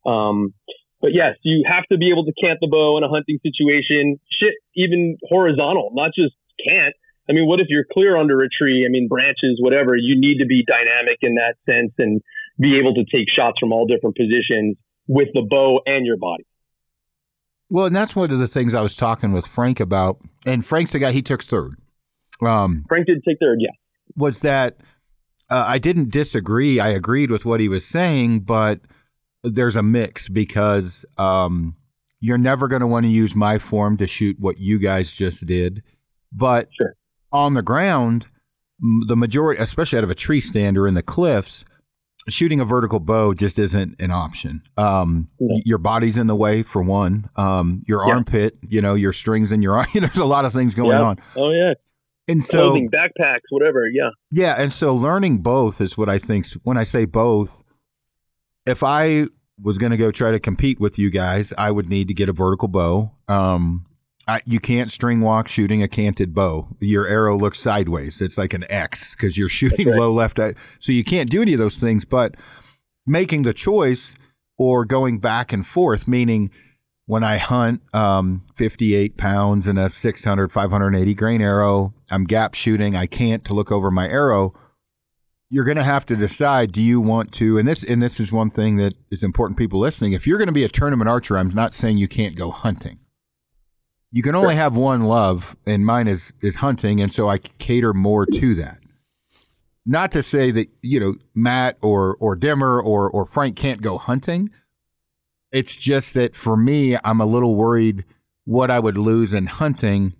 Um, 0.04 0.54
but 1.00 1.12
yes, 1.14 1.36
you 1.42 1.64
have 1.68 1.84
to 1.92 1.96
be 1.96 2.10
able 2.10 2.24
to 2.24 2.32
cant 2.32 2.58
the 2.60 2.68
bow 2.68 2.98
in 2.98 3.04
a 3.04 3.08
hunting 3.08 3.38
situation. 3.42 4.18
Shit, 4.42 4.54
even 4.74 5.16
horizontal, 5.28 5.90
not 5.94 6.10
just 6.14 6.34
cant. 6.66 6.94
I 7.28 7.32
mean, 7.32 7.46
what 7.46 7.60
if 7.60 7.66
you're 7.68 7.86
clear 7.92 8.16
under 8.16 8.40
a 8.40 8.48
tree? 8.48 8.84
I 8.86 8.90
mean, 8.90 9.08
branches, 9.08 9.58
whatever. 9.60 9.96
You 9.96 10.18
need 10.18 10.38
to 10.38 10.46
be 10.46 10.64
dynamic 10.66 11.18
in 11.22 11.36
that 11.36 11.56
sense 11.68 11.92
and 11.98 12.20
be 12.58 12.78
able 12.78 12.94
to 12.94 13.04
take 13.04 13.26
shots 13.30 13.58
from 13.60 13.72
all 13.72 13.86
different 13.86 14.16
positions 14.16 14.76
with 15.06 15.28
the 15.34 15.42
bow 15.42 15.80
and 15.86 16.06
your 16.06 16.16
body. 16.16 16.46
Well, 17.68 17.86
and 17.86 17.96
that's 17.96 18.14
one 18.14 18.30
of 18.30 18.38
the 18.38 18.48
things 18.48 18.74
I 18.74 18.82
was 18.82 18.94
talking 18.94 19.32
with 19.32 19.46
Frank 19.46 19.80
about. 19.80 20.18
And 20.46 20.64
Frank's 20.64 20.92
the 20.92 20.98
guy 20.98 21.12
he 21.12 21.22
took 21.22 21.42
third. 21.42 21.76
Um, 22.40 22.84
Frank 22.88 23.06
did 23.06 23.22
take 23.26 23.38
third, 23.40 23.58
yeah. 23.60 23.72
Was 24.16 24.40
that 24.40 24.78
uh, 25.50 25.64
I 25.66 25.78
didn't 25.78 26.10
disagree. 26.10 26.80
I 26.80 26.88
agreed 26.88 27.30
with 27.30 27.44
what 27.44 27.60
he 27.60 27.68
was 27.68 27.84
saying, 27.84 28.40
but 28.40 28.80
there's 29.42 29.76
a 29.76 29.82
mix 29.82 30.28
because 30.28 31.04
um, 31.18 31.76
you're 32.20 32.38
never 32.38 32.68
going 32.68 32.80
to 32.80 32.86
want 32.86 33.04
to 33.04 33.10
use 33.10 33.34
my 33.34 33.58
form 33.58 33.96
to 33.98 34.06
shoot 34.06 34.36
what 34.38 34.58
you 34.58 34.78
guys 34.78 35.12
just 35.12 35.46
did. 35.46 35.82
But 36.32 36.68
sure. 36.76 36.96
on 37.32 37.54
the 37.54 37.62
ground, 37.62 38.26
the 39.06 39.16
majority, 39.16 39.60
especially 39.60 39.98
out 39.98 40.04
of 40.04 40.10
a 40.10 40.16
tree 40.16 40.40
stand 40.40 40.76
or 40.76 40.86
in 40.86 40.94
the 40.94 41.02
cliffs, 41.02 41.64
shooting 42.28 42.60
a 42.60 42.64
vertical 42.64 43.00
bow 43.00 43.34
just 43.34 43.58
isn't 43.58 44.00
an 44.00 44.10
option. 44.10 44.62
Um, 44.76 45.28
no. 45.38 45.60
Your 45.64 45.78
body's 45.78 46.16
in 46.16 46.26
the 46.26 46.36
way 46.36 46.62
for 46.62 46.82
one. 46.82 47.28
Um, 47.36 47.82
your 47.86 48.06
yeah. 48.06 48.14
armpit, 48.14 48.58
you 48.66 48.80
know, 48.80 48.94
your 48.94 49.12
strings 49.12 49.52
in 49.52 49.62
your 49.62 49.78
arm. 49.78 49.86
There's 49.94 50.18
a 50.18 50.24
lot 50.24 50.44
of 50.44 50.52
things 50.52 50.74
going 50.74 50.96
on. 50.96 51.18
Oh 51.36 51.50
yeah. 51.50 51.74
And 52.28 52.42
so 52.42 52.70
Clothing, 52.70 52.90
backpacks, 52.90 53.46
whatever. 53.50 53.86
Yeah. 53.86 54.10
Yeah, 54.32 54.56
and 54.58 54.72
so 54.72 54.94
learning 54.94 55.38
both 55.38 55.80
is 55.80 55.96
what 55.96 56.08
I 56.08 56.18
think. 56.18 56.46
When 56.64 56.76
I 56.76 56.82
say 56.82 57.04
both, 57.04 57.62
if 58.66 58.82
I 58.82 59.26
was 59.62 59.78
going 59.78 59.92
to 59.92 59.96
go 59.96 60.10
try 60.10 60.32
to 60.32 60.40
compete 60.40 60.80
with 60.80 60.98
you 60.98 61.10
guys, 61.10 61.52
I 61.56 61.70
would 61.70 61.88
need 61.88 62.08
to 62.08 62.14
get 62.14 62.28
a 62.28 62.32
vertical 62.32 62.68
bow. 62.68 63.12
Um, 63.28 63.85
I, 64.28 64.42
you 64.44 64.58
can't 64.58 64.90
string 64.90 65.20
walk 65.20 65.46
shooting 65.46 65.82
a 65.82 65.88
canted 65.88 66.34
bow. 66.34 66.68
Your 66.80 67.06
arrow 67.06 67.38
looks 67.38 67.60
sideways. 67.60 68.20
It's 68.20 68.36
like 68.36 68.54
an 68.54 68.64
X 68.68 69.14
because 69.14 69.38
you're 69.38 69.48
shooting 69.48 69.88
right. 69.88 69.98
low 69.98 70.12
left. 70.12 70.40
So 70.80 70.92
you 70.92 71.04
can't 71.04 71.30
do 71.30 71.42
any 71.42 71.52
of 71.52 71.60
those 71.60 71.78
things. 71.78 72.04
But 72.04 72.34
making 73.06 73.42
the 73.42 73.54
choice 73.54 74.16
or 74.58 74.84
going 74.84 75.18
back 75.18 75.52
and 75.52 75.64
forth, 75.64 76.08
meaning 76.08 76.50
when 77.06 77.22
I 77.22 77.36
hunt 77.36 77.82
um, 77.94 78.44
58 78.56 79.16
pounds 79.16 79.68
and 79.68 79.78
a 79.78 79.90
600, 79.90 80.52
580 80.52 81.14
grain 81.14 81.40
arrow, 81.40 81.94
I'm 82.10 82.24
gap 82.24 82.54
shooting. 82.54 82.96
I 82.96 83.06
can't 83.06 83.44
to 83.44 83.54
look 83.54 83.70
over 83.70 83.92
my 83.92 84.08
arrow. 84.08 84.54
You're 85.48 85.64
going 85.64 85.76
to 85.76 85.84
have 85.84 86.04
to 86.06 86.16
decide: 86.16 86.72
Do 86.72 86.82
you 86.82 87.00
want 87.00 87.30
to? 87.34 87.56
And 87.58 87.68
this, 87.68 87.84
and 87.84 88.02
this 88.02 88.18
is 88.18 88.32
one 88.32 88.50
thing 88.50 88.76
that 88.78 88.94
is 89.12 89.22
important. 89.22 89.56
People 89.56 89.78
listening, 89.78 90.12
if 90.12 90.26
you're 90.26 90.38
going 90.38 90.48
to 90.48 90.52
be 90.52 90.64
a 90.64 90.68
tournament 90.68 91.08
archer, 91.08 91.38
I'm 91.38 91.50
not 91.50 91.72
saying 91.72 91.98
you 91.98 92.08
can't 92.08 92.34
go 92.34 92.50
hunting. 92.50 92.98
You 94.16 94.22
can 94.22 94.34
only 94.34 94.54
have 94.54 94.76
one 94.76 95.02
love, 95.02 95.56
and 95.66 95.84
mine 95.84 96.08
is 96.08 96.32
is 96.40 96.56
hunting, 96.56 97.00
and 97.00 97.12
so 97.12 97.28
I 97.28 97.38
cater 97.38 97.92
more 97.92 98.26
to 98.26 98.54
that. 98.56 98.78
Not 99.84 100.10
to 100.12 100.22
say 100.22 100.50
that 100.50 100.68
you 100.82 100.98
know 101.00 101.14
Matt 101.34 101.76
or 101.82 102.16
or 102.18 102.36
Demmer 102.36 102.82
or 102.82 103.10
or 103.10 103.26
Frank 103.26 103.56
can't 103.56 103.82
go 103.82 103.98
hunting 103.98 104.50
it's 105.52 105.76
just 105.78 106.14
that 106.14 106.36
for 106.36 106.56
me, 106.56 106.98
I'm 107.02 107.20
a 107.20 107.26
little 107.26 107.54
worried 107.54 108.04
what 108.44 108.70
I 108.70 108.78
would 108.78 108.98
lose 108.98 109.32
in 109.32 109.46
hunting 109.46 110.12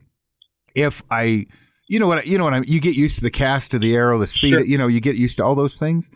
if 0.75 1.03
I, 1.11 1.47
you 1.89 2.01
know 2.01 2.07
what, 2.07 2.27
you 2.27 2.39
know 2.39 2.45
what 2.45 2.55
I 2.55 2.63
You 2.67 2.81
get 2.81 2.97
used 2.97 3.17
to 3.17 3.23
the 3.23 3.31
cast 3.31 3.75
of 3.75 3.81
the 3.81 3.95
arrow, 3.95 4.19
the 4.19 4.27
speed. 4.27 4.53
Sure. 4.53 4.65
You 4.65 4.79
know, 4.79 4.87
you 4.87 5.01
get 5.01 5.17
used 5.17 5.37
to 5.37 5.45
all 5.45 5.55
those 5.55 5.77
things. 5.77 6.11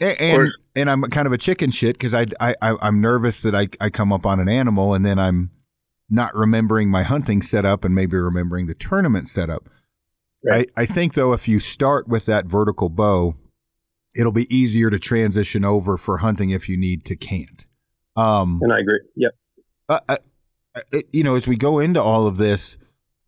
And 0.00 0.20
and, 0.20 0.52
and 0.74 0.90
I'm 0.90 1.02
kind 1.04 1.26
of 1.26 1.32
a 1.32 1.38
chicken 1.38 1.70
shit 1.70 1.96
because 1.96 2.12
I, 2.12 2.26
I 2.40 2.54
I'm 2.60 3.00
nervous 3.00 3.42
that 3.42 3.54
I 3.54 3.68
I 3.80 3.88
come 3.88 4.12
up 4.12 4.26
on 4.26 4.40
an 4.40 4.48
animal 4.48 4.92
and 4.92 5.06
then 5.06 5.18
I'm 5.18 5.50
not 6.08 6.34
remembering 6.34 6.90
my 6.90 7.02
hunting 7.02 7.42
setup 7.42 7.84
and 7.84 7.94
maybe 7.94 8.16
remembering 8.16 8.66
the 8.66 8.74
tournament 8.74 9.28
setup. 9.28 9.68
Right. 10.44 10.70
I, 10.76 10.82
I 10.82 10.86
think 10.86 11.14
though 11.14 11.32
if 11.32 11.48
you 11.48 11.60
start 11.60 12.06
with 12.06 12.26
that 12.26 12.46
vertical 12.46 12.88
bow, 12.88 13.36
it'll 14.14 14.32
be 14.32 14.54
easier 14.54 14.90
to 14.90 14.98
transition 14.98 15.64
over 15.64 15.96
for 15.96 16.18
hunting 16.18 16.50
if 16.50 16.68
you 16.68 16.76
need 16.76 17.04
to 17.06 17.16
cant. 17.16 17.66
Um, 18.16 18.60
and 18.62 18.72
I 18.72 18.78
agree. 18.78 19.00
Yep. 19.16 19.32
Uh, 19.88 20.00
uh, 20.08 20.16
you 21.12 21.22
know, 21.22 21.34
as 21.34 21.46
we 21.46 21.56
go 21.56 21.78
into 21.78 22.02
all 22.02 22.26
of 22.26 22.36
this, 22.36 22.76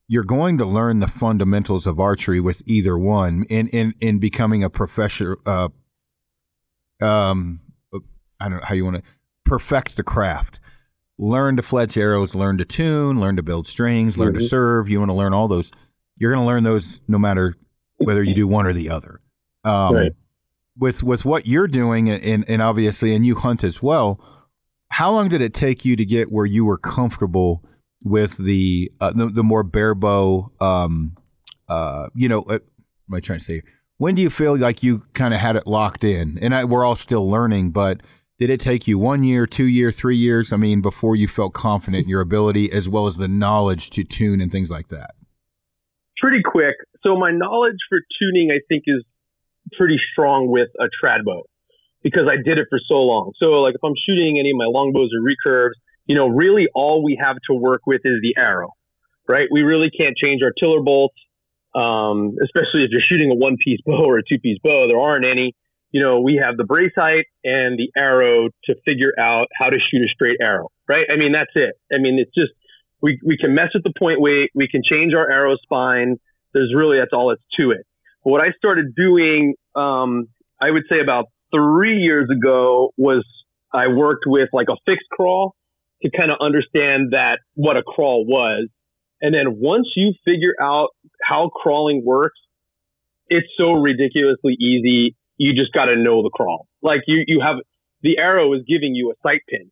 you're 0.08 0.24
going 0.24 0.56
to 0.58 0.64
learn 0.64 1.00
the 1.00 1.08
fundamentals 1.08 1.86
of 1.86 2.00
archery 2.00 2.40
with 2.40 2.62
either 2.66 2.98
one 2.98 3.44
in 3.50 3.68
in 3.68 3.94
in 4.00 4.18
becoming 4.18 4.64
a 4.64 4.70
professional. 4.70 5.36
Uh, 5.46 5.68
um, 7.00 7.60
I 8.40 8.48
don't 8.48 8.58
know 8.58 8.64
how 8.64 8.74
you 8.74 8.84
want 8.84 8.96
to 8.96 9.02
perfect 9.44 9.96
the 9.96 10.02
craft. 10.02 10.58
Learn 11.18 11.56
to 11.56 11.62
fletch 11.62 11.96
arrows, 11.96 12.34
learn 12.34 12.58
to 12.58 12.64
tune, 12.64 13.20
learn 13.20 13.36
to 13.36 13.42
build 13.42 13.66
strings, 13.66 14.16
learn 14.16 14.34
mm-hmm. 14.34 14.38
to 14.38 14.46
serve. 14.46 14.88
You 14.88 15.00
want 15.00 15.10
to 15.10 15.14
learn 15.14 15.34
all 15.34 15.48
those. 15.48 15.72
You're 16.16 16.32
going 16.32 16.42
to 16.42 16.46
learn 16.46 16.62
those 16.62 17.02
no 17.08 17.18
matter 17.18 17.56
whether 17.96 18.22
you 18.22 18.34
do 18.34 18.46
one 18.46 18.66
or 18.66 18.72
the 18.72 18.90
other. 18.90 19.20
Um, 19.64 19.94
right. 19.94 20.12
With 20.76 21.02
with 21.02 21.24
what 21.24 21.46
you're 21.46 21.66
doing, 21.66 22.08
and 22.08 22.48
and 22.48 22.62
obviously, 22.62 23.12
and 23.14 23.26
you 23.26 23.34
hunt 23.34 23.64
as 23.64 23.82
well 23.82 24.20
how 24.90 25.12
long 25.12 25.28
did 25.28 25.40
it 25.40 25.54
take 25.54 25.84
you 25.84 25.96
to 25.96 26.04
get 26.04 26.32
where 26.32 26.46
you 26.46 26.64
were 26.64 26.78
comfortable 26.78 27.64
with 28.02 28.36
the 28.38 28.90
uh, 29.00 29.12
the, 29.12 29.28
the, 29.28 29.44
more 29.44 29.62
bare 29.62 29.94
bow? 29.94 30.50
Um, 30.60 31.16
uh, 31.68 32.08
you 32.14 32.28
know, 32.28 32.40
uh, 32.40 32.58
what 32.58 32.62
am 33.10 33.14
I 33.14 33.20
trying 33.20 33.38
to 33.38 33.44
say? 33.44 33.62
When 33.98 34.14
do 34.14 34.22
you 34.22 34.30
feel 34.30 34.56
like 34.56 34.82
you 34.82 35.04
kind 35.14 35.34
of 35.34 35.40
had 35.40 35.56
it 35.56 35.66
locked 35.66 36.04
in? 36.04 36.38
And 36.40 36.54
I, 36.54 36.64
we're 36.64 36.84
all 36.84 36.96
still 36.96 37.28
learning, 37.28 37.72
but 37.72 38.00
did 38.38 38.50
it 38.50 38.60
take 38.60 38.86
you 38.86 38.98
one 38.98 39.24
year, 39.24 39.46
two 39.46 39.66
year, 39.66 39.90
three 39.90 40.16
years? 40.16 40.52
I 40.52 40.56
mean, 40.56 40.80
before 40.80 41.16
you 41.16 41.26
felt 41.26 41.54
confident 41.54 42.04
in 42.04 42.08
your 42.08 42.20
ability 42.20 42.70
as 42.70 42.88
well 42.88 43.06
as 43.06 43.16
the 43.16 43.28
knowledge 43.28 43.90
to 43.90 44.04
tune 44.04 44.40
and 44.40 44.50
things 44.50 44.70
like 44.70 44.88
that. 44.88 45.14
Pretty 46.20 46.42
quick. 46.42 46.76
So 47.04 47.16
my 47.16 47.30
knowledge 47.30 47.78
for 47.88 48.00
tuning, 48.20 48.50
I 48.52 48.60
think, 48.68 48.84
is 48.86 49.04
pretty 49.76 49.98
strong 50.12 50.50
with 50.50 50.68
a 50.80 50.88
trad 51.02 51.24
bow 51.24 51.42
because 52.02 52.28
I 52.28 52.36
did 52.36 52.58
it 52.58 52.66
for 52.70 52.78
so 52.88 52.96
long. 52.96 53.32
So 53.40 53.60
like 53.60 53.74
if 53.74 53.80
I'm 53.84 53.94
shooting 54.08 54.38
any 54.38 54.50
of 54.50 54.56
my 54.56 54.66
longbows 54.66 55.10
or 55.12 55.20
recurves, 55.20 55.74
you 56.06 56.14
know, 56.14 56.28
really 56.28 56.68
all 56.74 57.04
we 57.04 57.18
have 57.20 57.36
to 57.50 57.54
work 57.54 57.82
with 57.86 58.00
is 58.04 58.20
the 58.22 58.40
arrow, 58.40 58.70
right? 59.28 59.48
We 59.50 59.62
really 59.62 59.90
can't 59.90 60.16
change 60.16 60.42
our 60.42 60.52
tiller 60.58 60.80
bolts, 60.80 61.16
um, 61.74 62.36
especially 62.42 62.84
if 62.84 62.90
you're 62.90 63.02
shooting 63.06 63.30
a 63.30 63.34
one 63.34 63.56
piece 63.62 63.80
bow 63.84 64.04
or 64.04 64.18
a 64.18 64.22
two 64.22 64.38
piece 64.38 64.58
bow. 64.62 64.86
There 64.88 64.98
aren't 64.98 65.26
any. 65.26 65.54
You 65.90 66.02
know, 66.02 66.20
we 66.20 66.40
have 66.42 66.56
the 66.56 66.64
brace 66.64 66.92
height 66.96 67.26
and 67.44 67.78
the 67.78 67.90
arrow 67.96 68.48
to 68.64 68.74
figure 68.84 69.12
out 69.18 69.48
how 69.58 69.70
to 69.70 69.78
shoot 69.78 70.02
a 70.02 70.08
straight 70.12 70.38
arrow, 70.40 70.68
right? 70.88 71.06
I 71.10 71.16
mean, 71.16 71.32
that's 71.32 71.50
it. 71.54 71.74
I 71.92 71.98
mean, 71.98 72.18
it's 72.18 72.34
just 72.34 72.52
we 73.00 73.18
we 73.24 73.36
can 73.38 73.54
mess 73.54 73.68
with 73.74 73.84
the 73.84 73.92
point 73.98 74.20
weight, 74.20 74.50
we 74.54 74.68
can 74.68 74.82
change 74.84 75.14
our 75.14 75.30
arrow 75.30 75.56
spine. 75.62 76.16
There's 76.52 76.72
really 76.74 76.98
that's 76.98 77.12
all 77.12 77.28
that's 77.28 77.42
to 77.58 77.70
it. 77.70 77.86
But 78.24 78.30
what 78.30 78.42
I 78.42 78.52
started 78.56 78.94
doing, 78.94 79.54
um, 79.74 80.26
I 80.60 80.70
would 80.70 80.84
say 80.90 81.00
about 81.00 81.26
three 81.54 81.98
years 81.98 82.28
ago 82.30 82.92
was 82.96 83.24
I 83.72 83.88
worked 83.88 84.24
with 84.26 84.48
like 84.52 84.68
a 84.68 84.76
fixed 84.86 85.08
crawl 85.12 85.54
to 86.02 86.10
kind 86.10 86.30
of 86.30 86.38
understand 86.40 87.12
that 87.12 87.40
what 87.54 87.76
a 87.76 87.82
crawl 87.82 88.24
was. 88.26 88.68
And 89.20 89.34
then 89.34 89.58
once 89.58 89.88
you 89.96 90.14
figure 90.24 90.54
out 90.60 90.90
how 91.22 91.48
crawling 91.48 92.02
works, 92.04 92.38
it's 93.28 93.48
so 93.58 93.72
ridiculously 93.72 94.54
easy. 94.58 95.16
You 95.38 95.54
just 95.54 95.72
got 95.72 95.86
to 95.86 95.96
know 95.96 96.22
the 96.22 96.30
crawl. 96.30 96.66
Like 96.82 97.00
you, 97.06 97.24
you 97.26 97.40
have 97.40 97.56
the 98.02 98.18
arrow 98.18 98.52
is 98.54 98.62
giving 98.68 98.94
you 98.94 99.10
a 99.10 99.14
sight 99.26 99.40
pin. 99.48 99.70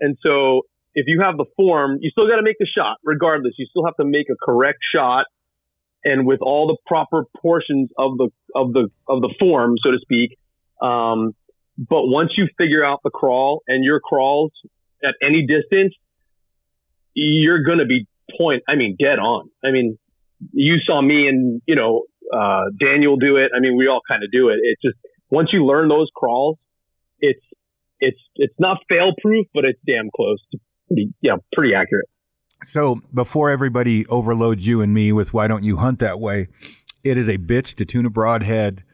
And 0.00 0.16
so 0.24 0.62
if 0.94 1.06
you 1.08 1.20
have 1.20 1.36
the 1.36 1.46
form, 1.56 1.98
you 2.00 2.10
still 2.10 2.28
got 2.28 2.36
to 2.36 2.42
make 2.42 2.56
the 2.58 2.66
shot 2.66 2.98
regardless. 3.04 3.54
You 3.56 3.66
still 3.70 3.84
have 3.84 3.96
to 3.96 4.04
make 4.04 4.26
a 4.30 4.36
correct 4.44 4.78
shot 4.94 5.26
and 6.04 6.26
with 6.26 6.40
all 6.42 6.66
the 6.66 6.76
proper 6.86 7.24
portions 7.40 7.90
of 7.98 8.16
the, 8.16 8.30
of 8.54 8.72
the, 8.72 8.88
of 9.06 9.20
the 9.20 9.34
form, 9.38 9.74
so 9.82 9.90
to 9.90 9.98
speak, 10.00 10.38
um, 10.80 11.34
but 11.88 12.06
once 12.06 12.32
you 12.36 12.48
figure 12.58 12.84
out 12.84 13.00
the 13.04 13.10
crawl 13.10 13.62
and 13.66 13.84
your 13.84 14.00
crawls 14.00 14.52
at 15.02 15.14
any 15.22 15.46
distance, 15.46 15.94
you're 17.14 17.62
going 17.62 17.78
to 17.78 17.86
be 17.86 18.06
point. 18.38 18.62
I 18.68 18.76
mean, 18.76 18.96
dead 18.98 19.18
on. 19.18 19.50
I 19.64 19.70
mean, 19.70 19.98
you 20.52 20.76
saw 20.86 21.00
me 21.00 21.26
and 21.26 21.62
you 21.66 21.74
know 21.74 22.04
uh, 22.32 22.64
Daniel 22.78 23.16
do 23.16 23.36
it. 23.36 23.50
I 23.54 23.60
mean, 23.60 23.76
we 23.76 23.88
all 23.88 24.00
kind 24.08 24.22
of 24.22 24.30
do 24.30 24.48
it. 24.48 24.58
It's 24.62 24.80
just 24.82 24.96
once 25.30 25.50
you 25.52 25.64
learn 25.64 25.88
those 25.88 26.08
crawls, 26.14 26.58
it's 27.20 27.40
it's 28.00 28.18
it's 28.36 28.54
not 28.58 28.78
fail 28.88 29.12
proof, 29.20 29.46
but 29.54 29.64
it's 29.64 29.80
damn 29.86 30.10
close. 30.14 30.38
To 30.52 30.58
pretty, 30.88 31.12
yeah, 31.20 31.36
pretty 31.54 31.74
accurate. 31.74 32.06
So 32.64 33.00
before 33.14 33.50
everybody 33.50 34.06
overloads 34.06 34.66
you 34.66 34.80
and 34.82 34.92
me 34.92 35.12
with 35.12 35.32
why 35.32 35.48
don't 35.48 35.64
you 35.64 35.78
hunt 35.78 35.98
that 36.00 36.20
way, 36.20 36.48
it 37.02 37.16
is 37.16 37.28
a 37.28 37.38
bitch 37.38 37.74
to 37.76 37.84
tune 37.84 38.06
a 38.06 38.10
broadhead. 38.10 38.84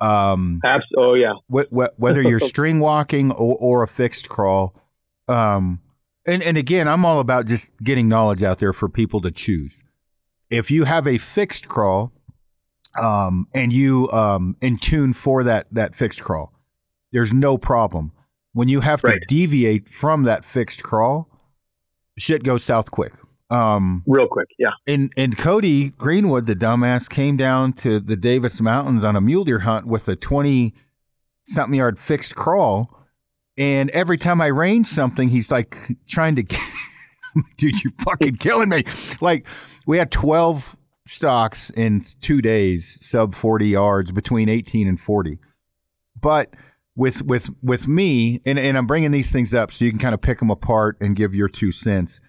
Um, 0.00 0.60
Abs- 0.64 0.84
oh 0.98 1.14
yeah, 1.14 1.32
wh- 1.50 1.68
wh- 1.74 1.98
whether 1.98 2.20
you're 2.20 2.40
string 2.52 2.80
walking 2.80 3.32
or, 3.32 3.56
or 3.58 3.82
a 3.82 3.88
fixed 3.88 4.28
crawl. 4.28 4.74
Um, 5.28 5.80
and, 6.26 6.42
and 6.42 6.58
again, 6.58 6.88
I'm 6.88 7.04
all 7.04 7.20
about 7.20 7.46
just 7.46 7.76
getting 7.78 8.08
knowledge 8.08 8.42
out 8.42 8.58
there 8.58 8.72
for 8.72 8.88
people 8.88 9.20
to 9.22 9.30
choose. 9.30 9.84
If 10.50 10.70
you 10.70 10.84
have 10.84 11.06
a 11.06 11.18
fixed 11.18 11.68
crawl, 11.68 12.12
um, 13.02 13.46
and 13.54 13.72
you 13.72 14.08
um, 14.10 14.56
in 14.60 14.78
tune 14.78 15.12
for 15.12 15.44
that 15.44 15.66
that 15.72 15.94
fixed 15.94 16.22
crawl, 16.22 16.52
there's 17.12 17.32
no 17.32 17.58
problem. 17.58 18.12
When 18.52 18.68
you 18.68 18.80
have 18.80 19.02
to 19.02 19.20
deviate 19.28 19.88
from 19.88 20.22
that 20.22 20.44
fixed 20.44 20.82
crawl, 20.82 21.28
shit 22.18 22.42
goes 22.42 22.64
south 22.64 22.90
quick. 22.90 23.12
Um, 23.50 24.02
real 24.06 24.26
quick. 24.26 24.48
Yeah, 24.58 24.70
and 24.86 25.12
and 25.16 25.36
Cody 25.36 25.90
Greenwood, 25.90 26.46
the 26.46 26.56
dumbass, 26.56 27.08
came 27.08 27.36
down 27.36 27.74
to 27.74 28.00
the 28.00 28.16
Davis 28.16 28.60
Mountains 28.60 29.04
on 29.04 29.14
a 29.14 29.20
mule 29.20 29.44
deer 29.44 29.60
hunt 29.60 29.86
with 29.86 30.08
a 30.08 30.16
twenty 30.16 30.74
something 31.44 31.78
yard 31.78 31.98
fixed 31.98 32.34
crawl. 32.34 32.92
And 33.58 33.88
every 33.90 34.18
time 34.18 34.40
I 34.40 34.46
range 34.46 34.86
something, 34.86 35.30
he's 35.30 35.50
like 35.50 35.76
trying 36.06 36.36
to, 36.36 36.42
dude, 37.56 37.82
you're 37.82 37.92
fucking 38.02 38.36
killing 38.40 38.68
me. 38.68 38.84
Like 39.20 39.46
we 39.86 39.98
had 39.98 40.10
twelve 40.10 40.76
stocks 41.06 41.70
in 41.70 42.04
two 42.20 42.42
days, 42.42 42.98
sub 43.04 43.34
forty 43.34 43.68
yards, 43.68 44.12
between 44.12 44.48
eighteen 44.48 44.86
and 44.88 45.00
forty. 45.00 45.38
But 46.20 46.54
with 46.94 47.22
with 47.22 47.50
with 47.62 47.88
me, 47.88 48.40
and 48.44 48.58
and 48.58 48.76
I'm 48.76 48.86
bringing 48.86 49.10
these 49.12 49.30
things 49.32 49.54
up 49.54 49.72
so 49.72 49.84
you 49.84 49.90
can 49.90 50.00
kind 50.00 50.14
of 50.14 50.20
pick 50.20 50.38
them 50.38 50.50
apart 50.50 50.96
and 51.00 51.16
give 51.16 51.34
your 51.34 51.48
two 51.48 51.72
cents. 51.72 52.20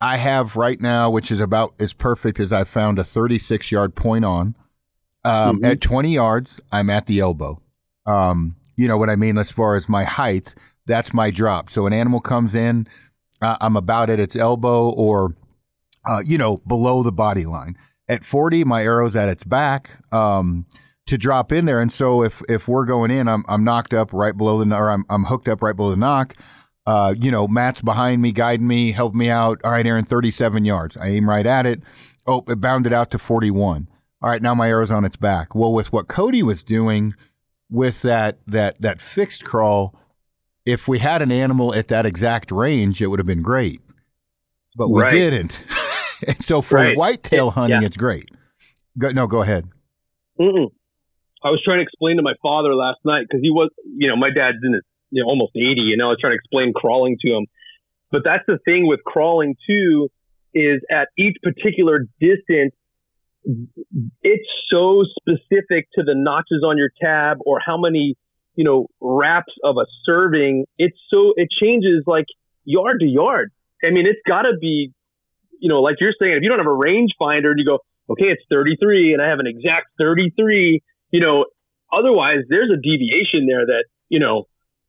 I 0.00 0.18
have 0.18 0.56
right 0.56 0.80
now, 0.80 1.08
which 1.10 1.30
is 1.30 1.40
about 1.40 1.74
as 1.80 1.92
perfect 1.92 2.38
as 2.38 2.52
I've 2.52 2.68
found 2.68 2.98
a 2.98 3.04
36 3.04 3.72
yard 3.72 3.94
point 3.94 4.24
on. 4.26 4.54
Um, 5.24 5.60
Mhm. 5.60 5.64
At 5.72 5.80
20 5.80 6.12
yards, 6.14 6.60
I'm 6.70 6.90
at 6.90 7.06
the 7.06 7.18
elbow. 7.18 7.60
Um, 8.04 8.56
you 8.76 8.86
know 8.86 8.98
what 8.98 9.08
I 9.10 9.16
mean 9.16 9.38
as 9.38 9.50
far 9.50 9.74
as 9.74 9.88
my 9.88 10.04
height. 10.04 10.54
That's 10.84 11.14
my 11.14 11.30
drop. 11.30 11.70
So 11.70 11.86
an 11.86 11.92
animal 11.94 12.20
comes 12.20 12.54
in, 12.54 12.86
uh, 13.40 13.56
I'm 13.60 13.74
about 13.74 14.10
at 14.10 14.20
its 14.20 14.36
elbow 14.36 14.90
or, 14.90 15.34
uh, 16.04 16.22
you 16.24 16.38
know, 16.38 16.58
below 16.66 17.02
the 17.02 17.10
body 17.10 17.46
line. 17.46 17.76
At 18.08 18.24
40, 18.24 18.64
my 18.64 18.82
arrow's 18.82 19.16
at 19.16 19.28
its 19.28 19.44
back. 19.44 19.98
Um, 20.12 20.66
to 21.06 21.16
drop 21.16 21.52
in 21.52 21.66
there, 21.66 21.80
and 21.80 21.92
so 21.92 22.24
if 22.24 22.42
if 22.48 22.66
we're 22.66 22.84
going 22.84 23.12
in, 23.12 23.28
I'm 23.28 23.44
I'm 23.48 23.62
nocked 23.62 23.94
up 23.94 24.12
right 24.12 24.36
below 24.36 24.62
the 24.64 24.74
or 24.74 24.90
I'm 24.90 25.04
I'm 25.08 25.24
hooked 25.24 25.46
up 25.46 25.62
right 25.62 25.76
below 25.76 25.90
the 25.90 25.96
nock 25.96 26.34
uh, 26.86 27.14
you 27.18 27.30
know, 27.30 27.48
Matt's 27.48 27.82
behind 27.82 28.22
me, 28.22 28.30
guiding 28.32 28.66
me, 28.66 28.92
help 28.92 29.14
me 29.14 29.28
out. 29.28 29.60
All 29.64 29.72
right, 29.72 29.86
Aaron, 29.86 30.04
37 30.04 30.64
yards. 30.64 30.96
I 30.96 31.08
aim 31.08 31.28
right 31.28 31.46
at 31.46 31.66
it. 31.66 31.82
Oh, 32.26 32.44
it 32.48 32.60
bounded 32.60 32.92
out 32.92 33.10
to 33.10 33.18
41. 33.18 33.88
All 34.22 34.30
right, 34.30 34.40
now 34.40 34.54
my 34.54 34.68
arrow's 34.68 34.90
on 34.90 35.04
its 35.04 35.16
back. 35.16 35.54
Well, 35.54 35.72
with 35.72 35.92
what 35.92 36.08
Cody 36.08 36.42
was 36.42 36.64
doing 36.64 37.14
with 37.68 38.02
that 38.02 38.38
that 38.46 38.80
that 38.80 39.00
fixed 39.00 39.44
crawl, 39.44 39.94
if 40.64 40.86
we 40.86 41.00
had 41.00 41.22
an 41.22 41.32
animal 41.32 41.74
at 41.74 41.88
that 41.88 42.06
exact 42.06 42.50
range, 42.52 43.02
it 43.02 43.08
would 43.08 43.18
have 43.18 43.26
been 43.26 43.42
great. 43.42 43.80
But 44.76 44.88
we 44.88 45.02
Right. 45.02 45.10
didn't. 45.12 45.64
and 46.26 46.42
so 46.44 46.62
for 46.62 46.76
Right. 46.76 46.96
whitetail 46.96 47.50
hunting, 47.50 47.80
yeah. 47.82 47.86
it's 47.86 47.96
great. 47.96 48.28
Go, 48.98 49.10
no, 49.10 49.26
go 49.26 49.42
ahead. 49.42 49.68
Mm-mm. 50.40 50.70
I 51.42 51.50
was 51.50 51.62
trying 51.64 51.78
to 51.78 51.82
explain 51.82 52.16
to 52.16 52.22
my 52.22 52.34
father 52.42 52.74
last 52.74 52.98
night 53.04 53.26
because 53.28 53.40
he 53.42 53.50
was, 53.50 53.70
you 53.84 54.08
know, 54.08 54.16
my 54.16 54.30
dad's 54.30 54.58
in 54.62 54.72
his, 54.74 54.82
you 55.10 55.22
know, 55.22 55.28
almost 55.28 55.52
80, 55.54 55.92
and 55.92 56.02
I 56.02 56.06
was 56.06 56.18
trying 56.20 56.32
to 56.32 56.36
explain 56.36 56.72
crawling 56.72 57.16
to 57.20 57.30
him. 57.30 57.46
But 58.10 58.24
that's 58.24 58.44
the 58.46 58.58
thing 58.64 58.86
with 58.86 59.00
crawling 59.04 59.54
too, 59.68 60.08
is 60.54 60.80
at 60.90 61.08
each 61.18 61.36
particular 61.42 62.06
distance, 62.20 62.74
it's 64.22 64.48
so 64.72 65.04
specific 65.20 65.88
to 65.94 66.02
the 66.02 66.14
notches 66.14 66.64
on 66.66 66.78
your 66.78 66.90
tab 67.00 67.38
or 67.46 67.60
how 67.64 67.76
many, 67.78 68.16
you 68.56 68.64
know, 68.64 68.86
wraps 69.00 69.52
of 69.62 69.76
a 69.76 69.86
serving. 70.04 70.64
It's 70.78 70.96
so, 71.12 71.32
it 71.36 71.48
changes 71.62 72.02
like 72.06 72.26
yard 72.64 73.00
to 73.00 73.06
yard. 73.06 73.52
I 73.84 73.90
mean, 73.90 74.06
it's 74.06 74.20
got 74.26 74.42
to 74.42 74.56
be, 74.60 74.92
you 75.60 75.68
know, 75.68 75.80
like 75.80 75.96
you're 76.00 76.14
saying, 76.20 76.34
if 76.36 76.42
you 76.42 76.48
don't 76.48 76.58
have 76.58 76.66
a 76.66 76.70
rangefinder 76.70 77.50
and 77.50 77.58
you 77.58 77.64
go, 77.64 77.78
okay, 78.10 78.30
it's 78.30 78.42
33 78.50 79.14
and 79.14 79.22
I 79.22 79.28
have 79.28 79.38
an 79.38 79.46
exact 79.46 79.86
33, 80.00 80.80
you 81.10 81.20
know, 81.20 81.46
otherwise 81.92 82.38
there's 82.48 82.70
a 82.70 82.80
deviation 82.80 83.46
there 83.46 83.66
that, 83.66 83.84
you 84.08 84.18
know, 84.18 84.44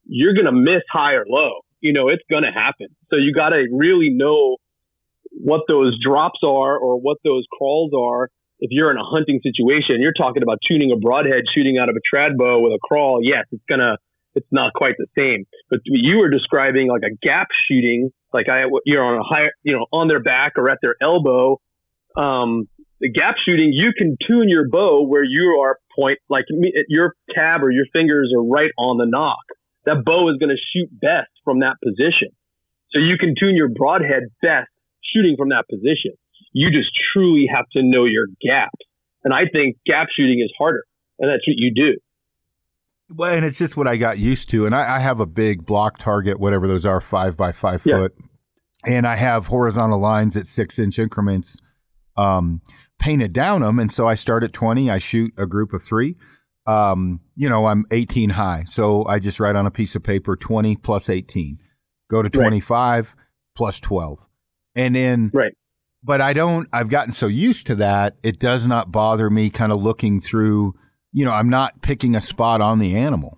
you're 0.06 0.34
going 0.34 0.46
to 0.46 0.52
miss 0.52 0.84
high 0.92 1.14
or 1.14 1.26
low. 1.28 1.62
You 1.80 1.94
know, 1.94 2.10
it's 2.10 2.24
going 2.30 2.44
to 2.44 2.52
happen. 2.52 2.88
So 3.12 3.18
you 3.18 3.34
got 3.34 3.50
to 3.50 3.68
really 3.72 4.10
know 4.10 4.58
what 5.32 5.62
those 5.68 5.98
drops 6.04 6.40
are 6.44 6.78
or 6.78 7.00
what 7.00 7.18
those 7.24 7.46
crawls 7.52 7.92
are. 7.98 8.30
If 8.60 8.70
you're 8.72 8.90
in 8.90 8.98
a 8.98 9.06
hunting 9.06 9.40
situation, 9.44 10.02
you're 10.02 10.14
talking 10.18 10.42
about 10.42 10.58
tuning 10.68 10.92
a 10.92 10.98
broadhead, 10.98 11.44
shooting 11.54 11.78
out 11.78 11.90
of 11.90 11.96
a 11.96 12.16
trad 12.16 12.38
bow 12.38 12.60
with 12.62 12.74
a 12.74 12.80
crawl. 12.82 13.20
Yes, 13.22 13.46
it's 13.52 13.64
going 13.70 13.80
to, 13.80 13.98
it's 14.34 14.48
not 14.52 14.74
quite 14.74 14.96
the 14.98 15.06
same. 15.18 15.46
But 15.70 15.82
you 15.86 16.18
were 16.18 16.30
describing 16.30 16.90
like 16.90 17.04
a 17.04 17.16
gap 17.22 17.48
shooting, 17.70 18.10
like 18.34 18.50
I, 18.50 18.64
you're 18.86 19.04
on 19.04 19.20
a 19.20 19.24
higher, 19.24 19.52
you 19.64 19.74
know, 19.74 19.86
on 19.92 20.08
their 20.08 20.22
back 20.22 20.54
or 20.58 20.70
at 20.70 20.80
their 20.82 20.96
elbow. 21.02 21.60
Um, 22.16 22.68
the 23.00 23.12
gap 23.12 23.36
shooting, 23.46 23.72
you 23.74 23.92
can 23.96 24.18
tune 24.28 24.50
your 24.50 24.68
bow 24.70 25.06
where 25.06 25.24
you 25.24 25.60
are 25.64 25.78
point, 25.98 26.18
like 26.30 26.46
your 26.88 27.14
tab 27.36 27.64
or 27.64 27.72
your 27.72 27.86
fingers 27.94 28.34
are 28.36 28.44
right 28.44 28.72
on 28.78 28.98
the 28.98 29.06
nock. 29.06 29.44
That 29.86 30.04
bow 30.04 30.30
is 30.30 30.38
going 30.38 30.50
to 30.50 30.58
shoot 30.74 30.90
best 31.00 31.30
from 31.46 31.60
that 31.60 31.76
position. 31.84 32.30
So 32.92 33.00
you 33.00 33.18
can 33.18 33.36
tune 33.40 33.56
your 33.56 33.70
broadhead 33.70 34.24
best 34.42 34.70
shooting 35.14 35.36
from 35.38 35.50
that 35.50 35.66
position. 35.70 36.12
You 36.54 36.72
just 36.72 36.90
truly 37.14 37.48
have 37.54 37.66
to 37.76 37.84
know 37.84 38.06
your 38.06 38.26
gap. 38.42 38.74
And 39.24 39.34
I 39.34 39.44
think 39.52 39.78
gap 39.86 40.08
shooting 40.16 40.40
is 40.44 40.52
harder. 40.58 40.84
And 41.20 41.30
that's 41.30 41.48
what 41.48 41.56
you 41.58 41.72
do. 41.74 41.98
Well, 43.10 43.34
and 43.34 43.46
it's 43.46 43.58
just 43.58 43.78
what 43.78 43.88
I 43.88 43.96
got 43.98 44.18
used 44.20 44.50
to. 44.50 44.66
And 44.66 44.76
I, 44.76 44.98
I 44.98 45.00
have 45.00 45.20
a 45.20 45.26
big 45.26 45.66
block 45.66 45.98
target, 45.98 46.40
whatever 46.40 46.68
those 46.68 46.86
are, 46.86 47.00
five 47.02 47.38
by 47.38 47.52
five 47.52 47.82
Yeah. 47.86 47.98
foot. 47.98 48.16
And 48.86 49.08
I 49.08 49.16
have 49.16 49.48
horizontal 49.48 50.00
lines 50.00 50.36
at 50.36 50.46
six 50.48 50.78
inch 50.80 51.00
increments 51.00 51.58
um, 52.18 52.62
painted 53.00 53.32
down 53.34 53.62
them. 53.62 53.80
And 53.80 53.92
so 53.92 54.08
I 54.08 54.16
start 54.16 54.44
at 54.44 54.54
20, 54.54 54.90
I 54.90 54.98
shoot 55.00 55.34
a 55.38 55.46
group 55.46 55.74
of 55.74 55.84
three. 55.84 56.16
Um, 56.66 57.22
you 57.36 57.48
know, 57.48 57.66
I'm 57.68 57.86
18 57.92 58.32
high. 58.32 58.64
So 58.66 59.06
I 59.06 59.20
just 59.20 59.40
write 59.40 59.56
on 59.56 59.66
a 59.66 59.72
piece 59.72 59.96
of 59.96 60.04
paper 60.04 60.36
20 60.36 60.76
plus 60.78 61.10
18, 61.10 61.60
go 62.10 62.22
to 62.22 62.28
Right. 62.38 62.44
25 62.44 63.16
plus 63.56 63.80
12. 63.80 64.28
And 64.76 64.96
then 64.96 65.32
Right. 65.34 65.54
but 66.04 66.20
I 66.22 66.34
don't, 66.34 66.68
I've 66.74 66.90
gotten 66.90 67.12
so 67.14 67.28
used 67.28 67.68
to 67.68 67.76
that, 67.76 68.18
it 68.22 68.38
does 68.40 68.68
not 68.68 68.92
bother 68.92 69.30
me 69.30 69.50
kind 69.50 69.72
of 69.72 69.82
looking 69.82 70.20
through, 70.20 70.74
you 71.14 71.26
know, 71.26 71.32
I'm 71.32 71.50
not 71.50 71.82
picking 71.82 72.16
a 72.16 72.22
spot 72.22 72.62
on 72.62 72.80
the 72.80 72.96
animal. 72.96 73.38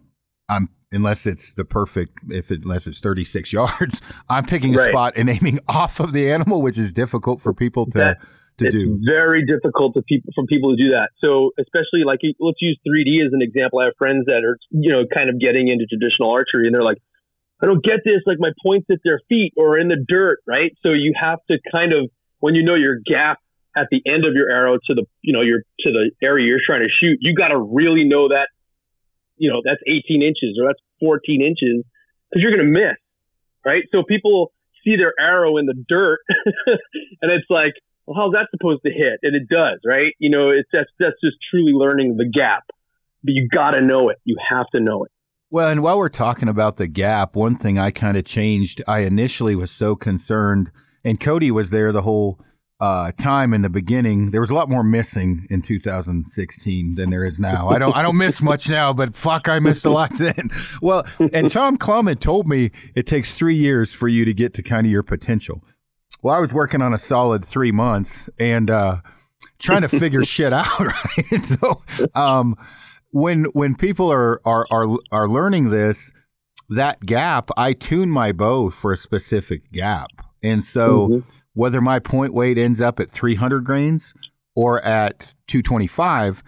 I'm, 0.50 0.70
unless 0.92 1.26
it's 1.26 1.54
the 1.54 1.66
perfect, 1.66 2.14
if 2.30 2.52
it, 2.52 2.64
unless 2.64 2.88
it's 2.88 3.00
36 3.00 3.54
yards, 3.60 4.02
I'm 4.30 4.46
picking 4.46 4.76
a 4.76 4.80
spot 4.80 5.14
and 5.16 5.30
aiming 5.30 5.60
off 5.68 6.00
of 6.00 6.14
the 6.14 6.30
animal, 6.32 6.62
which 6.62 6.78
is 6.78 6.94
difficult 6.94 7.42
for 7.42 7.54
people 7.54 7.86
to, 7.88 7.98
That- 7.98 8.18
to 8.58 8.66
it's 8.66 8.76
do. 8.76 9.00
very 9.08 9.46
difficult 9.46 9.94
to 9.94 10.02
people 10.02 10.34
from 10.36 10.46
people 10.48 10.76
to 10.76 10.84
do 10.84 10.90
that. 10.90 11.12
So 11.24 11.52
especially 11.58 12.04
like 12.06 12.20
let's 12.42 12.58
use 12.60 12.78
3D 12.86 13.26
as 13.26 13.32
an 13.32 13.42
example. 13.42 13.80
I 13.80 13.86
have 13.86 13.94
friends 13.98 14.26
that 14.28 14.44
are 14.44 14.58
you 14.72 14.92
know 14.92 15.06
kind 15.16 15.30
of 15.30 15.40
getting 15.40 15.70
into 15.70 15.86
traditional 15.86 16.30
archery, 16.32 16.66
and 16.68 16.76
they're 16.76 16.84
like, 16.84 16.98
I 17.64 17.68
don't 17.68 17.82
get 17.82 18.02
this. 18.04 18.20
Like 18.26 18.36
my 18.38 18.52
points 18.66 18.88
at 18.92 18.98
their 19.06 19.22
feet 19.30 19.54
or 19.56 19.78
in 19.80 19.88
the 19.88 20.04
dirt, 20.06 20.40
right? 20.46 20.74
So 20.86 20.92
you 20.92 21.14
have 21.22 21.40
to 21.50 21.58
kind 21.72 21.94
of 21.94 22.10
when 22.40 22.54
you 22.56 22.64
know 22.64 22.76
your 22.76 22.98
gap 23.06 23.38
at 23.80 23.88
the 23.92 24.02
end 24.06 24.26
of 24.26 24.34
your 24.34 24.52
arrow 24.52 24.76
to 24.76 24.94
the 24.94 25.06
you 25.22 25.34
know 25.34 25.42
your 25.42 25.60
to 25.82 25.92
the 25.92 26.12
area 26.22 26.48
you're 26.48 26.60
trying 26.66 26.82
to 26.82 26.90
shoot, 26.90 27.18
you 27.22 27.34
got 27.34 27.50
to 27.50 27.60
really 27.60 28.04
know 28.04 28.30
that 28.30 28.50
you 29.38 29.52
know 29.52 29.62
that's 29.64 29.82
18 29.88 30.22
inches 30.22 30.60
or 30.60 30.68
that's 30.68 30.80
14 31.00 31.42
inches 31.42 31.86
because 32.30 32.44
you're 32.44 32.56
to 32.58 32.64
miss, 32.64 32.98
right? 33.66 33.84
So 33.94 34.04
people 34.04 34.52
see 34.84 34.96
their 34.96 35.14
arrow 35.20 35.58
in 35.58 35.66
the 35.66 35.76
dirt, 35.88 36.20
and 36.68 37.32
it's 37.32 37.50
like 37.50 37.74
well, 38.06 38.18
how's 38.26 38.34
that 38.34 38.48
supposed 38.50 38.82
to 38.86 38.92
hit? 38.92 39.20
And 39.22 39.36
it 39.36 39.48
does, 39.48 39.80
right? 39.86 40.14
You 40.18 40.32
know, 40.32 40.50
it's 40.50 40.68
that's 40.74 40.90
that's 41.00 41.16
just 41.24 41.38
truly 41.52 41.74
learning 41.74 42.18
the 42.18 42.28
gap. 42.28 42.64
But 43.24 43.34
you 43.34 43.48
got 43.48 43.72
to 43.72 43.82
know 43.82 44.10
it. 44.10 44.18
You 44.24 44.38
have 44.50 44.66
to 44.74 44.80
know 44.80 45.04
it. 45.04 45.12
Well, 45.52 45.70
and 45.70 45.84
while 45.84 45.98
we're 45.98 46.10
talking 46.10 46.48
about 46.48 46.78
the 46.78 46.88
gap, 46.88 47.36
one 47.36 47.56
thing 47.56 47.78
I 47.78 47.92
kind 47.92 48.18
of 48.18 48.26
changed, 48.26 48.84
I 48.88 49.00
initially 49.00 49.56
was 49.56 49.72
so 49.72 49.96
concerned, 49.96 50.72
and 51.04 51.20
Cody 51.20 51.52
was 51.52 51.70
there 51.70 51.92
the 51.92 52.04
whole 52.04 52.40
uh, 52.80 53.12
time 53.14 53.54
in 53.54 53.62
the 53.62 53.70
beginning. 53.70 54.32
There 54.32 54.42
was 54.42 54.50
a 54.50 54.54
lot 54.54 54.70
more 54.70 54.84
missing 54.84 55.46
in 55.50 55.62
2016 55.62 56.96
than 56.96 57.10
there 57.10 57.26
is 57.26 57.40
now. 57.40 57.70
I 57.70 57.78
don't, 57.78 57.96
I 57.96 58.02
don't 58.02 58.18
miss 58.18 58.42
much 58.42 58.70
now, 58.70 58.94
but 58.94 59.16
fuck, 59.16 59.50
I 59.50 59.60
missed 59.60 59.86
a 59.86 59.90
lot 59.90 60.14
then. 60.18 60.50
Well, 60.82 61.06
and 61.34 61.52
Tom 61.52 61.78
Clum 61.78 62.14
told 62.16 62.48
me 62.48 62.72
it 62.96 63.06
takes 63.06 63.38
three 63.38 63.56
years 63.56 63.94
for 63.94 64.08
you 64.08 64.24
to 64.26 64.34
get 64.34 64.54
to 64.56 64.64
kind 64.64 64.86
of 64.86 64.92
your 64.92 65.04
potential. 65.04 65.64
well, 66.22 66.36
I 66.36 66.40
was 66.40 66.54
working 66.54 66.82
on 66.82 66.94
a 66.94 66.98
solid 66.98 67.44
three 67.44 67.72
months 67.72 68.30
and 68.40 68.72
uh, 68.72 68.98
trying 69.60 69.82
to 69.82 69.90
figure 69.90 70.24
shit 70.36 70.54
out. 70.54 70.68
Right. 70.80 71.42
so 71.42 71.82
um, 72.16 72.56
when 73.12 73.46
when 73.46 73.76
people 73.76 74.12
are, 74.12 74.42
are 74.46 74.66
are 74.72 74.98
are 75.12 75.28
learning 75.28 75.70
this, 75.70 76.12
that 76.70 77.06
gap, 77.06 77.50
I 77.58 77.74
tune 77.74 78.10
my 78.10 78.32
bow 78.32 78.70
for 78.70 78.94
a 78.94 78.98
specific 78.98 79.72
gap, 79.72 80.10
and 80.42 80.64
so 80.64 81.08
mm-hmm. 81.08 81.30
Whether 81.54 81.82
my 81.82 82.00
point 82.00 82.34
weight 82.34 82.58
ends 82.58 82.80
up 82.80 83.00
at 83.00 83.10
300 83.10 83.64
grains 83.64 84.14
or 84.56 84.82
at 84.84 85.34
225 85.48 86.44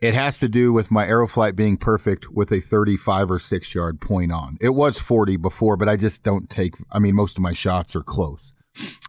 it 0.00 0.12
has 0.12 0.38
to 0.38 0.48
do 0.50 0.70
with 0.70 0.90
my 0.90 1.06
arrow 1.06 1.26
flight 1.26 1.56
being 1.56 1.78
perfect 1.78 2.30
with 2.30 2.52
a 2.52 2.60
35 2.60 3.30
or 3.30 3.38
6 3.38 3.74
yard 3.74 4.02
point 4.02 4.32
on. 4.32 4.58
It 4.60 4.70
was 4.70 4.98
40 4.98 5.38
before, 5.38 5.78
but 5.78 5.88
I 5.88 5.96
just 5.96 6.22
don't 6.22 6.50
take 6.50 6.74
I 6.90 6.98
mean 6.98 7.14
most 7.14 7.38
of 7.38 7.42
my 7.42 7.52
shots 7.52 7.96
are 7.96 8.02
close. 8.02 8.52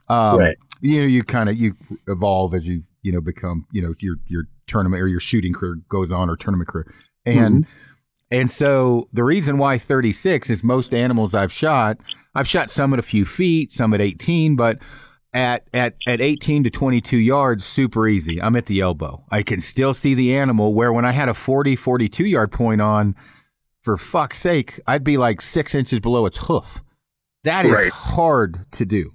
Um, 0.08 0.40
right. 0.40 0.58
you 0.82 1.02
know 1.02 1.08
you 1.08 1.24
kind 1.24 1.50
of 1.50 1.58
you 1.58 1.76
evolve 2.08 2.54
as 2.54 2.68
you 2.68 2.84
you 3.06 3.12
know 3.12 3.22
become, 3.22 3.68
you 3.72 3.82
know, 3.82 3.94
your 4.00 4.18
your 4.26 4.48
tournament 4.68 5.02
or 5.02 5.08
your 5.08 5.20
shooting 5.20 5.54
career 5.54 5.78
goes 5.90 6.12
on 6.12 6.30
or 6.30 6.36
tournament 6.36 6.68
career. 6.68 6.92
And 7.26 7.66
mm-hmm. 7.66 7.72
and 8.32 8.50
so 8.50 9.08
the 9.14 9.24
reason 9.24 9.60
why 9.60 9.78
36 9.78 10.50
is 10.50 10.64
most 10.64 10.94
animals 10.94 11.36
I've 11.36 11.54
shot, 11.54 11.98
I've 12.34 12.48
shot 12.48 12.72
some 12.72 12.94
at 12.94 13.00
a 13.00 13.04
few 13.04 13.26
feet, 13.26 13.72
some 13.72 13.94
at 13.94 14.02
18, 14.02 14.56
but 14.56 14.80
at 15.36 15.68
at 15.74 15.96
at 16.08 16.22
18 16.22 16.64
to 16.64 16.70
22 16.70 17.18
yards 17.18 17.66
super 17.66 18.08
easy. 18.08 18.42
I'm 18.42 18.56
at 18.56 18.66
the 18.66 18.80
elbow. 18.80 19.26
I 19.30 19.44
can 19.44 19.60
still 19.60 19.94
see 19.94 20.14
the 20.16 20.34
animal 20.34 20.74
where 20.74 20.92
when 20.94 21.06
i 21.06 21.12
had 21.12 21.30
a 21.30 21.34
40 21.34 21.76
42 21.76 22.26
yard 22.26 22.52
point 22.52 22.82
on 22.82 23.16
for 23.84 23.98
fuck's 23.98 24.40
sake 24.40 24.80
i'd 24.88 25.04
be 25.04 25.18
like 25.18 25.42
six 25.42 25.76
inches 25.76 26.00
below 26.00 26.26
its 26.26 26.38
hoof. 26.48 26.82
That 27.44 27.66
is 27.66 27.74
right. 27.74 27.92
hard 27.92 28.66
to 28.72 28.86
do. 28.86 29.12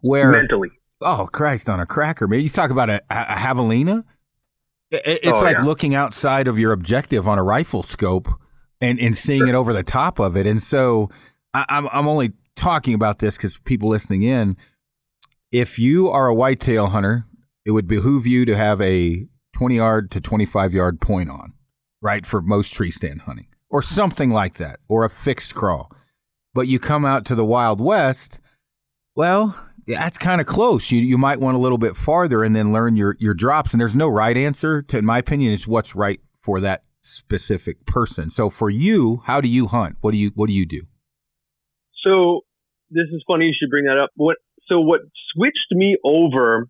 Where 0.00 0.32
mentally. 0.32 0.70
Oh 1.02 1.28
christ 1.30 1.68
on 1.68 1.78
a 1.78 1.86
cracker 1.86 2.26
man. 2.26 2.40
You 2.40 2.48
talk 2.48 2.70
about 2.70 2.88
a, 2.88 3.02
a 3.10 3.36
javelina? 3.36 4.04
It's 4.90 5.38
oh, 5.38 5.44
like 5.44 5.58
yeah. 5.58 5.62
looking 5.62 5.94
outside 5.94 6.48
of 6.48 6.58
your 6.58 6.72
objective 6.72 7.28
on 7.28 7.38
a 7.38 7.44
rifle 7.44 7.84
scope 7.84 8.28
and, 8.80 8.98
and 8.98 9.16
seeing 9.16 9.42
sure. 9.42 9.48
it 9.48 9.54
over 9.54 9.72
the 9.72 9.84
top 9.84 10.18
of 10.18 10.36
it. 10.36 10.48
And 10.48 10.60
so 10.60 11.10
I, 11.54 11.64
I'm, 11.68 11.88
I'm 11.92 12.08
only 12.08 12.32
talking 12.56 12.94
about 12.94 13.20
this 13.20 13.36
because 13.36 13.58
people 13.58 13.88
listening 13.88 14.22
in 14.22 14.56
if 15.52 15.78
you 15.78 16.08
are 16.08 16.28
a 16.28 16.34
whitetail 16.34 16.88
hunter, 16.88 17.26
it 17.64 17.72
would 17.72 17.88
behoove 17.88 18.26
you 18.26 18.44
to 18.44 18.56
have 18.56 18.80
a 18.80 19.26
20 19.56 19.76
yard 19.76 20.10
to 20.12 20.20
25 20.20 20.72
yard 20.72 21.00
point 21.00 21.30
on, 21.30 21.52
right, 22.00 22.24
for 22.24 22.40
most 22.40 22.72
tree 22.72 22.90
stand 22.90 23.22
hunting 23.22 23.46
or 23.68 23.82
something 23.82 24.30
like 24.30 24.56
that, 24.56 24.80
or 24.88 25.04
a 25.04 25.10
fixed 25.10 25.54
crawl. 25.54 25.90
But 26.54 26.66
you 26.66 26.78
come 26.78 27.04
out 27.04 27.24
to 27.26 27.34
the 27.34 27.44
Wild 27.44 27.80
West, 27.80 28.40
well, 29.14 29.56
that's 29.86 30.18
kind 30.18 30.40
of 30.40 30.46
close. 30.46 30.90
You 30.90 31.00
you 31.00 31.18
might 31.18 31.40
want 31.40 31.56
a 31.56 31.60
little 31.60 31.78
bit 31.78 31.96
farther 31.96 32.42
and 32.42 32.54
then 32.54 32.72
learn 32.72 32.96
your 32.96 33.16
your 33.18 33.34
drops. 33.34 33.72
And 33.72 33.80
there's 33.80 33.96
no 33.96 34.08
right 34.08 34.36
answer. 34.36 34.82
To, 34.82 34.98
in 34.98 35.04
my 35.04 35.18
opinion, 35.18 35.52
is 35.52 35.66
what's 35.66 35.94
right 35.94 36.20
for 36.40 36.60
that 36.60 36.84
specific 37.02 37.86
person. 37.86 38.30
So 38.30 38.50
for 38.50 38.70
you, 38.70 39.22
how 39.24 39.40
do 39.40 39.48
you 39.48 39.66
hunt? 39.66 39.96
What 40.00 40.12
do 40.12 40.16
you 40.16 40.32
what 40.34 40.46
do 40.46 40.52
you 40.52 40.66
do? 40.66 40.82
So 42.04 42.42
this 42.90 43.06
is 43.12 43.22
funny 43.26 43.46
you 43.46 43.54
should 43.58 43.70
bring 43.70 43.84
that 43.84 43.98
up. 43.98 44.10
What 44.16 44.36
so 44.70 44.80
what 44.80 45.00
switched 45.34 45.72
me 45.72 45.96
over, 46.04 46.66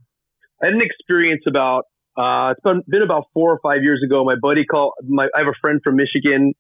I 0.62 0.66
had 0.66 0.74
an 0.74 0.82
experience 0.82 1.42
about 1.46 1.84
uh, 2.16 2.52
it's 2.52 2.60
been, 2.62 2.82
been 2.88 3.02
about 3.02 3.24
four 3.32 3.52
or 3.52 3.60
five 3.62 3.82
years 3.82 4.02
ago. 4.04 4.24
My 4.24 4.34
buddy 4.40 4.64
called 4.64 4.92
my 5.06 5.28
I 5.34 5.38
have 5.38 5.46
a 5.46 5.58
friend 5.60 5.80
from 5.82 5.96
Michigan 5.96 6.52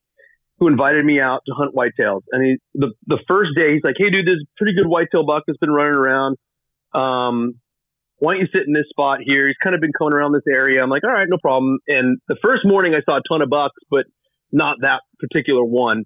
who 0.58 0.68
invited 0.68 1.04
me 1.04 1.20
out 1.20 1.40
to 1.46 1.54
hunt 1.54 1.74
whitetails. 1.74 2.20
And 2.32 2.44
he 2.44 2.56
the 2.74 2.92
the 3.06 3.18
first 3.28 3.50
day 3.56 3.74
he's 3.74 3.82
like, 3.84 3.96
Hey 3.98 4.10
dude, 4.10 4.26
there's 4.26 4.42
a 4.42 4.50
pretty 4.56 4.74
good 4.76 4.86
whitetail 4.86 5.24
buck 5.24 5.44
that's 5.46 5.58
been 5.58 5.70
running 5.70 5.96
around. 5.96 6.36
Um, 6.94 7.54
why 8.18 8.34
don't 8.34 8.42
you 8.42 8.48
sit 8.52 8.66
in 8.66 8.74
this 8.74 8.88
spot 8.90 9.20
here? 9.24 9.46
He's 9.46 9.56
kind 9.62 9.74
of 9.74 9.80
been 9.80 9.92
coming 9.96 10.12
around 10.12 10.32
this 10.32 10.42
area. 10.46 10.82
I'm 10.82 10.90
like, 10.90 11.04
all 11.04 11.10
right, 11.10 11.26
no 11.26 11.38
problem. 11.40 11.78
And 11.88 12.18
the 12.28 12.36
first 12.44 12.66
morning 12.66 12.94
I 12.94 13.00
saw 13.08 13.16
a 13.16 13.22
ton 13.26 13.40
of 13.40 13.48
bucks, 13.48 13.76
but 13.90 14.04
not 14.52 14.76
that 14.82 15.00
particular 15.18 15.64
one 15.64 16.04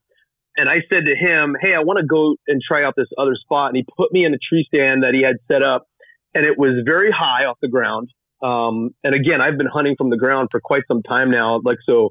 and 0.56 0.68
I 0.68 0.76
said 0.92 1.06
to 1.06 1.14
him, 1.16 1.56
Hey, 1.60 1.74
I 1.74 1.80
want 1.80 1.98
to 1.98 2.06
go 2.06 2.36
and 2.46 2.60
try 2.66 2.84
out 2.84 2.94
this 2.96 3.08
other 3.18 3.34
spot. 3.34 3.68
And 3.68 3.76
he 3.76 3.84
put 3.96 4.12
me 4.12 4.24
in 4.24 4.32
a 4.34 4.38
tree 4.38 4.64
stand 4.72 5.02
that 5.02 5.14
he 5.14 5.22
had 5.22 5.36
set 5.50 5.62
up 5.62 5.86
and 6.34 6.44
it 6.44 6.58
was 6.58 6.82
very 6.84 7.10
high 7.10 7.44
off 7.44 7.58
the 7.62 7.68
ground. 7.68 8.10
Um, 8.42 8.90
and 9.02 9.14
again, 9.14 9.40
I've 9.40 9.56
been 9.56 9.68
hunting 9.72 9.94
from 9.96 10.10
the 10.10 10.16
ground 10.16 10.48
for 10.50 10.60
quite 10.60 10.82
some 10.88 11.02
time 11.02 11.30
now. 11.30 11.60
Like, 11.64 11.78
so 11.86 12.10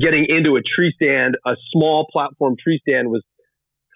getting 0.00 0.26
into 0.28 0.56
a 0.56 0.60
tree 0.62 0.92
stand, 0.96 1.36
a 1.44 1.56
small 1.72 2.06
platform 2.10 2.54
tree 2.62 2.80
stand 2.88 3.10
was 3.10 3.22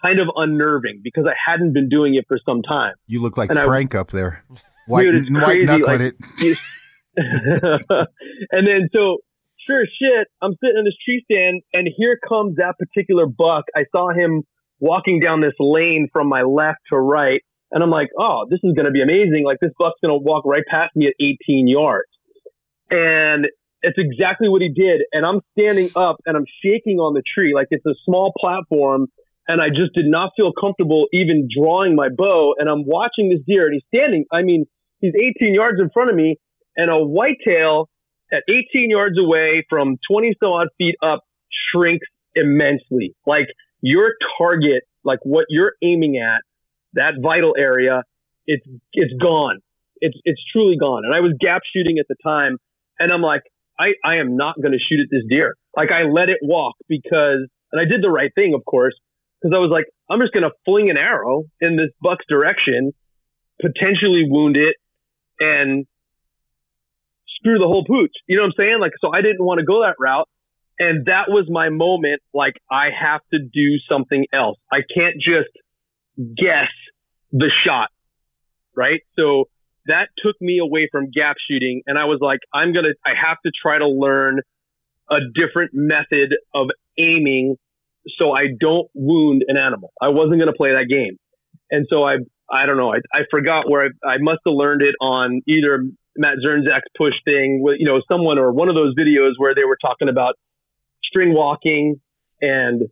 kind 0.03 0.19
of 0.19 0.27
unnerving 0.35 1.01
because 1.03 1.25
I 1.25 1.33
hadn't 1.49 1.73
been 1.73 1.89
doing 1.89 2.15
it 2.15 2.25
for 2.27 2.37
some 2.45 2.61
time. 2.61 2.93
You 3.07 3.21
look 3.21 3.37
like 3.37 3.49
and 3.51 3.59
Frank 3.59 3.95
I, 3.95 3.99
up 3.99 4.11
there. 4.11 4.43
White, 4.87 5.05
dude, 5.05 5.33
white 5.33 5.63
knuckling 5.63 6.01
like, 6.01 6.15
it. 6.41 6.57
and 8.51 8.67
then 8.67 8.89
so 8.93 9.17
sure 9.69 9.83
shit, 9.85 10.27
I'm 10.41 10.53
sitting 10.63 10.77
in 10.77 10.85
this 10.85 10.95
tree 11.05 11.23
stand, 11.31 11.61
and 11.73 11.87
here 11.95 12.17
comes 12.27 12.57
that 12.57 12.75
particular 12.77 13.25
buck. 13.25 13.65
I 13.75 13.85
saw 13.95 14.09
him 14.09 14.43
walking 14.79 15.19
down 15.19 15.41
this 15.41 15.53
lane 15.59 16.07
from 16.11 16.27
my 16.27 16.41
left 16.41 16.79
to 16.91 16.97
right, 16.97 17.41
and 17.71 17.83
I'm 17.83 17.89
like, 17.89 18.09
oh, 18.17 18.47
this 18.49 18.59
is 18.63 18.73
going 18.73 18.85
to 18.85 18.91
be 18.91 19.01
amazing. 19.01 19.43
Like 19.45 19.57
this 19.61 19.71
buck's 19.77 19.99
going 20.01 20.17
to 20.17 20.23
walk 20.23 20.45
right 20.45 20.63
past 20.69 20.95
me 20.95 21.07
at 21.07 21.13
18 21.19 21.67
yards, 21.67 22.09
and 22.89 23.47
it's 23.81 23.97
exactly 23.97 24.49
what 24.49 24.61
he 24.61 24.69
did. 24.69 25.01
And 25.11 25.25
I'm 25.25 25.41
standing 25.57 25.89
up 25.95 26.17
and 26.25 26.35
I'm 26.35 26.45
shaking 26.63 26.97
on 26.97 27.13
the 27.13 27.23
tree 27.33 27.53
like 27.55 27.67
it's 27.71 27.85
a 27.85 27.95
small 28.05 28.33
platform. 28.37 29.07
And 29.47 29.61
I 29.61 29.69
just 29.69 29.93
did 29.95 30.05
not 30.05 30.31
feel 30.37 30.51
comfortable 30.51 31.07
even 31.11 31.47
drawing 31.57 31.95
my 31.95 32.09
bow. 32.15 32.53
And 32.59 32.69
I'm 32.69 32.85
watching 32.85 33.29
this 33.29 33.39
deer 33.47 33.65
and 33.65 33.73
he's 33.73 33.99
standing, 33.99 34.25
I 34.31 34.43
mean, 34.43 34.65
he's 34.99 35.13
18 35.15 35.55
yards 35.55 35.81
in 35.81 35.89
front 35.89 36.11
of 36.11 36.15
me 36.15 36.37
and 36.75 36.91
a 36.91 36.97
whitetail 36.97 37.89
at 38.31 38.43
18 38.49 38.89
yards 38.89 39.17
away 39.19 39.65
from 39.69 39.97
20 40.11 40.35
so 40.41 40.53
odd 40.53 40.67
feet 40.77 40.95
up 41.01 41.21
shrinks 41.71 42.07
immensely. 42.35 43.15
Like 43.25 43.47
your 43.81 44.13
target, 44.37 44.83
like 45.03 45.19
what 45.23 45.45
you're 45.49 45.73
aiming 45.83 46.17
at, 46.17 46.41
that 46.93 47.15
vital 47.21 47.55
area, 47.57 48.03
it's 48.45 48.65
it's 48.93 49.13
gone. 49.21 49.59
It's 50.01 50.17
it's 50.23 50.41
truly 50.51 50.77
gone. 50.77 51.03
And 51.05 51.13
I 51.13 51.19
was 51.19 51.33
gap 51.39 51.61
shooting 51.75 51.97
at 51.99 52.05
the 52.07 52.15
time, 52.23 52.57
and 52.99 53.11
I'm 53.11 53.21
like, 53.21 53.41
I 53.79 53.93
I 54.03 54.17
am 54.17 54.35
not 54.35 54.55
going 54.61 54.71
to 54.71 54.79
shoot 54.79 54.99
at 54.99 55.07
this 55.11 55.23
deer. 55.29 55.55
Like 55.75 55.91
I 55.91 56.03
let 56.03 56.29
it 56.29 56.39
walk 56.41 56.75
because, 56.87 57.47
and 57.71 57.81
I 57.81 57.85
did 57.85 58.01
the 58.01 58.09
right 58.09 58.31
thing, 58.33 58.53
of 58.53 58.65
course, 58.65 58.95
because 59.41 59.55
I 59.55 59.59
was 59.59 59.69
like, 59.71 59.85
I'm 60.09 60.19
just 60.19 60.33
going 60.33 60.43
to 60.43 60.51
fling 60.65 60.89
an 60.89 60.97
arrow 60.97 61.43
in 61.61 61.77
this 61.77 61.89
buck's 62.01 62.25
direction, 62.27 62.91
potentially 63.61 64.25
wound 64.27 64.57
it, 64.57 64.75
and 65.39 65.85
screw 67.39 67.57
the 67.57 67.67
whole 67.67 67.85
pooch. 67.85 68.11
You 68.27 68.37
know 68.37 68.43
what 68.43 68.53
I'm 68.59 68.65
saying? 68.65 68.79
Like, 68.79 68.93
so 69.01 69.11
I 69.13 69.21
didn't 69.21 69.43
want 69.43 69.59
to 69.59 69.65
go 69.65 69.81
that 69.81 69.95
route. 69.99 70.27
And 70.77 71.07
that 71.07 71.25
was 71.27 71.45
my 71.49 71.69
moment. 71.69 72.21
Like, 72.33 72.53
I 72.71 72.87
have 72.97 73.21
to 73.33 73.39
do 73.39 73.79
something 73.89 74.25
else. 74.31 74.57
I 74.71 74.79
can't 74.95 75.15
just 75.19 75.49
guess 76.37 76.69
the 77.31 77.51
shot. 77.63 77.89
Right. 78.75 79.01
So 79.17 79.49
that 79.87 80.09
took 80.17 80.39
me 80.39 80.59
away 80.59 80.87
from 80.91 81.09
gap 81.11 81.35
shooting. 81.49 81.81
And 81.85 81.97
I 81.97 82.05
was 82.05 82.19
like, 82.21 82.39
I'm 82.53 82.71
going 82.71 82.85
to, 82.85 82.93
I 83.05 83.11
have 83.19 83.37
to 83.45 83.51
try 83.61 83.77
to 83.77 83.87
learn 83.87 84.39
a 85.09 85.19
different 85.33 85.71
method 85.73 86.35
of 86.53 86.69
aiming 86.97 87.55
so 88.17 88.31
I 88.31 88.47
don't 88.59 88.87
wound 88.93 89.43
an 89.47 89.57
animal. 89.57 89.91
I 90.01 90.09
wasn't 90.09 90.35
going 90.35 90.47
to 90.47 90.53
play 90.53 90.71
that 90.73 90.87
game. 90.89 91.17
And 91.71 91.85
so 91.91 92.03
I, 92.03 92.17
I 92.51 92.65
don't 92.65 92.77
know. 92.77 92.93
I, 92.93 92.99
I 93.13 93.21
forgot 93.29 93.69
where 93.69 93.89
I, 94.03 94.13
I 94.13 94.17
must 94.19 94.39
have 94.45 94.53
learned 94.53 94.81
it 94.81 94.95
on 95.01 95.41
either 95.47 95.83
Matt 96.17 96.35
Zernzak's 96.45 96.89
push 96.97 97.13
thing 97.25 97.63
you 97.77 97.85
know, 97.85 98.01
someone 98.11 98.37
or 98.39 98.51
one 98.51 98.69
of 98.69 98.75
those 98.75 98.93
videos 98.95 99.33
where 99.37 99.55
they 99.55 99.63
were 99.63 99.77
talking 99.81 100.09
about 100.09 100.35
string 101.03 101.33
walking. 101.33 102.01
And 102.41 102.83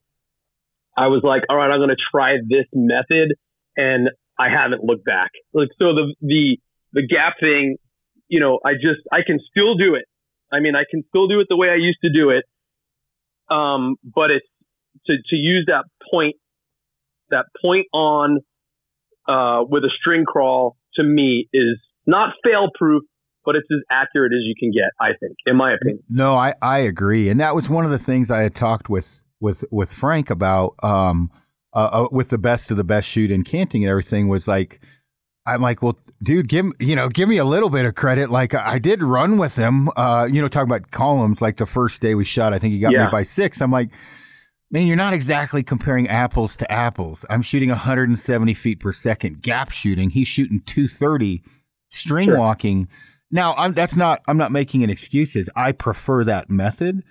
I 0.95 1.07
was 1.07 1.22
like, 1.24 1.43
all 1.49 1.57
right, 1.57 1.70
I'm 1.70 1.80
going 1.80 1.89
to 1.89 1.95
try 2.11 2.36
this 2.47 2.65
method. 2.74 3.34
And 3.76 4.09
I 4.39 4.49
haven't 4.49 4.84
looked 4.84 5.05
back. 5.05 5.32
Like, 5.53 5.70
so 5.80 5.93
the, 5.93 6.15
the, 6.22 6.57
the 6.93 7.05
gap 7.05 7.36
thing, 7.41 7.78
you 8.28 8.39
know, 8.39 8.59
I 8.65 8.74
just, 8.74 9.01
I 9.11 9.22
can 9.26 9.39
still 9.51 9.76
do 9.76 9.95
it. 9.95 10.05
I 10.51 10.59
mean, 10.59 10.76
I 10.76 10.84
can 10.89 11.03
still 11.09 11.28
do 11.28 11.39
it 11.39 11.47
the 11.49 11.57
way 11.57 11.70
I 11.70 11.76
used 11.76 11.99
to 12.03 12.11
do 12.11 12.30
it. 12.30 12.45
Um, 13.49 13.95
but 14.03 14.32
it's 14.32 14.45
to, 15.07 15.15
to 15.15 15.36
use 15.36 15.65
that 15.68 15.86
point, 16.11 16.36
that 17.30 17.45
point 17.61 17.88
on, 17.93 18.39
uh, 19.28 19.63
with 19.68 19.84
a 19.84 19.91
string 19.99 20.24
crawl 20.26 20.78
to 20.95 21.03
me 21.03 21.47
is 21.51 21.78
not 22.08 22.34
fail 22.43 22.70
proof, 22.78 23.03
but 23.45 23.55
it's 23.55 23.68
as 23.72 23.84
accurate 23.91 24.32
as 24.34 24.43
you 24.43 24.55
can 24.60 24.72
get, 24.72 24.89
I 24.99 25.14
think, 25.20 25.38
in 25.45 25.55
my 25.55 25.74
opinion. 25.74 26.03
No, 26.10 26.36
I, 26.36 26.53
I 26.62 26.80
agree. 26.80 27.30
And 27.30 27.39
that 27.39 27.53
was 27.53 27.70
one 27.70 27.86
of 27.86 27.91
the 27.91 27.99
things 27.99 28.32
I 28.32 28.41
had 28.41 28.55
talked 28.55 28.89
with 28.89 29.22
with 29.39 29.64
with 29.72 29.93
Frank 29.93 30.30
about 30.32 30.74
um 30.82 31.30
uh, 31.74 31.89
uh, 31.91 32.08
with 32.12 32.30
the 32.30 32.39
best 32.39 32.72
of 32.72 32.78
the 32.78 32.84
best 32.84 33.08
shoot 33.08 33.30
and 33.30 33.45
canting 33.45 33.84
and 33.84 33.89
everything 33.91 34.28
was 34.28 34.47
like 34.47 34.82
I'm 35.45 35.62
like, 35.62 35.82
well, 35.82 35.97
dude, 36.22 36.49
give 36.49 36.66
you 36.80 36.95
know, 36.95 37.08
give 37.08 37.30
me 37.30 37.38
a 37.38 37.45
little 37.45 37.70
bit 37.70 37.86
of 37.86 37.95
credit. 37.95 38.30
Like 38.30 38.53
I 38.53 38.80
did 38.80 39.01
run 39.01 39.38
with 39.38 39.55
him, 39.55 39.89
uh, 39.95 40.28
you 40.30 40.41
know, 40.41 40.49
talking 40.49 40.70
about 40.70 40.91
columns. 40.91 41.41
Like 41.41 41.55
the 41.55 41.66
first 41.66 42.01
day 42.01 42.16
we 42.16 42.26
shot, 42.26 42.53
I 42.53 42.60
think 42.60 42.74
he 42.74 42.80
got 42.80 42.91
yeah. 42.91 43.05
me 43.05 43.12
by 43.12 43.24
six. 43.24 43.62
I'm 43.62 43.72
like, 43.72 43.89
man, 44.72 44.88
you're 44.88 44.97
not 44.97 45.14
exactly 45.14 45.64
comparing 45.64 46.10
apples 46.10 46.58
to 46.58 46.70
apples. 46.70 47.26
I'm 47.30 47.41
shooting 47.41 47.70
170 47.70 48.53
feet 48.55 48.82
per 48.82 48.91
second 48.91 49.41
gap 49.41 49.72
shooting. 49.72 50.10
He's 50.10 50.28
shooting 50.28 50.62
230 50.66 51.43
string 51.90 52.30
Sure. 52.30 52.38
walking. 52.40 52.88
Now, 53.32 53.54
I'm, 53.56 53.74
that's 53.74 53.96
not. 53.96 54.22
I'm 54.28 54.38
not 54.38 54.52
making 54.52 54.84
an 54.84 54.90
excuses. 54.90 55.50
I 55.56 55.72
prefer 55.74 56.24
that 56.24 56.50
method, 56.50 57.04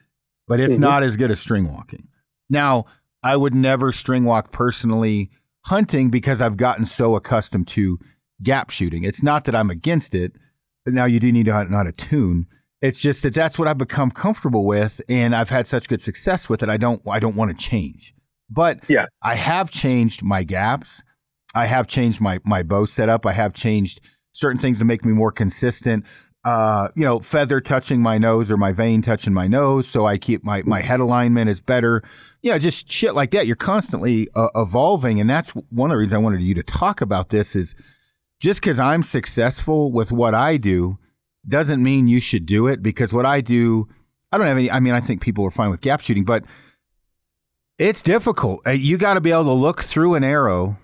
but 0.48 0.60
it's 0.60 0.76
Mhm. 0.76 0.80
not 0.80 1.02
as 1.02 1.16
good 1.16 1.30
as 1.30 1.40
string 1.40 1.70
walking. 1.72 2.08
Now, 2.48 2.86
I 3.22 3.36
would 3.36 3.54
never 3.54 3.92
string 3.92 4.24
walk 4.24 4.52
personally 4.52 5.30
hunting 5.66 6.10
because 6.10 6.40
I've 6.40 6.56
gotten 6.56 6.86
so 6.86 7.16
accustomed 7.16 7.68
to 7.68 7.98
gap 8.42 8.70
shooting. 8.70 9.02
It's 9.02 9.22
not 9.22 9.44
that 9.44 9.54
I'm 9.54 9.70
against 9.70 10.14
it. 10.14 10.32
Now, 10.86 11.04
you 11.06 11.18
do 11.20 11.32
need 11.32 11.46
to 11.46 11.52
hunt 11.52 11.70
not 11.70 11.86
a 11.86 11.92
tune. 11.92 12.46
It's 12.80 13.00
just 13.02 13.22
that 13.24 13.34
that's 13.34 13.58
what 13.58 13.66
I've 13.66 13.78
become 13.78 14.10
comfortable 14.10 14.64
with, 14.64 15.00
and 15.08 15.34
I've 15.34 15.50
had 15.50 15.66
such 15.66 15.88
good 15.88 16.00
success 16.02 16.48
with 16.48 16.62
it. 16.62 16.68
I 16.68 16.76
don't. 16.76 17.02
I 17.08 17.18
don't 17.18 17.34
want 17.36 17.50
to 17.50 17.56
change. 17.56 18.14
But 18.48 18.80
Yeah. 18.88 19.06
I 19.22 19.34
have 19.34 19.70
changed 19.70 20.22
my 20.22 20.44
gaps. 20.44 21.02
I 21.54 21.66
have 21.66 21.88
changed 21.88 22.20
my 22.20 22.38
my 22.44 22.62
bow 22.62 22.84
setup. 22.86 23.26
I 23.26 23.32
have 23.32 23.52
changed 23.54 24.00
certain 24.36 24.60
things 24.60 24.78
to 24.78 24.84
make 24.84 25.04
me 25.04 25.12
more 25.12 25.32
consistent. 25.32 26.04
Uh, 26.44 26.88
you 26.94 27.04
know, 27.04 27.18
feather 27.18 27.60
touching 27.60 28.00
my 28.00 28.18
nose 28.18 28.52
or 28.52 28.56
my 28.56 28.70
vane 28.70 29.02
touching 29.02 29.34
my 29.34 29.48
nose, 29.48 29.88
so 29.88 30.06
I 30.06 30.16
keep 30.16 30.44
my 30.44 30.62
my 30.62 30.80
head 30.80 31.00
alignment 31.00 31.50
is 31.50 31.60
better. 31.60 32.04
Know, 32.44 32.56
just 32.60 32.88
shit 32.88 33.16
like 33.16 33.32
that. 33.32 33.48
You're 33.48 33.56
constantly 33.56 34.28
uh, 34.36 34.50
evolving, 34.54 35.18
and 35.18 35.28
that's 35.28 35.50
one 35.50 35.90
of 35.90 35.94
the 35.94 35.98
reasons 35.98 36.12
I 36.12 36.18
wanted 36.18 36.42
you 36.42 36.54
to 36.54 36.62
talk 36.62 37.00
about 37.00 37.30
this. 37.30 37.56
Is 37.56 37.74
just 38.40 38.60
because 38.60 38.78
I'm 38.78 39.02
successful 39.02 39.90
with 39.90 40.12
what 40.12 40.34
I 40.34 40.56
do 40.56 40.98
doesn't 41.48 41.82
mean 41.82 42.06
you 42.06 42.20
should 42.20 42.46
do 42.46 42.68
it. 42.68 42.80
Because 42.80 43.12
what 43.12 43.26
I 43.26 43.40
do, 43.40 43.88
I 44.30 44.38
don't 44.38 44.46
have 44.46 44.56
any. 44.56 44.70
I 44.70 44.78
mean, 44.78 44.94
I 44.94 45.00
think 45.00 45.20
people 45.20 45.44
are 45.44 45.50
fine 45.50 45.70
with 45.70 45.80
gap 45.80 46.00
shooting, 46.00 46.24
but 46.24 46.44
it's 47.78 48.02
difficult. 48.02 48.64
Uh, 48.64 48.70
You 48.70 48.98
got 48.98 49.14
to 49.14 49.20
be 49.20 49.32
able 49.32 49.44
to 49.44 49.52
look 49.52 49.82
through 49.82 50.14
an 50.14 50.22
arrow 50.22 50.78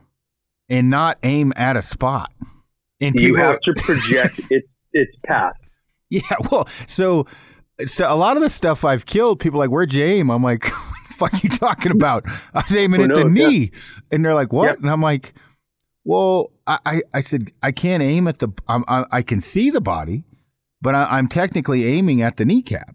and 0.69 0.91
not 0.91 1.19
aim 1.23 1.53
at 1.55 1.77
a 1.77 1.83
spot. 1.83 2.33
And 3.03 3.15
You 3.19 3.35
have 3.37 3.61
to 3.61 3.73
project 3.77 4.41
its 4.51 4.69
its 4.93 5.13
path. 5.27 5.55
yeah. 6.11 6.21
Well, 6.51 6.69
so 6.87 7.27
so 7.85 8.13
a 8.13 8.17
lot 8.17 8.37
of 8.37 8.43
the 8.43 8.51
stuff 8.51 8.85
I've 8.85 9.07
killed, 9.07 9.41
people 9.41 9.59
are 9.61 9.65
like, 9.65 9.71
"Where'd 9.71 9.93
you 9.93 10.05
aim?" 10.05 10.31
I'm 10.31 10.43
like, 10.43 10.65
"What 10.71 10.99
the 11.09 11.15
fuck 11.15 11.43
you 11.43 11.51
talking 11.51 11.91
about?" 11.93 12.25
I 12.55 12.63
was 12.67 12.77
aiming 12.77 13.03
at 13.03 13.15
the 13.15 13.25
knows? 13.25 13.39
Yeah. 13.39 13.49
knee, 13.49 13.71
and 14.11 14.25
they're 14.25 14.35
like, 14.35 14.53
"What?" 14.53 14.67
Yeah. 14.67 14.75
And 14.83 14.91
I'm 14.91 15.03
like, 15.03 15.35
"Well, 16.05 16.53
I 16.67 16.79
I, 16.87 17.03
I 17.15 17.21
said 17.21 17.51
I 17.63 17.73
can't 17.73 18.03
aim 18.03 18.29
at 18.29 18.39
the. 18.39 18.49
I'm, 18.69 18.85
I 18.89 19.05
I 19.11 19.23
can 19.23 19.41
see 19.41 19.71
the 19.71 19.81
body, 19.81 20.25
but 20.81 20.95
I, 20.95 21.05
I'm 21.19 21.29
technically 21.29 21.85
aiming 21.87 22.23
at 22.23 22.37
the 22.37 22.45
kneecap." 22.45 22.95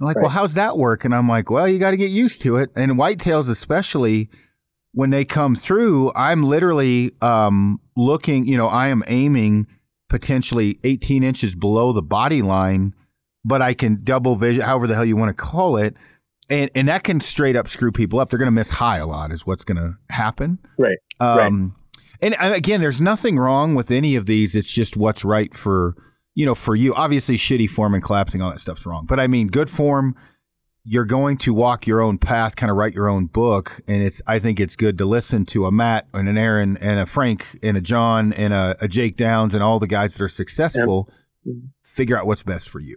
I'm 0.00 0.06
like, 0.06 0.16
Right. 0.16 0.22
"Well, 0.22 0.30
how's 0.30 0.54
that 0.54 0.78
work?" 0.78 1.04
And 1.04 1.14
I'm 1.14 1.28
like, 1.28 1.50
"Well, 1.50 1.68
you 1.68 1.78
got 1.78 1.90
to 1.90 1.96
get 1.98 2.10
used 2.10 2.40
to 2.42 2.56
it." 2.56 2.70
And 2.76 2.92
whitetails, 2.92 3.50
especially 3.50 4.30
when 4.92 5.10
they 5.10 5.24
come 5.24 5.54
through, 5.54 6.12
I'm 6.14 6.42
literally 6.42 7.12
um, 7.22 7.80
looking. 7.96 8.46
You 8.46 8.56
know, 8.56 8.68
I 8.68 8.88
am 8.88 9.04
aiming 9.06 9.66
potentially 10.08 10.78
18 10.84 11.22
inches 11.22 11.54
below 11.54 11.92
the 11.92 12.02
body 12.02 12.42
line, 12.42 12.94
but 13.44 13.62
I 13.62 13.74
can 13.74 14.00
double 14.02 14.36
vision, 14.36 14.62
however 14.62 14.86
the 14.86 14.94
hell 14.94 15.04
you 15.04 15.16
want 15.16 15.28
to 15.36 15.42
call 15.42 15.76
it, 15.76 15.94
and 16.48 16.70
and 16.74 16.88
that 16.88 17.04
can 17.04 17.20
straight 17.20 17.56
up 17.56 17.68
screw 17.68 17.92
people 17.92 18.18
up. 18.18 18.30
They're 18.30 18.38
going 18.38 18.46
to 18.46 18.52
miss 18.52 18.70
high 18.70 18.98
a 18.98 19.06
lot, 19.06 19.32
is 19.32 19.46
what's 19.46 19.64
going 19.64 19.78
to 19.78 19.96
happen. 20.10 20.58
Right. 20.78 20.98
Um, 21.20 21.76
And 22.22 22.34
uh, 22.34 22.52
again, 22.54 22.80
there's 22.80 23.00
nothing 23.00 23.38
wrong 23.38 23.74
with 23.74 23.90
any 23.90 24.16
of 24.16 24.26
these. 24.26 24.54
It's 24.54 24.70
just 24.70 24.96
what's 24.96 25.24
right 25.24 25.54
for 25.56 25.94
you 26.34 26.44
know 26.44 26.54
for 26.54 26.74
you. 26.74 26.94
Obviously, 26.94 27.36
shitty 27.36 27.70
form 27.70 27.94
and 27.94 28.02
collapsing, 28.02 28.42
all 28.42 28.50
that 28.50 28.60
stuff's 28.60 28.84
wrong. 28.86 29.06
But 29.06 29.20
I 29.20 29.26
mean, 29.26 29.46
good 29.46 29.70
form. 29.70 30.16
You're 30.92 31.04
going 31.04 31.38
to 31.38 31.54
walk 31.54 31.86
your 31.86 32.00
own 32.00 32.18
path, 32.18 32.56
kind 32.56 32.68
of 32.68 32.76
write 32.76 32.94
your 32.94 33.08
own 33.08 33.26
book, 33.26 33.80
and 33.86 34.02
it's. 34.02 34.20
I 34.26 34.40
think 34.40 34.58
it's 34.58 34.74
good 34.74 34.98
to 34.98 35.04
listen 35.04 35.46
to 35.46 35.66
a 35.66 35.70
Matt 35.70 36.08
and 36.12 36.28
an 36.28 36.36
Aaron 36.36 36.76
and 36.78 36.98
a 36.98 37.06
Frank 37.06 37.60
and 37.62 37.76
a 37.76 37.80
John 37.80 38.32
and 38.32 38.52
a, 38.52 38.76
a 38.80 38.88
Jake 38.88 39.16
Downs 39.16 39.54
and 39.54 39.62
all 39.62 39.78
the 39.78 39.86
guys 39.86 40.14
that 40.14 40.24
are 40.24 40.28
successful. 40.28 41.08
Figure 41.84 42.18
out 42.18 42.26
what's 42.26 42.42
best 42.42 42.68
for 42.68 42.80
you. 42.80 42.96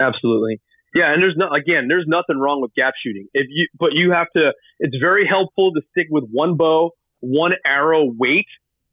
Absolutely. 0.00 0.60
Yeah, 0.94 1.12
and 1.12 1.20
there's 1.20 1.34
no 1.36 1.48
again, 1.50 1.88
there's 1.88 2.06
nothing 2.06 2.38
wrong 2.38 2.62
with 2.62 2.72
gap 2.74 2.94
shooting. 3.04 3.26
If 3.34 3.48
you 3.48 3.66
but 3.76 3.90
you 3.94 4.12
have 4.12 4.28
to 4.36 4.52
it's 4.78 4.96
very 5.00 5.26
helpful 5.26 5.72
to 5.72 5.80
stick 5.90 6.06
with 6.10 6.24
one 6.30 6.56
bow, 6.56 6.92
one 7.18 7.54
arrow 7.66 8.04
weight, 8.04 8.46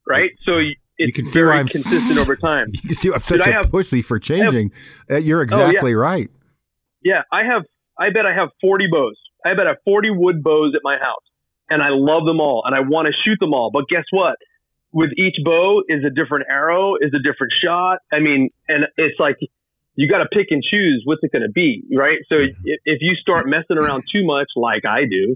right? 0.08 0.32
So 0.42 0.58
you, 0.58 0.74
it's 0.98 1.16
can 1.16 1.28
see 1.28 1.40
why 1.42 1.46
very 1.46 1.60
I'm 1.60 1.68
consistent 1.68 2.20
over 2.20 2.36
time. 2.36 2.68
You 2.74 2.82
can 2.82 2.96
see 2.96 3.14
I'm 3.14 3.20
such 3.20 3.42
Did 3.44 3.50
a 3.50 3.54
have- 3.58 3.70
pussy 3.70 4.02
for 4.02 4.18
changing. 4.18 4.72
Uh, 5.08 5.18
you're 5.18 5.42
yeah. 5.42 5.44
exactly 5.44 5.94
right. 5.94 6.32
Yeah, 7.04 7.22
I 7.32 7.44
have 7.44 7.62
I 8.00 8.10
bet 8.10 8.26
I 8.26 8.34
have 8.34 8.50
40 8.62 8.88
bows. 8.92 9.18
I 9.46 9.54
bet 9.54 9.68
I 9.68 9.72
have 9.72 9.78
40 9.86 10.12
wood 10.12 10.44
bows 10.44 10.74
at 10.76 10.82
my 10.84 10.98
house. 10.98 11.24
And 11.70 11.82
I 11.82 11.90
love 11.90 12.26
them 12.26 12.40
all 12.40 12.64
and 12.66 12.74
I 12.74 12.80
want 12.80 13.08
to 13.08 13.14
shoot 13.26 13.40
them 13.40 13.54
all. 13.54 13.72
But 13.72 13.86
guess 13.90 14.06
what? 14.12 14.38
With 14.94 15.12
each 15.18 15.36
bow 15.44 15.84
is 15.90 16.04
a 16.06 16.10
different 16.10 16.46
arrow, 16.50 16.96
is 16.96 17.12
a 17.14 17.20
different 17.20 17.54
shot. 17.62 18.00
I 18.12 18.20
mean, 18.20 18.50
and 18.70 18.88
it's 18.96 19.20
like 19.20 19.36
you 19.96 20.08
got 20.08 20.20
to 20.20 20.28
pick 20.32 20.48
and 20.52 20.64
choose 20.64 21.02
what's 21.06 21.22
it 21.24 21.32
going 21.32 21.42
to 21.42 21.52
be, 21.52 21.84
right? 21.96 22.20
So 22.30 22.38
if, 22.38 22.56
if 22.64 23.00
you 23.02 23.16
start 23.16 23.48
messing 23.48 23.78
around 23.78 24.04
too 24.14 24.26
much, 24.26 24.48
like 24.56 24.86
I 24.86 25.02
do, 25.10 25.36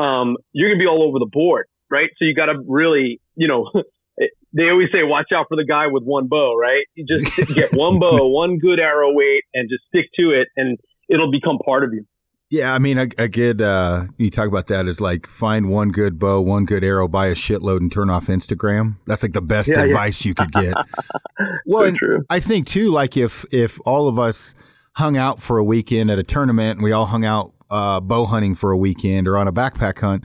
um, 0.00 0.36
you're 0.52 0.68
going 0.68 0.78
to 0.78 0.82
be 0.82 0.88
all 0.88 1.02
over 1.02 1.18
the 1.18 1.28
board, 1.30 1.66
right? 1.90 2.10
So 2.18 2.24
you 2.24 2.34
got 2.34 2.46
to 2.46 2.58
really, 2.66 3.20
you 3.36 3.46
know, 3.46 3.70
they 4.52 4.70
always 4.70 4.88
say, 4.92 5.02
watch 5.02 5.30
out 5.34 5.46
for 5.48 5.56
the 5.56 5.64
guy 5.64 5.86
with 5.88 6.02
one 6.04 6.26
bow, 6.26 6.56
right? 6.56 6.86
You 6.94 7.06
just 7.06 7.54
get 7.54 7.72
one 7.72 7.98
bow, 7.98 8.28
one 8.28 8.58
good 8.58 8.80
arrow 8.80 9.12
weight, 9.12 9.44
and 9.54 9.68
just 9.68 9.84
stick 9.88 10.06
to 10.18 10.30
it, 10.30 10.48
and 10.56 10.78
it'll 11.08 11.30
become 11.30 11.58
part 11.64 11.84
of 11.84 11.92
you. 11.92 12.04
Yeah, 12.50 12.72
I 12.72 12.78
mean, 12.78 12.96
a, 12.96 13.08
a 13.18 13.28
good 13.28 13.60
uh, 13.60 14.06
you 14.16 14.30
talk 14.30 14.48
about 14.48 14.68
that 14.68 14.86
is 14.86 15.02
like 15.02 15.26
find 15.26 15.68
one 15.68 15.90
good 15.90 16.18
bow, 16.18 16.40
one 16.40 16.64
good 16.64 16.82
arrow, 16.82 17.06
buy 17.06 17.26
a 17.26 17.34
shitload, 17.34 17.78
and 17.78 17.92
turn 17.92 18.08
off 18.08 18.28
Instagram. 18.28 18.96
That's 19.06 19.22
like 19.22 19.34
the 19.34 19.42
best 19.42 19.68
Yeah, 19.68 19.80
yeah. 19.80 19.84
advice 19.84 20.24
you 20.24 20.34
could 20.34 20.50
get. 20.52 20.72
well, 21.66 21.92
So. 22.00 22.24
I 22.30 22.40
think 22.40 22.66
too, 22.66 22.90
like 22.90 23.16
if 23.18 23.44
if 23.50 23.78
all 23.84 24.08
of 24.08 24.18
us 24.18 24.54
hung 24.94 25.16
out 25.18 25.42
for 25.42 25.58
a 25.58 25.64
weekend 25.64 26.10
at 26.10 26.18
a 26.18 26.22
tournament 26.22 26.78
and 26.78 26.82
we 26.84 26.90
all 26.92 27.06
hung 27.06 27.24
out 27.26 27.52
uh, 27.70 28.00
bow 28.00 28.24
hunting 28.24 28.54
for 28.54 28.72
a 28.72 28.78
weekend 28.78 29.28
or 29.28 29.36
on 29.36 29.46
a 29.46 29.52
backpack 29.52 29.98
hunt, 29.98 30.24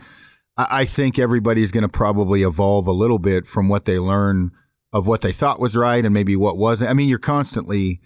I, 0.56 0.68
I 0.70 0.86
think 0.86 1.20
everybody's 1.20 1.72
going 1.72 1.82
to 1.82 1.90
probably 1.90 2.44
evolve 2.44 2.88
a 2.88 2.94
little 2.94 3.20
bit 3.20 3.48
from 3.48 3.68
what 3.68 3.84
they 3.84 4.00
learn 4.00 4.52
of 4.94 5.08
what 5.08 5.22
they 5.24 5.34
thought 5.34 5.60
was 5.60 5.76
right 5.76 6.06
and 6.06 6.14
maybe 6.14 6.38
what 6.38 6.58
wasn't. 6.58 6.90
I 6.90 6.94
mean, 6.94 7.10
you're 7.10 7.20
constantly 7.20 8.00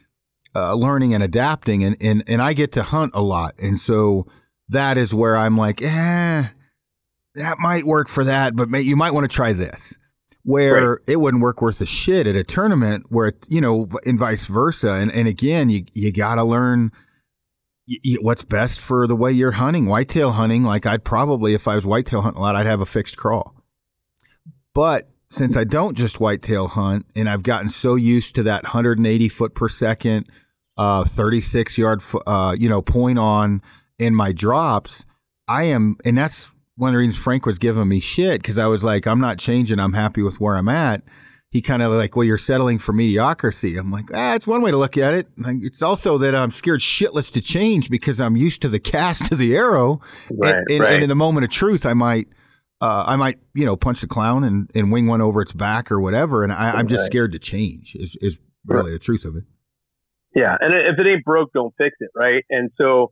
uh, 0.56 0.74
learning 0.74 1.14
and 1.14 1.24
adapting, 1.24 1.84
and, 1.84 1.98
and 2.02 2.24
and 2.28 2.42
I 2.42 2.54
get 2.54 2.72
to 2.74 2.84
hunt 2.84 3.12
a 3.14 3.22
lot, 3.22 3.56
and 3.60 3.78
so 3.78 4.28
that 4.70 4.98
is 4.98 5.14
where 5.14 5.38
I'm 5.38 5.58
like, 5.58 5.82
eh, 5.82 6.48
that 7.36 7.60
might 7.60 7.86
work 7.86 8.10
for 8.10 8.24
that, 8.24 8.56
but 8.56 8.70
may, 8.70 8.82
you 8.82 8.96
might 8.96 9.12
want 9.12 9.30
to 9.30 9.36
try 9.36 9.54
this. 9.54 9.98
Where 10.44 11.02
it 11.08 11.20
wouldn't 11.20 11.44
work 11.44 11.62
worth 11.62 11.82
a 11.82 11.86
shit 11.86 12.26
at 12.26 12.38
a 12.38 12.44
tournament, 12.44 13.08
where 13.10 13.28
it, 13.28 13.46
you 13.50 13.60
know, 13.60 13.90
and 14.06 14.18
vice 14.18 14.46
versa. 14.46 14.92
And 14.92 15.12
and 15.12 15.28
again, 15.28 15.70
you 15.70 15.84
you 15.94 16.14
got 16.14 16.36
to 16.36 16.44
learn 16.46 16.94
what's 18.22 18.46
best 18.46 18.80
for 18.80 19.08
the 19.08 19.16
way 19.16 19.32
you're 19.32 19.52
hunting. 19.52 19.88
Whitetail 19.88 20.32
hunting, 20.32 20.64
like 20.64 20.86
I'd 20.86 21.04
probably, 21.04 21.54
if 21.54 21.68
I 21.68 21.76
was 21.76 21.86
whitetail 21.86 22.22
hunting 22.22 22.40
a 22.40 22.42
lot, 22.42 22.56
I'd 22.56 22.66
have 22.66 22.80
a 22.80 22.86
fixed 22.86 23.18
crawl. 23.18 23.56
But 24.74 25.10
since 25.30 25.58
I 25.58 25.64
don't 25.64 25.96
just 25.96 26.20
whitetail 26.20 26.70
hunt, 26.70 27.06
and 27.16 27.30
I've 27.30 27.44
gotten 27.44 27.70
so 27.70 27.96
used 27.96 28.36
to 28.36 28.44
that 28.44 28.64
180 28.64 29.30
foot 29.30 29.56
per 29.56 29.68
second, 29.68 30.28
uh, 30.78 31.04
36 31.04 31.78
yard, 31.78 32.02
uh, 32.26 32.56
you 32.58 32.70
know, 32.70 32.82
point 32.82 33.20
on 33.20 33.62
in 34.00 34.14
my 34.16 34.32
drops, 34.32 35.06
I 35.48 35.64
am, 35.64 35.98
and 36.06 36.18
that's 36.18 36.52
one 36.76 36.90
of 36.90 36.94
the 36.94 37.00
reasons 37.00 37.22
Frank 37.22 37.46
was 37.46 37.58
giving 37.58 37.88
me 37.88 38.00
shit 38.00 38.42
because 38.42 38.58
I 38.58 38.68
was 38.68 38.84
like, 38.84 39.08
I'm 39.08 39.20
not 39.20 39.40
changing. 39.40 39.80
I'm 39.80 39.94
happy 39.94 40.22
with 40.22 40.40
where 40.40 40.56
I'm 40.56 40.70
at. 40.70 41.02
He 41.50 41.62
kind 41.62 41.82
of 41.82 41.92
like, 41.94 42.16
well, 42.16 42.26
you're 42.26 42.38
settling 42.38 42.78
for 42.78 42.94
mediocrity. 42.94 43.78
I'm 43.78 43.92
like, 43.92 44.06
ah, 44.14 44.36
it's 44.36 44.46
one 44.46 44.62
way 44.62 44.70
to 44.70 44.78
look 44.78 44.98
at 44.98 45.14
it. 45.14 45.28
It's 45.38 45.82
also 45.82 46.18
that 46.20 46.36
I'm 46.36 46.52
scared 46.52 46.82
shitless 46.82 47.32
to 47.34 47.42
change 47.42 47.90
because 47.90 48.20
I'm 48.20 48.36
used 48.36 48.62
to 48.64 48.70
the 48.70 48.80
cast 48.94 49.32
of 49.32 49.38
the 49.38 49.56
arrow. 49.56 50.02
Right, 50.30 50.56
and, 50.56 50.66
and, 50.70 50.80
right. 50.82 50.94
and 50.94 51.04
in 51.04 51.10
the 51.10 51.16
moment 51.16 51.46
of 51.46 51.50
truth, 51.50 51.86
I 51.86 51.94
might, 51.94 52.28
uh, 52.80 53.06
I 53.08 53.16
might, 53.16 53.40
you 53.56 53.66
know, 53.66 53.76
punch 53.76 54.02
the 54.02 54.08
clown 54.08 54.44
and, 54.44 54.70
and 54.76 54.92
wing 54.92 55.08
one 55.08 55.22
over 55.22 55.42
its 55.42 55.54
back 55.54 55.92
or 55.92 56.00
whatever. 56.00 56.44
And 56.44 56.54
I, 56.54 56.72
I'm 56.72 56.88
just 56.88 57.06
scared 57.06 57.32
to 57.32 57.40
change. 57.40 57.96
Is 57.96 58.16
is 58.22 58.38
really 58.66 58.92
the 58.92 59.00
truth 59.00 59.26
of 59.26 59.36
it. 59.36 59.44
Yeah, 60.36 60.56
and 60.60 60.74
if 60.74 61.00
it 61.00 61.08
ain't 61.08 61.26
broke, 61.26 61.52
don't 61.54 61.74
fix 61.78 61.96
it, 62.00 62.12
right? 62.16 62.46
And 62.52 62.70
so, 62.80 63.12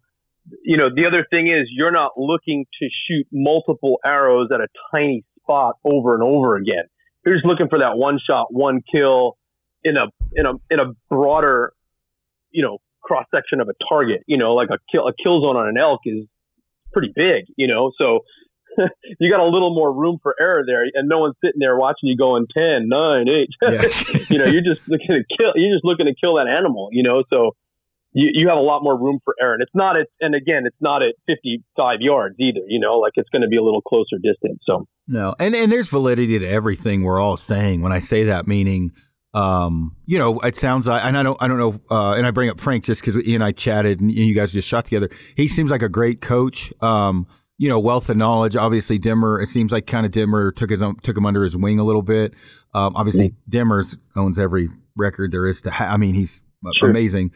you 0.63 0.77
know, 0.77 0.89
the 0.93 1.07
other 1.07 1.25
thing 1.31 1.47
is 1.47 1.67
you're 1.71 1.91
not 1.91 2.11
looking 2.15 2.65
to 2.79 2.89
shoot 3.07 3.25
multiple 3.31 3.99
arrows 4.05 4.49
at 4.53 4.61
a 4.61 4.67
tiny 4.93 5.23
spot 5.41 5.77
over 5.83 6.13
and 6.13 6.21
over 6.21 6.55
again. 6.55 6.83
You're 7.25 7.35
just 7.35 7.45
looking 7.45 7.67
for 7.67 7.79
that 7.79 7.97
one 7.97 8.19
shot, 8.23 8.53
one 8.53 8.83
kill 8.91 9.37
in 9.83 9.97
a 9.97 10.05
in 10.33 10.45
a 10.45 10.53
in 10.69 10.79
a 10.79 10.93
broader, 11.09 11.73
you 12.51 12.61
know, 12.61 12.77
cross 13.01 13.25
section 13.33 13.61
of 13.61 13.69
a 13.69 13.73
target. 13.89 14.21
You 14.27 14.37
know, 14.37 14.53
like 14.53 14.69
a 14.69 14.77
kill 14.91 15.07
a 15.07 15.13
kill 15.23 15.41
zone 15.41 15.55
on 15.55 15.67
an 15.67 15.77
elk 15.77 16.01
is 16.05 16.25
pretty 16.93 17.11
big. 17.15 17.45
You 17.57 17.65
know, 17.65 17.91
so. 17.99 18.19
you 19.19 19.31
got 19.31 19.39
a 19.39 19.47
little 19.47 19.73
more 19.73 19.93
room 19.93 20.19
for 20.21 20.35
error 20.39 20.63
there, 20.65 20.83
and 20.93 21.09
no 21.09 21.19
one's 21.19 21.35
sitting 21.43 21.59
there 21.59 21.77
watching 21.77 22.09
you 22.09 22.17
going 22.17 22.45
10, 22.55 22.87
9, 22.87 23.29
8. 23.29 23.49
Yeah. 23.61 23.81
you 24.29 24.37
know, 24.37 24.45
you're 24.45 24.63
just 24.63 24.87
looking 24.87 25.07
to 25.09 25.23
kill. 25.37 25.53
You're 25.55 25.75
just 25.75 25.85
looking 25.85 26.05
to 26.07 26.15
kill 26.15 26.35
that 26.35 26.47
animal. 26.47 26.89
You 26.91 27.03
know, 27.03 27.23
so 27.31 27.55
you, 28.15 28.29
you 28.33 28.47
have 28.47 28.57
a 28.57 28.61
lot 28.61 28.81
more 28.81 28.97
room 28.97 29.19
for 29.23 29.35
error. 29.39 29.53
And 29.53 29.61
it's 29.61 29.75
not 29.75 29.99
at, 29.99 30.07
and 30.21 30.33
again, 30.33 30.63
it's 30.65 30.77
not 30.79 31.03
at 31.03 31.15
55 31.27 31.97
yards 31.99 32.35
either, 32.39 32.61
you 32.67 32.79
know, 32.79 32.97
like 32.97 33.11
it's 33.15 33.29
going 33.29 33.41
to 33.41 33.47
be 33.49 33.57
a 33.57 33.61
little 33.61 33.81
closer 33.81 34.17
distance. 34.23 34.59
So, 34.67 34.87
no. 35.05 35.35
And, 35.37 35.53
and 35.53 35.69
there's 35.69 35.89
validity 35.89 36.39
to 36.39 36.47
everything 36.47 37.03
we're 37.03 37.19
all 37.19 37.35
saying 37.35 37.81
when 37.81 37.91
I 37.91 37.99
say 37.99 38.23
that, 38.23 38.47
meaning, 38.47 38.93
um, 39.33 39.97
you 40.05 40.17
know, 40.17 40.39
it 40.39 40.55
sounds 40.55 40.87
like, 40.87 41.03
and 41.03 41.17
I 41.17 41.23
don't, 41.23 41.37
I 41.41 41.49
don't 41.49 41.57
know, 41.57 41.81
uh, 41.91 42.13
and 42.13 42.25
I 42.25 42.31
bring 42.31 42.49
up 42.49 42.61
Frank 42.61 42.85
just 42.85 43.01
because 43.01 43.21
he 43.21 43.35
and 43.35 43.43
I 43.43 43.51
chatted 43.51 43.99
and 43.99 44.09
you 44.09 44.33
guys 44.33 44.53
just 44.53 44.67
shot 44.67 44.85
together. 44.85 45.09
He 45.35 45.49
seems 45.49 45.69
like 45.69 45.81
a 45.81 45.89
great 45.89 46.21
coach. 46.21 46.71
Um, 46.81 47.27
you 47.57 47.69
know, 47.69 47.79
wealth 47.79 48.09
of 48.09 48.17
knowledge. 48.17 48.55
Obviously, 48.55 48.99
Demmer. 48.99 49.41
It 49.41 49.47
seems 49.47 49.71
like 49.71 49.87
kind 49.87 50.05
of 50.05 50.11
Demmer 50.11 50.55
took 50.55 50.69
his 50.69 50.81
own, 50.81 50.97
took 50.97 51.17
him 51.17 51.25
under 51.25 51.43
his 51.43 51.55
wing 51.55 51.79
a 51.79 51.83
little 51.83 52.01
bit. 52.01 52.33
Um, 52.73 52.95
obviously, 52.95 53.35
Demmer's 53.49 53.97
owns 54.15 54.37
every 54.37 54.69
record 54.95 55.31
there 55.31 55.45
is 55.45 55.61
to. 55.63 55.71
Ha- 55.71 55.89
I 55.91 55.97
mean, 55.97 56.15
he's 56.15 56.43
sure. 56.79 56.89
amazing. 56.89 57.31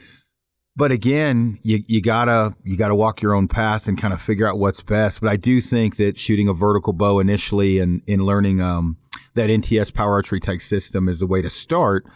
But 0.76 0.92
again, 0.92 1.58
you 1.62 1.80
you 1.88 2.00
gotta 2.00 2.54
you 2.64 2.76
gotta 2.76 2.94
walk 2.94 3.22
your 3.22 3.34
own 3.34 3.48
path 3.48 3.88
and 3.88 3.98
kind 3.98 4.14
of 4.14 4.22
figure 4.22 4.46
out 4.46 4.58
what's 4.58 4.82
best. 4.82 5.20
But 5.20 5.30
I 5.30 5.36
do 5.36 5.60
think 5.60 5.96
that 5.96 6.16
shooting 6.16 6.48
a 6.48 6.54
vertical 6.54 6.92
bow 6.92 7.18
initially 7.18 7.78
and 7.78 8.02
in 8.06 8.20
learning 8.20 8.60
um, 8.60 8.96
that 9.34 9.50
NTS 9.50 9.92
power 9.92 10.12
archery 10.12 10.40
type 10.40 10.62
system 10.62 11.08
is 11.08 11.18
the 11.18 11.26
way 11.26 11.42
to 11.42 11.50
start, 11.50 12.06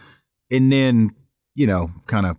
and 0.49 0.71
then 0.71 1.11
you 1.53 1.67
know 1.67 1.91
kind 2.07 2.25
of 2.25 2.37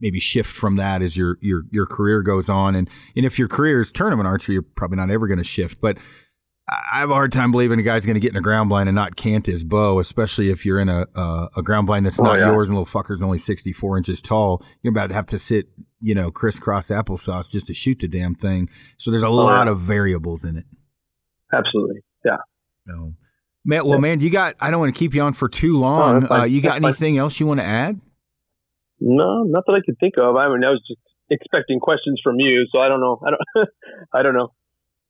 maybe 0.00 0.20
shift 0.20 0.54
from 0.54 0.76
that 0.76 1.02
as 1.02 1.16
your 1.16 1.38
your 1.40 1.64
your 1.70 1.86
career 1.86 2.22
goes 2.22 2.48
on. 2.48 2.74
And 2.74 2.88
and 3.16 3.24
if 3.24 3.38
your 3.38 3.48
career 3.48 3.80
is 3.80 3.92
tournament 3.92 4.26
archery, 4.26 4.54
you're 4.54 4.62
probably 4.62 4.96
not 4.96 5.10
ever 5.10 5.26
going 5.26 5.38
to 5.38 5.44
shift. 5.44 5.80
But 5.80 5.98
I 6.68 7.00
have 7.00 7.10
a 7.10 7.14
hard 7.14 7.32
time 7.32 7.50
believing 7.50 7.80
a 7.80 7.82
guy's 7.82 8.04
going 8.04 8.14
to 8.14 8.20
get 8.20 8.30
in 8.30 8.36
a 8.36 8.42
ground 8.42 8.68
blind 8.68 8.88
and 8.88 8.96
not 8.96 9.16
cant 9.16 9.46
his 9.46 9.64
bow, 9.64 10.00
especially 10.00 10.50
if 10.50 10.66
you're 10.66 10.80
in 10.80 10.88
a 10.88 11.06
a, 11.14 11.48
a 11.56 11.62
ground 11.62 11.86
blind 11.86 12.06
that's 12.06 12.20
oh, 12.20 12.24
not 12.24 12.38
yeah. 12.38 12.46
yours 12.46 12.68
and 12.68 12.78
little 12.78 13.02
fucker's 13.02 13.22
only 13.22 13.38
64 13.38 13.96
inches 13.96 14.20
tall. 14.20 14.62
You're 14.82 14.92
about 14.92 15.08
to 15.08 15.14
have 15.14 15.26
to 15.26 15.38
sit, 15.38 15.68
you 16.00 16.14
know, 16.14 16.30
crisscross 16.30 16.88
applesauce 16.88 17.50
just 17.50 17.68
to 17.68 17.74
shoot 17.74 18.00
the 18.00 18.08
damn 18.08 18.34
thing. 18.34 18.68
So 18.98 19.10
there's 19.10 19.22
a 19.22 19.28
oh, 19.28 19.34
lot 19.34 19.66
yeah. 19.66 19.72
of 19.72 19.80
variables 19.80 20.44
in 20.44 20.56
it. 20.56 20.64
Absolutely, 21.52 22.00
yeah. 22.24 22.36
No. 22.86 23.14
Man, 23.64 23.86
well, 23.86 23.98
man, 23.98 24.20
you 24.20 24.30
got. 24.30 24.54
I 24.60 24.70
don't 24.70 24.80
want 24.80 24.94
to 24.94 24.98
keep 24.98 25.14
you 25.14 25.22
on 25.22 25.34
for 25.34 25.48
too 25.48 25.76
long. 25.76 26.26
Oh, 26.30 26.40
uh, 26.40 26.44
you 26.44 26.60
got 26.60 26.82
anything 26.82 27.18
else 27.18 27.38
you 27.40 27.46
want 27.46 27.60
to 27.60 27.66
add? 27.66 28.00
No, 29.00 29.42
not 29.44 29.64
that 29.66 29.72
I 29.72 29.80
could 29.84 29.98
think 29.98 30.14
of. 30.18 30.36
I 30.36 30.48
mean, 30.48 30.64
I 30.64 30.70
was 30.70 30.82
just 30.88 31.00
expecting 31.30 31.80
questions 31.80 32.20
from 32.22 32.36
you, 32.38 32.66
so 32.74 32.80
I 32.80 32.88
don't 32.88 33.00
know. 33.00 33.20
I 33.24 33.30
don't. 33.30 33.68
I 34.12 34.22
don't 34.22 34.34
know. 34.34 34.52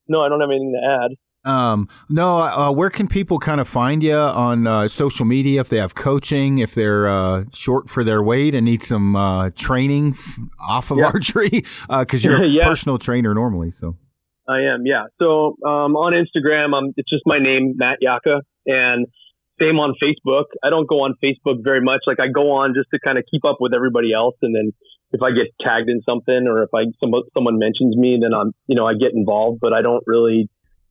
No, 0.08 0.22
I 0.22 0.28
don't 0.28 0.40
have 0.40 0.50
anything 0.50 0.72
to 0.72 1.04
add. 1.04 1.10
Um, 1.44 1.88
no, 2.08 2.38
uh, 2.38 2.70
where 2.72 2.90
can 2.90 3.08
people 3.08 3.38
kind 3.38 3.60
of 3.60 3.68
find 3.68 4.02
you 4.02 4.14
on 4.14 4.66
uh, 4.66 4.88
social 4.88 5.24
media 5.24 5.60
if 5.60 5.68
they 5.68 5.78
have 5.78 5.94
coaching, 5.94 6.58
if 6.58 6.74
they're 6.74 7.06
uh, 7.06 7.44
short 7.54 7.88
for 7.88 8.02
their 8.04 8.22
weight 8.22 8.54
and 8.54 8.64
need 8.64 8.82
some 8.82 9.16
uh, 9.16 9.50
training 9.50 10.16
off 10.60 10.90
of 10.90 10.98
yeah. 10.98 11.06
archery? 11.06 11.64
Because 11.88 12.26
uh, 12.26 12.28
you're 12.28 12.42
a 12.42 12.48
yeah. 12.48 12.64
personal 12.64 12.98
trainer 12.98 13.34
normally, 13.34 13.70
so. 13.70 13.96
I 14.48 14.60
am, 14.62 14.86
yeah. 14.86 15.04
So 15.20 15.56
um, 15.64 15.94
on 15.94 16.14
Instagram, 16.14 16.76
I'm, 16.76 16.94
it's 16.96 17.08
just 17.08 17.22
my 17.26 17.38
name, 17.38 17.74
Matt 17.76 17.98
Yaka, 18.00 18.42
and 18.66 19.06
same 19.60 19.78
on 19.78 19.94
Facebook. 20.02 20.44
I 20.62 20.70
don't 20.70 20.88
go 20.88 21.02
on 21.02 21.14
Facebook 21.22 21.62
very 21.62 21.80
much. 21.80 22.00
Like 22.06 22.20
I 22.20 22.28
go 22.28 22.52
on 22.52 22.74
just 22.74 22.88
to 22.92 22.98
kind 22.98 23.18
of 23.18 23.24
keep 23.30 23.44
up 23.44 23.56
with 23.60 23.74
everybody 23.74 24.12
else, 24.12 24.36
and 24.42 24.54
then 24.54 24.72
if 25.12 25.22
I 25.22 25.30
get 25.30 25.46
tagged 25.60 25.88
in 25.88 26.02
something 26.02 26.46
or 26.48 26.62
if 26.62 26.70
I 26.74 26.84
some, 27.02 27.12
someone 27.34 27.58
mentions 27.58 27.96
me, 27.96 28.18
then 28.20 28.34
I'm 28.34 28.52
you 28.66 28.76
know 28.76 28.86
I 28.86 28.94
get 28.94 29.12
involved. 29.14 29.58
But 29.60 29.72
I 29.72 29.82
don't 29.82 30.04
really 30.06 30.48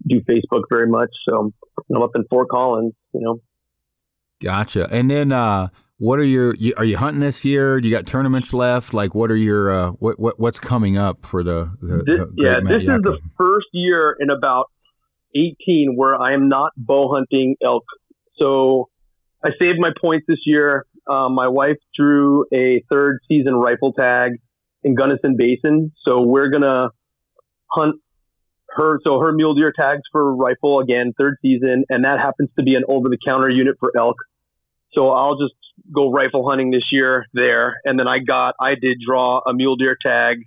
do 0.07 0.21
Facebook 0.21 0.63
very 0.69 0.87
much. 0.87 1.09
So 1.27 1.51
I'm 1.93 2.01
up 2.01 2.11
in 2.15 2.23
Fort 2.29 2.49
Collins, 2.49 2.93
you 3.13 3.21
know. 3.21 3.41
Gotcha. 4.41 4.87
And 4.91 5.09
then 5.09 5.31
uh, 5.31 5.69
what 5.97 6.19
are 6.19 6.23
your 6.23 6.55
are 6.77 6.85
you 6.85 6.97
hunting 6.97 7.21
this 7.21 7.43
year? 7.43 7.81
Do 7.81 7.87
you 7.87 7.95
got 7.95 8.05
tournaments 8.05 8.53
left? 8.53 8.93
Like 8.93 9.15
what 9.15 9.31
are 9.31 9.35
your 9.35 9.71
uh, 9.71 9.91
what, 9.91 10.19
what 10.19 10.39
what's 10.39 10.59
coming 10.59 10.97
up 10.97 11.25
for 11.25 11.43
the, 11.43 11.71
the, 11.81 11.97
this, 11.97 12.05
the 12.05 12.33
yeah 12.37 12.59
this 12.63 12.83
is 12.83 13.01
the 13.01 13.17
first 13.37 13.67
year 13.73 14.15
in 14.19 14.29
about 14.29 14.71
18 15.35 15.93
where 15.95 16.15
I 16.15 16.33
am 16.33 16.49
not 16.49 16.71
bow 16.77 17.13
hunting 17.13 17.55
elk 17.63 17.83
so 18.39 18.89
I 19.43 19.49
saved 19.59 19.79
my 19.79 19.91
points 19.99 20.25
this 20.27 20.39
year. 20.45 20.85
Um, 21.09 21.33
my 21.33 21.47
wife 21.47 21.77
drew 21.95 22.45
a 22.53 22.83
third 22.89 23.19
season 23.27 23.55
rifle 23.55 23.93
tag 23.93 24.33
in 24.83 24.95
Gunnison 24.95 25.35
Basin. 25.37 25.91
So 26.05 26.21
we're 26.21 26.49
going 26.49 26.63
to 26.63 26.89
hunt 27.71 27.95
her. 28.69 28.99
So 29.05 29.19
her 29.19 29.31
mule 29.31 29.55
deer 29.55 29.73
tags 29.77 30.01
for 30.11 30.35
rifle 30.35 30.79
again, 30.79 31.13
third 31.17 31.37
season. 31.41 31.85
And 31.89 32.03
that 32.03 32.19
happens 32.19 32.49
to 32.57 32.63
be 32.63 32.75
an 32.75 32.83
over 32.87 33.09
the 33.09 33.17
counter 33.25 33.49
unit 33.49 33.75
for 33.79 33.91
elk. 33.97 34.17
So 34.93 35.09
I'll 35.09 35.37
just 35.37 35.53
go 35.93 36.11
rifle 36.11 36.47
hunting 36.49 36.71
this 36.71 36.85
year 36.91 37.25
there. 37.33 37.75
And 37.85 37.99
then 37.99 38.07
I 38.07 38.19
got, 38.19 38.55
I 38.59 38.75
did 38.75 38.97
draw 39.05 39.41
a 39.45 39.53
mule 39.53 39.75
deer 39.75 39.97
tag 40.03 40.39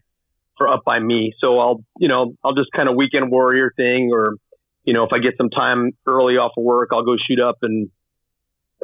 for 0.59 0.69
up 0.69 0.83
by 0.85 0.99
me. 0.99 1.33
So 1.41 1.59
I'll, 1.59 1.81
you 1.99 2.09
know, 2.09 2.35
I'll 2.45 2.55
just 2.55 2.71
kind 2.77 2.89
of 2.89 2.97
weekend 2.97 3.31
warrior 3.31 3.73
thing 3.77 4.11
or 4.13 4.35
you 4.85 4.95
know, 4.95 5.05
if 5.05 5.13
I 5.13 5.19
get 5.19 5.35
some 5.37 5.51
time 5.51 5.93
early 6.07 6.37
off 6.37 6.53
of 6.57 6.65
work, 6.65 6.91
I'll 6.93 7.05
go 7.05 7.17
shoot 7.17 7.41
up 7.41 7.59
and 7.63 7.91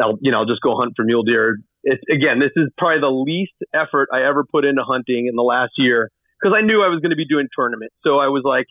I'll, 0.00 0.18
you 0.20 0.30
know, 0.30 0.38
I'll 0.38 0.46
just 0.46 0.60
go 0.60 0.76
hunt 0.76 0.92
for 0.96 1.04
mule 1.04 1.22
deer. 1.22 1.58
It's 1.82 2.02
again, 2.10 2.38
this 2.38 2.50
is 2.56 2.68
probably 2.76 3.00
the 3.00 3.10
least 3.10 3.54
effort 3.74 4.08
I 4.12 4.22
ever 4.22 4.44
put 4.44 4.64
into 4.64 4.82
hunting 4.82 5.26
in 5.26 5.36
the 5.36 5.42
last 5.42 5.72
year 5.76 6.10
because 6.40 6.56
I 6.56 6.60
knew 6.60 6.82
I 6.82 6.88
was 6.88 7.00
going 7.00 7.10
to 7.10 7.16
be 7.16 7.26
doing 7.26 7.48
tournaments. 7.56 7.94
So 8.04 8.18
I 8.18 8.28
was 8.28 8.42
like, 8.44 8.66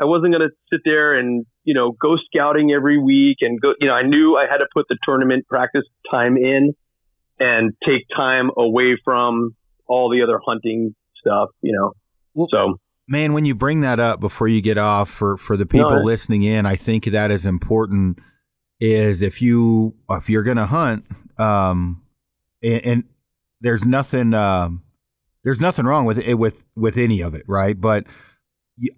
I 0.00 0.04
wasn't 0.04 0.34
going 0.34 0.48
to 0.48 0.54
sit 0.72 0.80
there 0.84 1.14
and, 1.14 1.44
you 1.64 1.74
know, 1.74 1.92
go 1.92 2.16
scouting 2.16 2.72
every 2.72 2.98
week 2.98 3.38
and 3.40 3.60
go, 3.60 3.74
you 3.80 3.88
know, 3.88 3.94
I 3.94 4.02
knew 4.02 4.36
I 4.36 4.46
had 4.50 4.58
to 4.58 4.66
put 4.72 4.86
the 4.88 4.96
tournament 5.04 5.46
practice 5.48 5.84
time 6.10 6.36
in 6.36 6.74
and 7.38 7.72
take 7.86 8.06
time 8.14 8.50
away 8.56 8.96
from 9.04 9.54
all 9.86 10.10
the 10.10 10.22
other 10.22 10.40
hunting 10.44 10.94
stuff, 11.18 11.50
you 11.60 11.72
know. 11.72 11.92
Well, 12.34 12.48
so 12.50 12.78
Man, 13.08 13.32
when 13.32 13.44
you 13.44 13.54
bring 13.54 13.80
that 13.80 13.98
up 13.98 14.20
before 14.20 14.48
you 14.48 14.62
get 14.62 14.78
off 14.78 15.10
for 15.10 15.36
for 15.36 15.56
the 15.56 15.66
people 15.66 15.90
no, 15.90 16.02
listening 16.02 16.42
in, 16.42 16.66
I 16.66 16.76
think 16.76 17.04
that 17.06 17.30
is 17.30 17.44
important. 17.44 18.18
Is 18.80 19.22
if 19.22 19.42
you 19.42 19.94
if 20.10 20.30
you're 20.30 20.42
gonna 20.42 20.66
hunt, 20.66 21.04
um, 21.38 22.02
and, 22.62 22.86
and 22.86 23.04
there's 23.60 23.84
nothing 23.84 24.34
um, 24.34 24.82
there's 25.44 25.60
nothing 25.60 25.84
wrong 25.84 26.04
with 26.04 26.18
it 26.18 26.34
with 26.34 26.64
with 26.76 26.96
any 26.96 27.20
of 27.20 27.34
it, 27.34 27.44
right? 27.46 27.80
But 27.80 28.06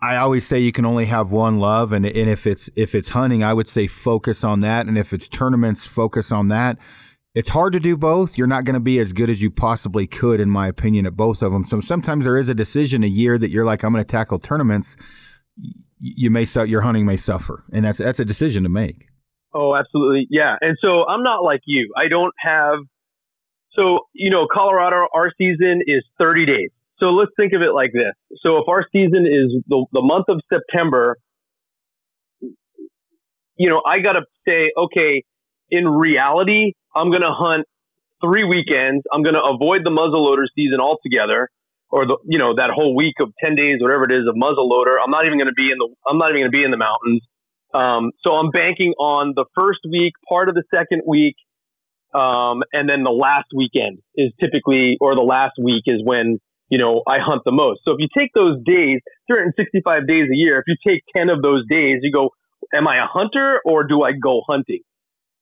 I 0.01 0.17
always 0.17 0.47
say 0.47 0.61
you 0.61 0.73
can 0.73 0.85
only 0.85 1.07
have 1.07 1.33
one 1.33 1.59
love, 1.59 1.93
and 1.93 2.07
and 2.07 2.31
if 2.31 2.47
it's 2.47 2.71
if 2.77 2.95
it's 2.95 3.11
hunting, 3.11 3.43
I 3.43 3.55
would 3.55 3.69
say 3.69 3.87
focus 3.87 4.45
on 4.45 4.61
that, 4.61 4.87
and 4.87 4.97
if 4.99 5.13
it's 5.13 5.29
tournaments, 5.29 5.87
focus 5.87 6.31
on 6.31 6.49
that 6.49 6.79
it's 7.35 7.49
hard 7.49 7.73
to 7.73 7.81
do 7.81 7.97
both. 7.97 8.39
You're 8.39 8.47
not 8.47 8.65
going 8.65 8.75
to 8.75 8.81
be 8.81 8.99
as 9.01 9.13
good 9.13 9.29
as 9.29 9.43
you 9.43 9.51
possibly 9.51 10.07
could, 10.07 10.41
in 10.41 10.51
my 10.51 10.69
opinion, 10.69 11.05
at 11.05 11.17
both 11.17 11.43
of 11.43 11.53
them. 11.53 11.65
So 11.65 11.81
sometimes 11.81 12.25
there 12.25 12.37
is 12.37 12.49
a 12.49 12.55
decision 12.55 13.03
a 13.03 13.09
year 13.09 13.39
that 13.39 13.51
you're 13.51 13.65
like, 13.65 13.83
I'm 13.83 13.93
going 13.93 14.05
to 14.05 14.09
tackle 14.09 14.39
tournaments. 14.39 14.97
You 15.99 16.31
may 16.31 16.47
your 16.67 16.83
hunting 16.83 17.07
may 17.07 17.17
suffer, 17.17 17.65
and 17.73 17.85
that's 17.85 17.99
that's 17.99 18.21
a 18.21 18.25
decision 18.25 18.63
to 18.65 18.69
make. 18.69 19.09
Oh, 19.55 19.75
absolutely, 19.75 20.27
yeah. 20.31 20.57
And 20.61 20.77
so 20.85 21.07
I'm 21.07 21.23
not 21.23 21.43
like 21.43 21.61
you. 21.65 21.93
I 21.97 22.09
don't 22.09 22.35
have. 22.39 22.79
So 23.79 24.01
you 24.13 24.31
know, 24.31 24.47
Colorado, 24.53 25.07
our 25.15 25.33
season 25.39 25.81
is 25.87 26.05
30 26.19 26.47
days. 26.47 26.71
So 27.01 27.11
let's 27.11 27.31
think 27.39 27.53
of 27.53 27.63
it 27.63 27.73
like 27.73 27.93
this. 27.93 28.13
So 28.45 28.59
if 28.59 28.69
our 28.69 28.85
season 28.93 29.27
is 29.27 29.63
the 29.67 29.87
the 29.93 30.03
month 30.03 30.27
of 30.29 30.41
September, 30.53 31.17
you 33.57 33.71
know, 33.71 33.81
I 33.87 34.01
got 34.01 34.15
to 34.15 34.23
say, 34.47 34.73
okay, 34.77 35.25
in 35.71 35.89
reality, 35.89 36.75
I'm 36.95 37.11
going 37.11 37.23
to 37.23 37.33
hunt 37.33 37.67
three 38.25 38.45
weekends. 38.45 39.05
I'm 39.13 39.23
going 39.23 39.35
to 39.35 39.43
avoid 39.43 39.85
the 39.85 39.91
muzzleloader 39.91 40.47
season 40.55 40.81
altogether, 40.81 41.51
or 41.91 42.07
the 42.07 42.17
you 42.25 42.39
know 42.39 42.55
that 42.55 42.71
whole 42.71 42.95
week 42.95 43.15
of 43.21 43.33
ten 43.43 43.55
days, 43.55 43.79
whatever 43.81 44.05
it 44.05 44.13
is, 44.13 44.27
of 44.29 44.35
muzzleloader. 44.35 44.97
I'm 45.03 45.11
not 45.11 45.27
even 45.27 45.39
going 45.39 45.49
to 45.49 45.55
be 45.57 45.71
in 45.71 45.79
the 45.79 45.89
I'm 46.07 46.19
not 46.19 46.31
even 46.31 46.43
going 46.43 46.53
to 46.53 46.57
be 46.59 46.65
in 46.65 46.71
the 46.71 46.77
mountains. 46.77 47.23
Um, 47.75 48.13
so 48.25 48.35
I'm 48.35 48.51
banking 48.51 48.93
on 48.99 49.33
the 49.35 49.45
first 49.55 49.81
week, 49.91 50.13
part 50.29 50.49
of 50.49 50.55
the 50.55 50.63
second 50.73 51.03
week, 51.07 51.35
um, 52.15 52.63
and 52.73 52.89
then 52.89 53.03
the 53.03 53.11
last 53.11 53.49
weekend 53.55 53.99
is 54.15 54.31
typically, 54.41 54.97
or 55.01 55.17
the 55.17 55.23
last 55.23 55.55
week 55.61 55.83
is 55.87 56.01
when 56.05 56.39
you 56.69 56.79
know 56.79 57.03
I 57.07 57.19
hunt 57.19 57.43
the 57.45 57.53
most. 57.53 57.81
So 57.85 57.93
if 57.93 57.99
you 57.99 58.09
take 58.17 58.31
those 58.35 58.63
days, 58.65 59.01
365 59.27 60.07
days 60.07 60.29
a 60.33 60.37
year, 60.37 60.59
if 60.59 60.65
you 60.69 60.77
take 60.87 61.03
10 61.17 61.31
of 61.31 61.43
those 61.43 61.67
days, 61.69 61.97
you 62.03 62.13
go, 62.13 62.31
am 62.73 62.87
I 62.87 62.99
a 62.99 63.07
hunter 63.07 63.61
or 63.65 63.85
do 63.85 64.03
I 64.03 64.13
go 64.13 64.43
hunting? 64.49 64.81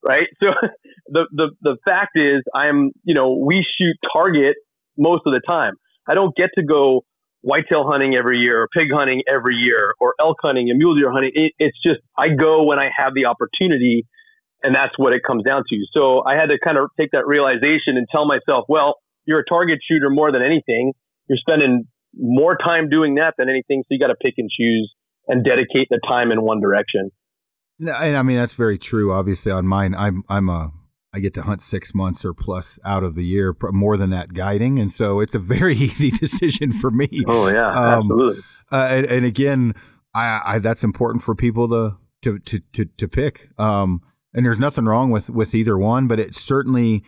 Right? 0.04 0.26
So 0.42 0.50
the, 1.08 1.26
the, 1.32 1.50
the 1.60 1.76
fact 1.84 2.12
is 2.16 2.42
I'm, 2.54 2.90
you 3.04 3.14
know, 3.14 3.36
we 3.44 3.64
shoot 3.78 3.96
target 4.12 4.56
most 4.96 5.22
of 5.26 5.32
the 5.32 5.40
time. 5.46 5.74
I 6.08 6.14
don't 6.14 6.34
get 6.36 6.50
to 6.56 6.64
go 6.64 7.02
whitetail 7.42 7.84
hunting 7.84 8.14
every 8.14 8.38
year 8.38 8.62
or 8.62 8.68
pig 8.68 8.88
hunting 8.92 9.22
every 9.28 9.56
year 9.56 9.94
or 10.00 10.14
elk 10.20 10.36
hunting 10.42 10.70
and 10.70 10.78
mule 10.78 10.94
deer 10.94 11.10
hunting. 11.10 11.32
It, 11.34 11.52
it's 11.58 11.76
just, 11.84 12.00
I 12.16 12.28
go 12.28 12.64
when 12.64 12.78
I 12.78 12.90
have 12.96 13.14
the 13.14 13.26
opportunity 13.26 14.06
and 14.62 14.74
that's 14.74 14.92
what 14.96 15.12
it 15.12 15.22
comes 15.26 15.42
down 15.44 15.62
to. 15.68 15.76
So 15.92 16.22
I 16.24 16.36
had 16.36 16.50
to 16.50 16.58
kind 16.62 16.78
of 16.78 16.90
take 16.98 17.10
that 17.12 17.26
realization 17.26 17.96
and 17.96 18.06
tell 18.10 18.26
myself, 18.26 18.66
well, 18.68 18.94
you're 19.26 19.40
a 19.40 19.44
target 19.44 19.80
shooter 19.88 20.08
more 20.08 20.30
than 20.32 20.42
anything. 20.42 20.92
You're 21.28 21.38
spending 21.38 21.84
more 22.14 22.56
time 22.56 22.88
doing 22.88 23.16
that 23.16 23.34
than 23.38 23.48
anything. 23.48 23.82
So 23.82 23.88
you 23.90 23.98
got 23.98 24.08
to 24.08 24.14
pick 24.14 24.34
and 24.38 24.48
choose 24.50 24.92
and 25.26 25.44
dedicate 25.44 25.88
the 25.90 26.00
time 26.06 26.30
in 26.30 26.42
one 26.42 26.60
direction. 26.60 27.10
And 27.88 28.16
I 28.16 28.22
mean 28.22 28.36
that's 28.36 28.54
very 28.54 28.78
true. 28.78 29.12
Obviously, 29.12 29.52
on 29.52 29.66
mine, 29.66 29.94
I'm 29.94 30.22
I'm 30.28 30.48
a 30.48 30.72
I 31.14 31.20
get 31.20 31.34
to 31.34 31.42
hunt 31.42 31.62
six 31.62 31.94
months 31.94 32.24
or 32.24 32.32
plus 32.32 32.78
out 32.84 33.04
of 33.04 33.14
the 33.14 33.24
year, 33.24 33.54
more 33.70 33.98
than 33.98 34.10
that 34.10 34.32
guiding, 34.32 34.78
and 34.78 34.90
so 34.90 35.20
it's 35.20 35.34
a 35.34 35.38
very 35.38 35.74
easy 35.76 36.10
decision 36.10 36.72
for 36.72 36.90
me. 36.90 37.08
Oh 37.26 37.48
yeah, 37.48 37.68
um, 37.70 38.04
absolutely. 38.04 38.42
Uh, 38.70 38.88
and, 38.90 39.06
and, 39.06 39.26
again, 39.26 39.74
I, 40.14 40.40
I, 40.44 40.58
that's 40.58 40.82
important 40.82 41.22
for 41.22 41.34
people 41.34 41.68
to 41.68 41.98
to 42.22 42.38
to 42.38 42.60
to, 42.72 42.84
to 42.86 43.08
pick. 43.08 43.48
Um, 43.58 44.00
and 44.32 44.46
there's 44.46 44.58
nothing 44.58 44.86
wrong 44.86 45.10
with 45.10 45.28
with 45.28 45.54
either 45.54 45.76
one, 45.76 46.08
but 46.08 46.18
it 46.18 46.34
certainly 46.34 47.02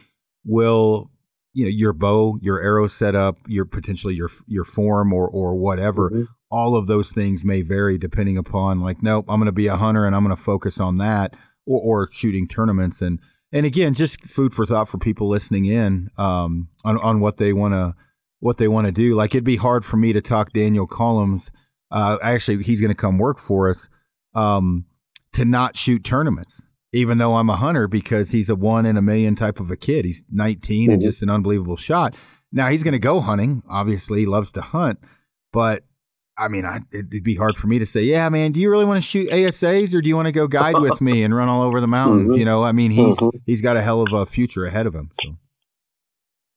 will. 0.44 1.10
You 1.56 1.66
know, 1.66 1.70
your 1.70 1.92
bow, 1.92 2.36
your 2.42 2.60
arrow 2.60 2.88
setup, 2.88 3.38
your 3.46 3.64
potentially 3.64 4.14
your 4.14 4.28
your 4.48 4.64
form 4.64 5.12
or 5.12 5.28
or 5.28 5.54
whatever. 5.54 6.10
Mm-hmm. 6.10 6.24
All 6.54 6.76
of 6.76 6.86
those 6.86 7.12
things 7.12 7.44
may 7.44 7.62
vary 7.62 7.98
depending 7.98 8.38
upon 8.38 8.80
like, 8.80 9.02
nope, 9.02 9.26
I'm 9.28 9.40
going 9.40 9.46
to 9.46 9.52
be 9.52 9.66
a 9.66 9.76
hunter 9.76 10.06
and 10.06 10.14
I'm 10.14 10.22
going 10.24 10.36
to 10.36 10.40
focus 10.40 10.78
on 10.78 10.96
that, 10.96 11.34
or, 11.66 11.80
or 11.80 12.08
shooting 12.12 12.46
tournaments 12.46 13.02
and 13.02 13.18
and 13.54 13.64
again, 13.64 13.94
just 13.94 14.20
food 14.22 14.52
for 14.52 14.66
thought 14.66 14.88
for 14.88 14.98
people 14.98 15.28
listening 15.28 15.64
in 15.64 16.10
um, 16.18 16.68
on 16.84 16.98
on 16.98 17.20
what 17.20 17.36
they 17.36 17.52
want 17.52 17.72
to 17.72 17.94
what 18.40 18.58
they 18.58 18.66
want 18.66 18.86
to 18.86 18.92
do. 18.92 19.14
Like 19.14 19.32
it'd 19.32 19.44
be 19.44 19.56
hard 19.56 19.84
for 19.84 19.96
me 19.96 20.12
to 20.12 20.20
talk 20.20 20.52
Daniel 20.52 20.88
Collins. 20.88 21.52
Uh, 21.88 22.18
actually, 22.20 22.64
he's 22.64 22.80
going 22.80 22.90
to 22.90 22.96
come 22.96 23.16
work 23.16 23.38
for 23.38 23.70
us 23.70 23.88
um, 24.34 24.86
to 25.34 25.44
not 25.44 25.76
shoot 25.76 26.02
tournaments, 26.02 26.64
even 26.92 27.18
though 27.18 27.36
I'm 27.36 27.48
a 27.48 27.54
hunter 27.54 27.86
because 27.86 28.32
he's 28.32 28.50
a 28.50 28.56
one 28.56 28.86
in 28.86 28.96
a 28.96 29.02
million 29.02 29.36
type 29.36 29.60
of 29.60 29.70
a 29.70 29.76
kid. 29.76 30.04
He's 30.04 30.24
19 30.32 30.82
mm-hmm. 30.82 30.92
and 30.92 31.00
just 31.00 31.22
an 31.22 31.30
unbelievable 31.30 31.76
shot. 31.76 32.16
Now 32.50 32.68
he's 32.70 32.82
going 32.82 32.92
to 32.92 32.98
go 32.98 33.20
hunting. 33.20 33.62
Obviously, 33.68 34.20
he 34.20 34.26
loves 34.26 34.50
to 34.52 34.62
hunt, 34.62 34.98
but 35.52 35.84
I 36.36 36.48
mean, 36.48 36.64
I, 36.64 36.80
it'd 36.92 37.22
be 37.22 37.36
hard 37.36 37.56
for 37.56 37.68
me 37.68 37.78
to 37.78 37.86
say, 37.86 38.02
yeah, 38.02 38.28
man, 38.28 38.52
do 38.52 38.58
you 38.58 38.70
really 38.70 38.84
want 38.84 38.96
to 38.96 39.02
shoot 39.08 39.30
ASAs 39.30 39.94
or 39.94 40.02
do 40.02 40.08
you 40.08 40.16
want 40.16 40.26
to 40.26 40.32
go 40.32 40.48
guide 40.48 40.80
with 40.80 41.00
me 41.00 41.22
and 41.22 41.34
run 41.34 41.48
all 41.48 41.62
over 41.62 41.80
the 41.80 41.86
mountains? 41.86 42.32
Mm-hmm. 42.32 42.40
You 42.40 42.44
know, 42.44 42.64
I 42.64 42.72
mean, 42.72 42.90
he's 42.90 43.16
mm-hmm. 43.16 43.38
he's 43.46 43.60
got 43.60 43.76
a 43.76 43.82
hell 43.82 44.02
of 44.02 44.12
a 44.12 44.26
future 44.26 44.64
ahead 44.64 44.86
of 44.86 44.94
him. 44.94 45.10
So. 45.22 45.36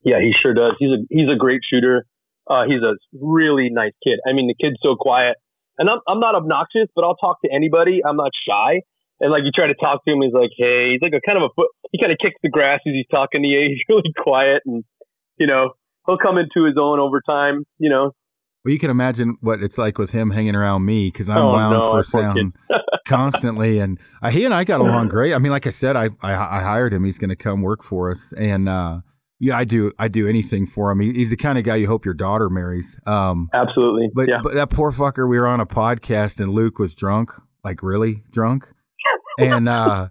Yeah, 0.04 0.20
he 0.20 0.34
sure 0.42 0.54
does. 0.54 0.74
He's 0.80 0.90
a 0.90 0.98
he's 1.10 1.30
a 1.32 1.36
great 1.36 1.62
shooter. 1.70 2.06
Uh, 2.50 2.64
he's 2.66 2.82
a 2.82 2.96
really 3.14 3.70
nice 3.70 3.92
kid. 4.04 4.20
I 4.28 4.34
mean, 4.34 4.48
the 4.48 4.56
kid's 4.56 4.78
so 4.84 4.96
quiet, 4.96 5.36
and 5.78 5.90
I'm 5.90 6.00
I'm 6.08 6.20
not 6.20 6.34
obnoxious, 6.34 6.88
but 6.96 7.04
I'll 7.04 7.16
talk 7.16 7.42
to 7.44 7.52
anybody. 7.54 8.02
I'm 8.04 8.16
not 8.16 8.32
shy. 8.48 8.82
And 9.20 9.32
like 9.32 9.44
you 9.44 9.52
try 9.52 9.68
to 9.68 9.74
talk 9.74 10.06
to 10.06 10.14
him, 10.14 10.22
he's 10.22 10.34
like, 10.34 10.52
hey, 10.58 10.92
he's 10.92 11.02
like 11.02 11.14
a 11.14 11.22
kind 11.26 11.38
of 11.38 11.44
a 11.44 11.54
foot. 11.56 11.70
He 11.92 12.00
kind 12.00 12.12
of 12.12 12.20
kicks 12.22 12.36
the 12.44 12.50
grass 12.50 12.80
as 12.88 12.94
he's 12.94 13.08
talking 13.12 13.42
to 13.42 13.48
you. 13.48 13.60
He's 13.70 13.82
really 13.90 14.14
quiet, 14.18 14.62
and 14.66 14.84
you 15.38 15.48
know, 15.48 15.72
he'll 16.06 16.18
come 16.18 16.38
into 16.38 16.66
his 16.66 16.76
own 16.80 17.00
over 17.00 17.22
time. 17.22 17.66
You 17.80 17.90
know, 17.90 18.12
well, 18.64 18.72
you 18.72 18.80
can 18.80 18.90
imagine 18.90 19.38
what 19.42 19.62
it's 19.62 19.78
like 19.78 19.98
with 19.98 20.12
him 20.12 20.32
hanging 20.32 20.56
around 20.56 20.86
me 20.86 21.08
because 21.08 21.30
I'm 21.30 21.38
oh, 21.38 21.54
wound 21.54 21.80
no, 21.80 21.92
for 21.92 22.04
sound 22.04 22.54
constantly, 23.08 23.80
and 23.80 24.00
uh, 24.22 24.30
he 24.30 24.46
and 24.46 24.54
I 24.54 24.64
got 24.64 24.82
along 24.82 25.08
great. 25.10 25.34
I 25.34 25.40
mean, 25.40 25.52
like 25.52 25.68
I 25.68 25.72
said, 25.72 25.96
I 25.96 26.10
I, 26.22 26.34
I 26.34 26.62
hired 26.62 26.94
him. 26.94 27.04
He's 27.04 27.18
going 27.18 27.30
to 27.30 27.36
come 27.36 27.62
work 27.62 27.84
for 27.84 28.12
us, 28.12 28.34
and 28.34 28.68
uh, 28.68 29.02
yeah, 29.40 29.58
I 29.58 29.64
do 29.64 29.92
I 29.98 30.08
do 30.08 30.28
anything 30.28 30.68
for 30.68 30.92
him. 30.92 31.00
He, 31.00 31.14
he's 31.14 31.30
the 31.30 31.38
kind 31.38 31.58
of 31.58 31.64
guy 31.64 31.76
you 31.76 31.88
hope 31.88 32.06
your 32.06 32.14
daughter 32.14 32.50
marries. 32.50 33.00
Um, 33.06 33.50
Absolutely, 33.54 34.10
but 34.14 34.28
yeah. 34.28 34.40
but 34.44 34.54
that 34.54 34.70
poor 34.70 34.92
fucker. 34.92 35.30
We 35.30 35.40
were 35.40 35.48
on 35.48 35.60
a 35.60 35.66
podcast, 35.66 36.40
and 36.40 36.52
Luke 36.52 36.80
was 36.80 36.96
drunk, 36.96 37.32
like 37.64 37.82
really 37.82 38.24
drunk, 38.32 38.68
and 39.40 39.70
uh, 39.70 40.10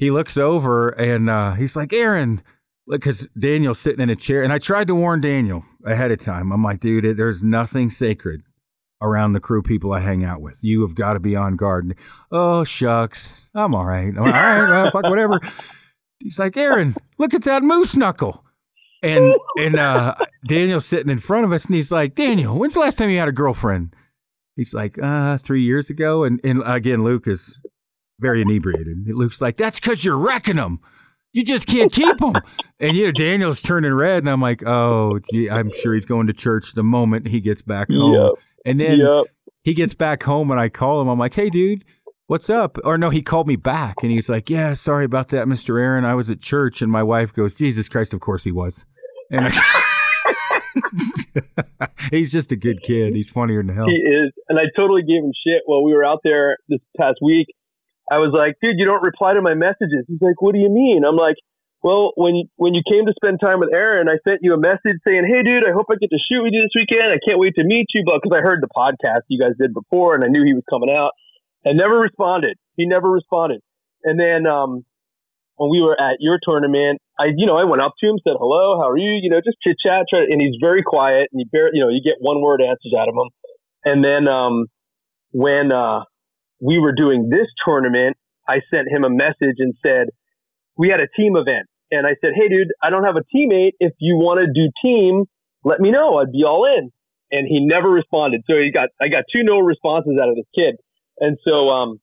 he 0.00 0.10
looks 0.10 0.38
over 0.38 0.88
and 0.88 1.28
uh, 1.28 1.52
he's 1.52 1.76
like, 1.76 1.92
Aaron 1.92 2.42
because 2.90 3.26
Daniel's 3.38 3.78
sitting 3.78 4.00
in 4.00 4.10
a 4.10 4.16
chair, 4.16 4.42
and 4.42 4.52
I 4.52 4.58
tried 4.58 4.88
to 4.88 4.94
warn 4.94 5.20
Daniel 5.20 5.64
ahead 5.84 6.10
of 6.10 6.20
time. 6.20 6.52
I'm 6.52 6.62
like, 6.62 6.80
dude, 6.80 7.16
there's 7.16 7.42
nothing 7.42 7.90
sacred 7.90 8.42
around 9.02 9.32
the 9.32 9.40
crew 9.40 9.62
people 9.62 9.92
I 9.92 10.00
hang 10.00 10.24
out 10.24 10.40
with. 10.40 10.58
You 10.62 10.82
have 10.82 10.94
got 10.94 11.14
to 11.14 11.20
be 11.20 11.34
on 11.36 11.56
guard. 11.56 11.96
oh 12.30 12.64
shucks, 12.64 13.46
I'm 13.54 13.74
all 13.74 13.86
right. 13.86 14.08
I'm 14.08 14.18
all 14.18 14.26
right, 14.30 14.92
fuck 14.92 15.04
whatever. 15.04 15.40
He's 16.18 16.38
like, 16.38 16.56
Aaron, 16.56 16.96
look 17.18 17.32
at 17.32 17.42
that 17.42 17.62
moose 17.62 17.96
knuckle. 17.96 18.44
And 19.02 19.34
and 19.56 19.76
uh, 19.76 20.14
Daniel's 20.46 20.84
sitting 20.84 21.10
in 21.10 21.20
front 21.20 21.46
of 21.46 21.52
us, 21.52 21.64
and 21.64 21.74
he's 21.74 21.90
like, 21.90 22.14
Daniel, 22.14 22.58
when's 22.58 22.74
the 22.74 22.80
last 22.80 22.98
time 22.98 23.08
you 23.08 23.18
had 23.18 23.28
a 23.28 23.32
girlfriend? 23.32 23.94
He's 24.56 24.74
like, 24.74 25.02
uh, 25.02 25.38
three 25.38 25.62
years 25.62 25.88
ago. 25.88 26.24
And 26.24 26.38
and 26.44 26.62
again, 26.66 27.02
Luke 27.02 27.26
is 27.26 27.58
very 28.18 28.42
inebriated. 28.42 29.08
Luke's 29.08 29.40
like, 29.40 29.56
that's 29.56 29.80
because 29.80 30.04
you're 30.04 30.18
wrecking 30.18 30.56
them. 30.56 30.80
You 31.32 31.44
just 31.44 31.66
can't 31.66 31.92
keep 31.92 32.18
them. 32.18 32.34
and 32.80 32.96
you 32.96 33.06
know, 33.06 33.12
Daniel's 33.12 33.62
turning 33.62 33.94
red, 33.94 34.22
and 34.22 34.30
I'm 34.30 34.40
like, 34.40 34.62
oh, 34.66 35.20
gee, 35.32 35.48
I'm 35.48 35.70
sure 35.72 35.94
he's 35.94 36.04
going 36.04 36.26
to 36.26 36.32
church 36.32 36.74
the 36.74 36.82
moment 36.82 37.28
he 37.28 37.40
gets 37.40 37.62
back 37.62 37.90
home. 37.90 38.14
Yep. 38.14 38.32
And 38.66 38.80
then 38.80 38.98
yep. 38.98 39.24
he 39.62 39.74
gets 39.74 39.94
back 39.94 40.22
home, 40.22 40.50
and 40.50 40.58
I 40.58 40.68
call 40.68 41.00
him. 41.00 41.08
I'm 41.08 41.18
like, 41.18 41.34
hey, 41.34 41.48
dude, 41.48 41.84
what's 42.26 42.50
up? 42.50 42.78
Or 42.84 42.98
no, 42.98 43.10
he 43.10 43.22
called 43.22 43.46
me 43.46 43.56
back, 43.56 43.96
and 44.02 44.10
he's 44.10 44.28
like, 44.28 44.50
yeah, 44.50 44.74
sorry 44.74 45.04
about 45.04 45.28
that, 45.28 45.46
Mr. 45.46 45.80
Aaron. 45.80 46.04
I 46.04 46.14
was 46.14 46.30
at 46.30 46.40
church, 46.40 46.82
and 46.82 46.90
my 46.90 47.02
wife 47.02 47.32
goes, 47.32 47.54
Jesus 47.54 47.88
Christ, 47.88 48.12
of 48.12 48.20
course 48.20 48.42
he 48.42 48.52
was. 48.52 48.84
And 49.30 49.46
I, 49.48 49.82
he's 52.10 52.32
just 52.32 52.50
a 52.50 52.56
good 52.56 52.82
kid. 52.82 53.14
He's 53.14 53.30
funnier 53.30 53.62
than 53.62 53.74
hell. 53.74 53.86
He 53.86 53.96
is, 53.96 54.32
and 54.48 54.58
I 54.58 54.64
totally 54.76 55.02
gave 55.02 55.22
him 55.22 55.32
shit 55.46 55.62
while 55.66 55.84
we 55.84 55.92
were 55.92 56.04
out 56.04 56.20
there 56.24 56.56
this 56.68 56.80
past 56.98 57.18
week 57.22 57.46
I 58.10 58.18
was 58.18 58.34
like, 58.34 58.56
dude, 58.60 58.74
you 58.76 58.86
don't 58.86 59.02
reply 59.02 59.34
to 59.34 59.42
my 59.42 59.54
messages. 59.54 60.04
He's 60.08 60.20
like, 60.20 60.42
what 60.42 60.52
do 60.52 60.58
you 60.60 60.68
mean? 60.68 61.04
I'm 61.06 61.16
like, 61.16 61.36
well, 61.82 62.12
when 62.16 62.34
you, 62.34 62.44
when 62.56 62.74
you 62.74 62.82
came 62.90 63.06
to 63.06 63.14
spend 63.16 63.40
time 63.40 63.60
with 63.60 63.72
Aaron, 63.72 64.08
I 64.08 64.18
sent 64.26 64.40
you 64.42 64.52
a 64.52 64.58
message 64.58 65.00
saying, 65.06 65.24
hey, 65.26 65.42
dude, 65.42 65.66
I 65.66 65.72
hope 65.72 65.86
I 65.90 65.94
get 65.94 66.10
to 66.10 66.18
shoot 66.18 66.42
with 66.42 66.52
you 66.52 66.60
this 66.60 66.74
weekend. 66.74 67.12
I 67.12 67.18
can't 67.24 67.38
wait 67.38 67.54
to 67.54 67.64
meet 67.64 67.86
you. 67.94 68.02
But 68.04 68.20
because 68.22 68.36
I 68.36 68.42
heard 68.42 68.60
the 68.60 68.68
podcast 68.68 69.22
you 69.28 69.40
guys 69.40 69.52
did 69.58 69.72
before 69.72 70.14
and 70.14 70.24
I 70.24 70.28
knew 70.28 70.44
he 70.44 70.52
was 70.52 70.64
coming 70.68 70.90
out 70.94 71.12
and 71.64 71.78
never 71.78 71.98
responded. 71.98 72.58
He 72.76 72.84
never 72.84 73.08
responded. 73.08 73.60
And 74.04 74.18
then, 74.18 74.46
um, 74.46 74.84
when 75.56 75.70
we 75.70 75.80
were 75.82 75.98
at 76.00 76.16
your 76.20 76.38
tournament, 76.42 77.00
I, 77.18 77.26
you 77.36 77.44
know, 77.46 77.56
I 77.56 77.64
went 77.64 77.82
up 77.82 77.92
to 78.00 78.08
him, 78.08 78.16
said, 78.26 78.36
hello, 78.38 78.80
how 78.80 78.88
are 78.88 78.96
you? 78.96 79.20
You 79.22 79.28
know, 79.28 79.40
just 79.44 79.58
chit 79.62 79.76
chat. 79.84 80.06
And 80.12 80.40
he's 80.40 80.56
very 80.60 80.82
quiet 80.82 81.28
and 81.32 81.40
you 81.40 81.46
bear, 81.52 81.68
you 81.72 81.82
know, 81.82 81.90
you 81.90 82.00
get 82.02 82.16
one 82.18 82.40
word 82.40 82.62
answers 82.62 82.94
out 82.98 83.08
of 83.08 83.14
him. 83.14 83.28
And 83.84 84.04
then, 84.04 84.26
um, 84.26 84.66
when, 85.32 85.70
uh, 85.70 86.04
we 86.60 86.78
were 86.78 86.92
doing 86.92 87.28
this 87.30 87.46
tournament, 87.64 88.16
I 88.48 88.60
sent 88.72 88.88
him 88.88 89.04
a 89.04 89.10
message 89.10 89.56
and 89.58 89.74
said, 89.84 90.08
we 90.76 90.88
had 90.88 91.00
a 91.00 91.08
team 91.16 91.36
event. 91.36 91.66
And 91.90 92.06
I 92.06 92.14
said, 92.20 92.32
Hey, 92.34 92.48
dude, 92.48 92.68
I 92.82 92.90
don't 92.90 93.04
have 93.04 93.16
a 93.16 93.24
teammate. 93.34 93.72
If 93.80 93.92
you 93.98 94.16
want 94.16 94.40
to 94.40 94.46
do 94.46 94.70
team, 94.82 95.24
let 95.64 95.80
me 95.80 95.90
know. 95.90 96.18
I'd 96.18 96.32
be 96.32 96.44
all 96.44 96.64
in. 96.64 96.90
And 97.32 97.46
he 97.46 97.64
never 97.64 97.88
responded. 97.88 98.42
So 98.48 98.56
he 98.56 98.70
got, 98.70 98.88
I 99.00 99.08
got 99.08 99.24
two 99.34 99.42
no 99.42 99.58
responses 99.58 100.18
out 100.20 100.28
of 100.28 100.36
this 100.36 100.46
kid. 100.54 100.76
And 101.18 101.36
so, 101.46 101.68
um, 101.68 102.00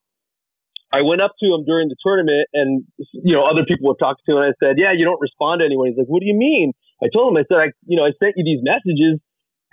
I 0.92 1.02
went 1.02 1.22
up 1.22 1.32
to 1.42 1.46
him 1.48 1.66
during 1.66 1.90
the 1.90 1.98
tournament 2.06 2.48
and, 2.54 2.86
you 3.12 3.36
know, 3.36 3.44
other 3.44 3.66
people 3.66 3.90
were 3.90 4.00
talking 4.00 4.24
to 4.26 4.38
him 4.38 4.44
and 4.44 4.54
I 4.54 4.66
said, 4.66 4.76
yeah, 4.78 4.94
you 4.94 5.04
don't 5.04 5.20
respond 5.20 5.60
to 5.60 5.66
anyone. 5.66 5.90
He's 5.90 5.98
like, 5.98 6.08
what 6.08 6.22
do 6.22 6.28
you 6.28 6.36
mean? 6.36 6.72
I 7.04 7.08
told 7.14 7.36
him, 7.36 7.38
I 7.38 7.44
said, 7.52 7.62
I, 7.62 7.72
you 7.86 7.98
know, 7.98 8.06
I 8.06 8.12
sent 8.24 8.36
you 8.38 8.46
these 8.46 8.64
messages 8.64 9.20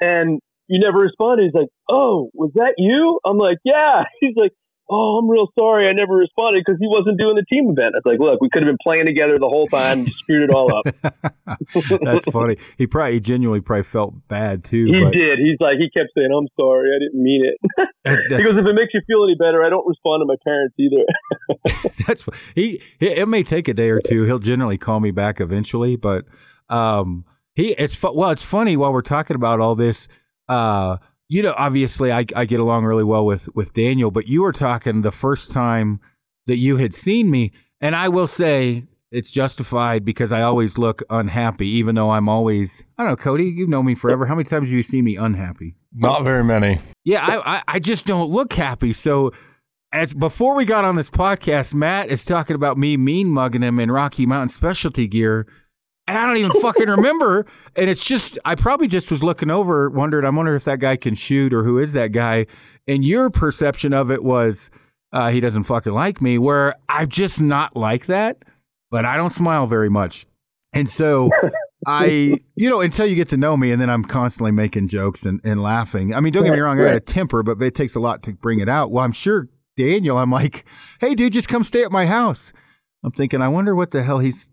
and 0.01 0.41
you 0.66 0.80
never 0.80 0.99
responded. 0.99 1.45
He's 1.45 1.55
like, 1.55 1.68
oh, 1.89 2.30
was 2.35 2.51
that 2.55 2.74
you? 2.78 3.20
I'm 3.24 3.39
like, 3.39 3.59
yeah. 3.64 4.03
He's 4.20 4.35
like, 4.37 4.53
oh, 4.91 5.18
I'm 5.18 5.28
real 5.28 5.49
sorry. 5.59 5.89
I 5.89 5.93
never 5.93 6.14
responded 6.14 6.62
because 6.64 6.78
he 6.80 6.87
wasn't 6.87 7.18
doing 7.18 7.37
the 7.37 7.45
team 7.49 7.70
event. 7.70 7.95
I 7.95 7.99
was 7.99 8.07
like, 8.07 8.20
look, 8.20 8.41
we 8.41 8.49
could 8.51 8.62
have 8.62 8.70
been 8.70 8.78
playing 8.82 9.07
together 9.07 9.39
the 9.39 9.49
whole 9.49 9.66
time. 9.66 10.07
screwed 10.07 10.49
it 10.49 10.55
all 10.55 10.74
up. 10.76 10.85
That's 12.03 12.24
funny. 12.26 12.57
He 12.76 12.87
probably 12.87 13.14
he 13.14 13.20
genuinely 13.20 13.61
probably 13.61 13.85
felt 13.85 14.28
bad 14.28 14.64
too. 14.64 14.85
He 14.85 15.03
but... 15.03 15.12
did. 15.12 15.39
He's 15.39 15.59
like, 15.61 15.76
he 15.78 15.89
kept 15.91 16.11
saying, 16.16 16.30
I'm 16.37 16.49
sorry. 16.59 16.91
I 16.95 16.99
didn't 16.99 17.22
mean 17.22 17.43
it. 17.45 17.89
he 18.28 18.43
goes, 18.43 18.57
if 18.57 18.66
it 18.66 18.74
makes 18.74 18.95
you 18.95 19.01
feel 19.07 19.24
any 19.24 19.35
better, 19.35 19.64
I 19.64 19.70
don't 19.70 19.87
respond 19.87 20.22
to 20.22 20.26
my 20.26 20.37
parents 20.45 20.74
either. 20.78 21.95
That's 22.07 22.28
he, 22.55 22.82
It 23.01 23.28
may 23.28 23.43
take 23.43 23.68
a 23.68 23.74
day 23.74 23.91
or 23.91 24.01
two. 24.01 24.24
He'll 24.24 24.39
generally 24.39 24.78
call 24.78 25.01
me 25.01 25.11
back 25.11 25.41
eventually, 25.41 25.97
but 25.97 26.24
um, 26.68 27.24
he 27.55 27.72
it's 27.72 28.01
well, 28.03 28.30
it's 28.30 28.43
funny 28.43 28.76
while 28.76 28.93
we're 28.93 29.03
talking 29.03 29.37
about 29.37 29.61
all 29.61 29.74
this. 29.74 30.09
Uh, 30.49 30.99
you 31.29 31.43
know, 31.43 31.55
obviously 31.57 32.12
I, 32.12 32.27
I 32.37 32.45
get 32.45 32.61
along 32.61 32.85
really 32.85 33.05
well 33.05 33.25
with, 33.25 33.49
with 33.55 33.72
Daniel, 33.75 34.11
but 34.11 34.29
you 34.29 34.43
were 34.43 34.53
talking 34.53 35.03
the 35.03 35.11
first 35.11 35.51
time 35.53 36.01
that 36.47 36.57
you 36.57 36.77
had 36.77 36.95
seen 36.95 37.31
me. 37.31 37.53
And 37.81 37.97
I 37.97 38.09
will 38.09 38.27
say 38.27 38.85
it's 39.11 39.31
justified 39.31 40.05
because 40.05 40.33
I 40.33 40.43
always 40.43 40.77
look 40.77 41.03
unhappy, 41.09 41.68
even 41.68 41.95
though 41.95 42.11
I'm 42.11 42.29
always, 42.29 42.85
I 42.99 43.03
don't 43.05 43.12
know, 43.12 43.16
Cody, 43.16 43.45
you've 43.45 43.68
known 43.68 43.87
me 43.87 43.95
forever. 43.95 44.27
How 44.27 44.35
many 44.35 44.45
times 44.45 44.68
have 44.68 44.77
you 44.77 44.83
seen 44.83 45.05
me 45.05 45.16
unhappy? 45.16 45.77
Not 45.95 46.25
very 46.25 46.45
many. 46.45 46.81
Yeah, 47.05 47.25
I, 47.25 47.57
I, 47.57 47.62
I 47.68 47.79
just 47.79 48.07
don't 48.07 48.31
look 48.31 48.53
happy. 48.53 48.93
So 48.93 49.33
as 49.93 50.12
before 50.12 50.55
we 50.55 50.64
got 50.64 50.85
on 50.85 50.97
this 50.97 51.09
podcast, 51.09 51.72
Matt 51.72 52.09
is 52.09 52.25
talking 52.25 52.57
about 52.57 52.77
me 52.77 52.97
mean 52.97 53.29
mugging 53.29 53.62
him 53.62 53.79
in 53.79 53.91
Rocky 53.91 54.27
Mountain 54.27 54.49
specialty 54.49 55.07
gear 55.07 55.47
and 56.07 56.19
I 56.19 56.27
don't 56.27 56.37
even 56.37 56.53
fucking 56.61 56.89
remember. 56.89 57.47
And 57.77 57.89
it's 57.89 58.05
just, 58.05 58.39
I 58.45 58.55
probably 58.55 58.87
just 58.87 59.11
was 59.11 59.23
looking 59.23 59.51
over, 59.51 59.89
wondered, 59.91 60.25
I 60.25 60.31
wonder 60.31 60.55
if 60.55 60.65
that 60.65 60.79
guy 60.79 60.97
can 60.97 61.15
shoot 61.15 61.53
or 61.53 61.65
who 61.65 61.79
is 61.79 61.93
that 61.95 62.13
guy. 62.13 62.47
And 62.87 63.05
your 63.05 63.31
perception 63.31 63.95
of 63.95 64.11
it 64.11 64.23
was, 64.23 64.71
uh, 65.13 65.31
he 65.31 65.41
doesn't 65.41 65.65
fucking 65.65 65.93
like 65.93 66.21
me, 66.21 66.39
where 66.39 66.75
I'm 66.89 67.09
just 67.09 67.41
not 67.41 67.77
like 67.77 68.07
that, 68.07 68.43
but 68.91 69.05
I 69.05 69.17
don't 69.17 69.31
smile 69.31 69.67
very 69.67 69.89
much. 69.89 70.27
And 70.73 70.91
so 70.91 71.31
I, 71.87 72.39
you 72.57 72.69
know, 72.69 72.81
until 72.81 73.07
you 73.07 73.15
get 73.15 73.29
to 73.31 73.37
know 73.37 73.57
me, 73.57 73.71
and 73.73 73.81
then 73.81 73.91
I'm 73.91 74.05
constantly 74.05 74.53
making 74.53 74.89
jokes 74.89 75.25
and, 75.25 75.41
and 75.45 75.63
laughing. 75.63 76.15
I 76.15 76.21
mean, 76.21 76.33
don't 76.33 76.45
get 76.45 76.53
me 76.53 76.61
wrong, 76.61 76.81
I 76.81 76.85
got 76.85 76.95
a 76.95 77.01
temper, 77.01 77.43
but 77.43 77.61
it 77.63 77.75
takes 77.75 77.95
a 77.95 78.01
lot 78.01 78.23
to 78.25 78.33
bring 78.33 78.61
it 78.61 78.69
out. 78.69 78.91
Well, 78.91 79.05
I'm 79.05 79.13
sure 79.13 79.49
Daniel, 79.77 80.19
I'm 80.19 80.31
like, 80.31 80.65
hey, 81.01 81.15
dude, 81.15 81.33
just 81.33 81.49
come 81.49 81.65
stay 81.65 81.83
at 81.83 81.93
my 81.93 82.07
house. 82.07 82.53
I'm 83.03 83.13
thinking, 83.13 83.43
I 83.43 83.49
wonder 83.49 83.75
what 83.75 83.91
the 83.91 84.03
hell 84.03 84.19
he's 84.19 84.51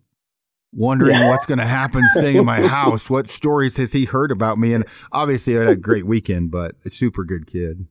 wondering 0.74 1.15
Yeah. 1.15 1.30
what's 1.30 1.45
going 1.45 1.59
to 1.59 1.65
happen 1.65 2.01
staying 2.15 2.38
in 2.38 2.45
my 2.45 2.61
house. 2.67 3.09
What 3.09 3.28
stories 3.28 3.78
has 3.78 3.91
he 3.93 4.05
heard 4.05 4.32
about 4.32 4.57
me? 4.57 4.74
And 4.74 4.86
obviously, 5.11 5.57
I 5.57 5.61
had 5.61 5.69
a 5.69 5.76
great 5.76 6.05
weekend, 6.05 6.51
but 6.51 6.76
a 6.86 6.89
super 6.89 7.24
good 7.24 7.47
kid. 7.47 7.88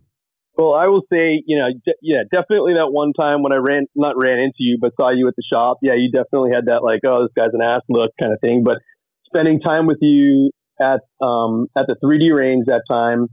Well, 0.57 0.74
I 0.74 0.89
will 0.89 1.03
say, 1.11 1.43
you 1.47 1.57
know, 1.59 1.68
de- 1.87 1.95
yeah, 2.03 2.22
definitely 2.31 2.74
that 2.74 2.89
one 2.93 3.12
time 3.14 3.43
when 3.43 3.53
I 3.53 3.57
ran, 3.57 3.87
not 3.95 4.14
ran 4.22 4.39
into 4.39 4.57
you, 4.59 4.76
but 4.81 4.93
saw 5.01 5.11
you 5.11 5.26
at 5.28 5.35
the 5.37 5.43
shop. 5.51 5.78
Yeah, 5.83 5.95
you 5.95 6.11
definitely 6.11 6.51
had 6.55 6.66
that 6.66 6.83
like, 6.83 7.01
oh, 7.07 7.22
this 7.22 7.33
guy's 7.37 7.55
an 7.55 7.62
ass 7.62 7.81
look 7.89 8.11
kind 8.20 8.33
of 8.33 8.41
thing. 8.41 8.62
But 8.64 8.78
spending 9.24 9.61
time 9.61 9.87
with 9.87 9.99
you 10.03 10.51
at 10.81 11.01
um, 11.24 11.66
at 11.78 11.87
the 11.87 11.97
3D 12.05 12.37
range 12.37 12.66
that 12.66 12.83
time, 12.91 13.28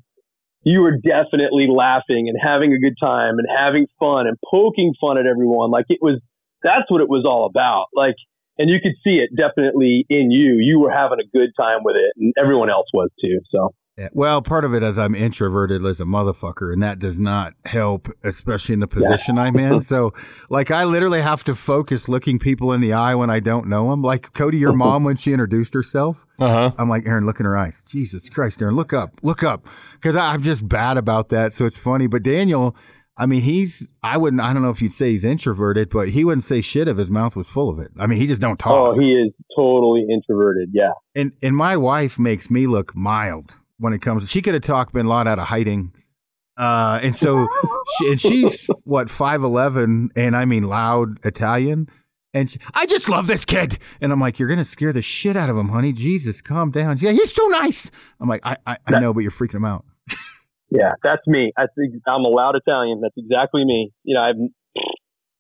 you 0.64 0.82
were 0.82 0.96
definitely 0.98 1.68
laughing 1.70 2.30
and 2.30 2.38
having 2.42 2.72
a 2.74 2.80
good 2.80 2.96
time 3.02 3.36
and 3.40 3.48
having 3.58 3.88
fun 4.00 4.28
and 4.28 4.38
poking 4.50 4.94
fun 5.02 5.18
at 5.18 5.26
everyone. 5.26 5.70
Like 5.72 5.86
it 5.90 6.00
was, 6.02 6.22
that's 6.64 6.90
what 6.90 7.02
it 7.02 7.10
was 7.10 7.26
all 7.26 7.46
about. 7.46 7.86
Like, 7.94 8.16
and 8.58 8.70
you 8.70 8.78
could 8.82 8.94
see 9.04 9.20
it 9.20 9.30
definitely 9.36 10.06
in 10.10 10.32
you. 10.32 10.58
You 10.60 10.80
were 10.80 10.92
having 10.92 11.20
a 11.20 11.38
good 11.38 11.50
time 11.60 11.80
with 11.84 11.96
it, 11.96 12.12
and 12.18 12.34
everyone 12.38 12.70
else 12.70 12.88
was 12.94 13.10
too. 13.24 13.40
So. 13.52 13.74
Yeah, 14.00 14.10
Well, 14.14 14.44
part 14.44 14.64
of 14.64 14.76
it 14.76 14.84
is 14.84 15.00
I'm 15.00 15.16
introverted 15.16 15.84
as 15.84 16.00
a 16.00 16.04
motherfucker, 16.04 16.72
and 16.72 16.84
that 16.84 17.00
does 17.00 17.20
not 17.20 17.54
help, 17.66 18.08
especially 18.24 18.74
in 18.74 18.80
the 18.80 18.88
position 18.88 19.40
I'm 19.40 19.58
in. 19.58 19.82
So, 19.88 20.14
like, 20.52 20.70
I 20.70 20.84
literally 20.84 21.22
have 21.22 21.44
to 21.46 21.56
focus 21.56 22.08
looking 22.08 22.38
people 22.38 22.72
in 22.74 22.80
the 22.80 22.94
eye 22.94 23.16
when 23.16 23.32
I 23.32 23.40
don't 23.40 23.66
know 23.68 23.90
them. 23.90 24.04
Like 24.04 24.34
Cody, 24.34 24.60
your 24.60 24.74
mom, 24.84 25.04
when 25.04 25.16
she 25.16 25.32
introduced 25.32 25.74
herself, 25.74 26.28
Uh 26.38 26.48
huh. 26.48 26.72
I'm 26.78 26.90
like, 26.90 27.08
Aaron, 27.08 27.26
look 27.26 27.40
in 27.40 27.48
her 27.48 27.58
eyes. 27.58 27.84
Jesus 27.90 28.30
Christ, 28.30 28.62
Aaron, 28.62 28.76
look 28.76 28.94
up, 28.94 29.16
look 29.24 29.42
up. 29.42 29.68
Because 29.94 30.16
I'm 30.16 30.44
just 30.44 30.68
bad 30.70 30.98
about 30.98 31.30
that. 31.30 31.54
So 31.54 31.66
it's 31.66 31.80
funny. 31.80 32.06
But 32.06 32.22
Daniel, 32.22 32.76
I 33.18 33.26
mean, 33.26 33.42
he's, 33.42 33.92
I 34.04 34.18
wouldn't, 34.18 34.42
I 34.42 34.54
don't 34.54 34.62
know 34.62 34.70
if 34.70 34.82
you'd 34.82 34.94
say 34.94 35.10
he's 35.10 35.24
introverted, 35.24 35.90
but 35.90 36.10
he 36.10 36.24
wouldn't 36.24 36.44
say 36.44 36.62
shit 36.62 36.88
if 36.88 36.98
his 36.98 37.10
mouth 37.10 37.36
was 37.36 37.48
full 37.48 37.70
of 37.70 37.80
it. 37.80 37.92
I 37.98 38.06
mean, 38.06 38.20
he 38.20 38.28
just 38.28 38.42
don't 38.42 38.60
talk. 38.60 38.74
Oh, 38.74 39.00
he 39.00 39.14
is 39.14 39.32
totally 39.56 40.06
introverted. 40.10 40.70
Yeah. 40.72 40.92
and, 41.16 41.32
and 41.42 41.56
my 41.56 41.78
wife 41.78 42.20
makes 42.20 42.52
me 42.52 42.68
look 42.68 42.96
mild 42.96 43.56
when 43.80 43.94
it 43.94 44.02
comes, 44.02 44.30
she 44.30 44.42
could 44.42 44.54
have 44.54 44.64
talked 44.64 44.94
Bin 44.94 45.08
Laden 45.08 45.28
out 45.28 45.40
of 45.40 45.48
hiding. 45.48 45.94
Uh, 46.58 47.00
and 47.02 47.16
so, 47.16 47.48
she, 47.98 48.12
and 48.12 48.22
she's 48.22 48.68
what, 48.84 49.08
5'11, 49.08 50.10
and 50.16 50.36
I 50.36 50.46
mean 50.46 50.64
loud 50.64 51.24
Italian. 51.26 51.90
And 52.34 52.50
she, 52.50 52.60
I 52.74 52.86
just 52.86 53.10
love 53.10 53.26
this 53.26 53.46
kid. 53.46 53.80
And 54.00 54.12
I'm 54.12 54.20
like, 54.20 54.38
you're 54.38 54.48
going 54.48 54.60
to 54.60 54.66
scare 54.66 54.94
the 54.94 55.02
shit 55.02 55.36
out 55.36 55.50
of 55.50 55.58
him, 55.58 55.70
honey. 55.70 55.92
Jesus, 55.92 56.42
calm 56.42 56.72
down. 56.72 56.98
Yeah, 57.00 57.12
he's 57.12 57.34
so 57.34 57.48
nice. 57.48 57.90
I'm 58.20 58.30
like, 58.30 58.42
I, 58.44 58.58
I, 58.66 58.78
I 58.86 59.00
know, 59.00 59.14
but 59.14 59.22
you're 59.22 59.32
freaking 59.32 59.56
him 59.56 59.66
out. 59.66 59.86
Yeah, 60.70 60.94
that's 61.04 61.22
me. 61.28 61.52
That's 61.58 61.72
ex- 61.84 62.02
I'm 62.08 62.22
a 62.26 62.30
loud 62.30 62.56
Italian. 62.56 63.02
That's 63.02 63.16
exactly 63.18 63.64
me. 63.66 63.92
You 64.04 64.16
know, 64.16 64.22
I'm 64.22 64.50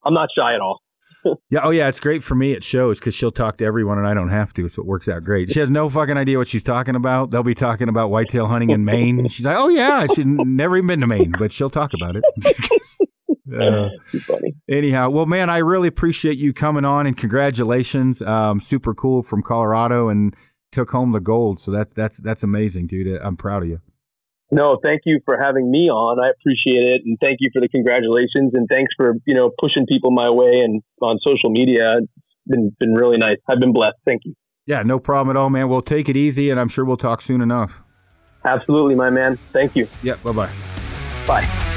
I'm 0.05 0.13
not 0.13 0.29
shy 0.37 0.53
at 0.53 0.61
all. 0.61 0.79
Yeah. 1.49 1.61
Oh, 1.63 1.71
yeah. 1.71 1.89
It's 1.89 1.99
great 1.99 2.23
for 2.23 2.35
me 2.35 2.53
It 2.53 2.63
shows 2.63 2.99
because 2.99 3.13
she'll 3.13 3.31
talk 3.31 3.57
to 3.57 3.65
everyone 3.65 3.97
and 3.97 4.07
I 4.07 4.13
don't 4.13 4.29
have 4.29 4.53
to. 4.53 4.69
So 4.69 4.81
it 4.81 4.85
works 4.85 5.09
out 5.09 5.25
great. 5.25 5.51
She 5.51 5.59
has 5.59 5.69
no 5.69 5.89
fucking 5.89 6.15
idea 6.15 6.37
what 6.37 6.47
she's 6.47 6.63
talking 6.63 6.95
about. 6.95 7.31
They'll 7.31 7.43
be 7.43 7.55
talking 7.55 7.89
about 7.89 8.11
whitetail 8.11 8.47
hunting 8.47 8.69
in 8.69 8.85
Maine. 8.85 9.27
She's 9.27 9.45
like, 9.45 9.57
oh, 9.57 9.67
yeah. 9.67 10.07
She's 10.07 10.25
never 10.25 10.77
even 10.77 10.87
been 10.87 11.01
to 11.01 11.07
Maine, 11.07 11.33
but 11.37 11.51
she'll 11.51 11.69
talk 11.69 11.91
about 11.93 12.15
it. 12.15 12.23
Uh, 13.53 13.87
funny. 14.25 14.53
anyhow, 14.67 15.09
well, 15.09 15.25
man, 15.25 15.49
I 15.49 15.59
really 15.59 15.87
appreciate 15.87 16.37
you 16.37 16.53
coming 16.53 16.83
on 16.83 17.07
and 17.07 17.15
congratulations. 17.15 18.21
Um, 18.21 18.59
super 18.59 18.93
cool 18.93 19.23
from 19.23 19.41
Colorado 19.41 20.09
and 20.09 20.35
took 20.73 20.91
home 20.91 21.13
the 21.13 21.21
gold. 21.21 21.59
So 21.59 21.71
that's 21.71 21.93
that's 21.93 22.17
that's 22.17 22.43
amazing, 22.43 22.87
dude. 22.87 23.07
I'm 23.21 23.37
proud 23.37 23.63
of 23.63 23.69
you. 23.69 23.81
No, 24.49 24.79
thank 24.81 25.01
you 25.05 25.19
for 25.25 25.37
having 25.37 25.69
me 25.69 25.89
on. 25.89 26.23
I 26.23 26.29
appreciate 26.29 26.83
it, 26.83 27.01
and 27.05 27.17
thank 27.19 27.37
you 27.41 27.49
for 27.53 27.59
the 27.59 27.67
congratulations, 27.67 28.53
and 28.53 28.67
thanks 28.69 28.93
for 28.95 29.15
you 29.25 29.35
know 29.35 29.51
pushing 29.59 29.85
people 29.85 30.11
my 30.11 30.29
way 30.29 30.61
and 30.63 30.81
on 31.01 31.19
social 31.25 31.49
media. 31.49 31.97
It's 31.99 32.11
been 32.45 32.75
been 32.79 32.93
really 32.93 33.17
nice. 33.17 33.37
I've 33.49 33.59
been 33.59 33.73
blessed. 33.73 33.97
Thank 34.05 34.21
you. 34.25 34.33
Yeah, 34.65 34.83
no 34.83 34.99
problem 34.99 35.35
at 35.35 35.39
all, 35.39 35.49
man. 35.49 35.69
We'll 35.69 35.81
take 35.81 36.09
it 36.09 36.17
easy, 36.17 36.49
and 36.49 36.59
I'm 36.59 36.69
sure 36.69 36.85
we'll 36.85 36.97
talk 36.97 37.21
soon 37.21 37.41
enough. 37.41 37.83
Absolutely, 38.45 38.95
my 38.95 39.09
man. 39.09 39.37
Thank 39.51 39.75
you. 39.75 39.87
Yeah, 40.01 40.15
bye 40.23 40.31
bye. 40.31 40.51
Bye. 41.25 41.73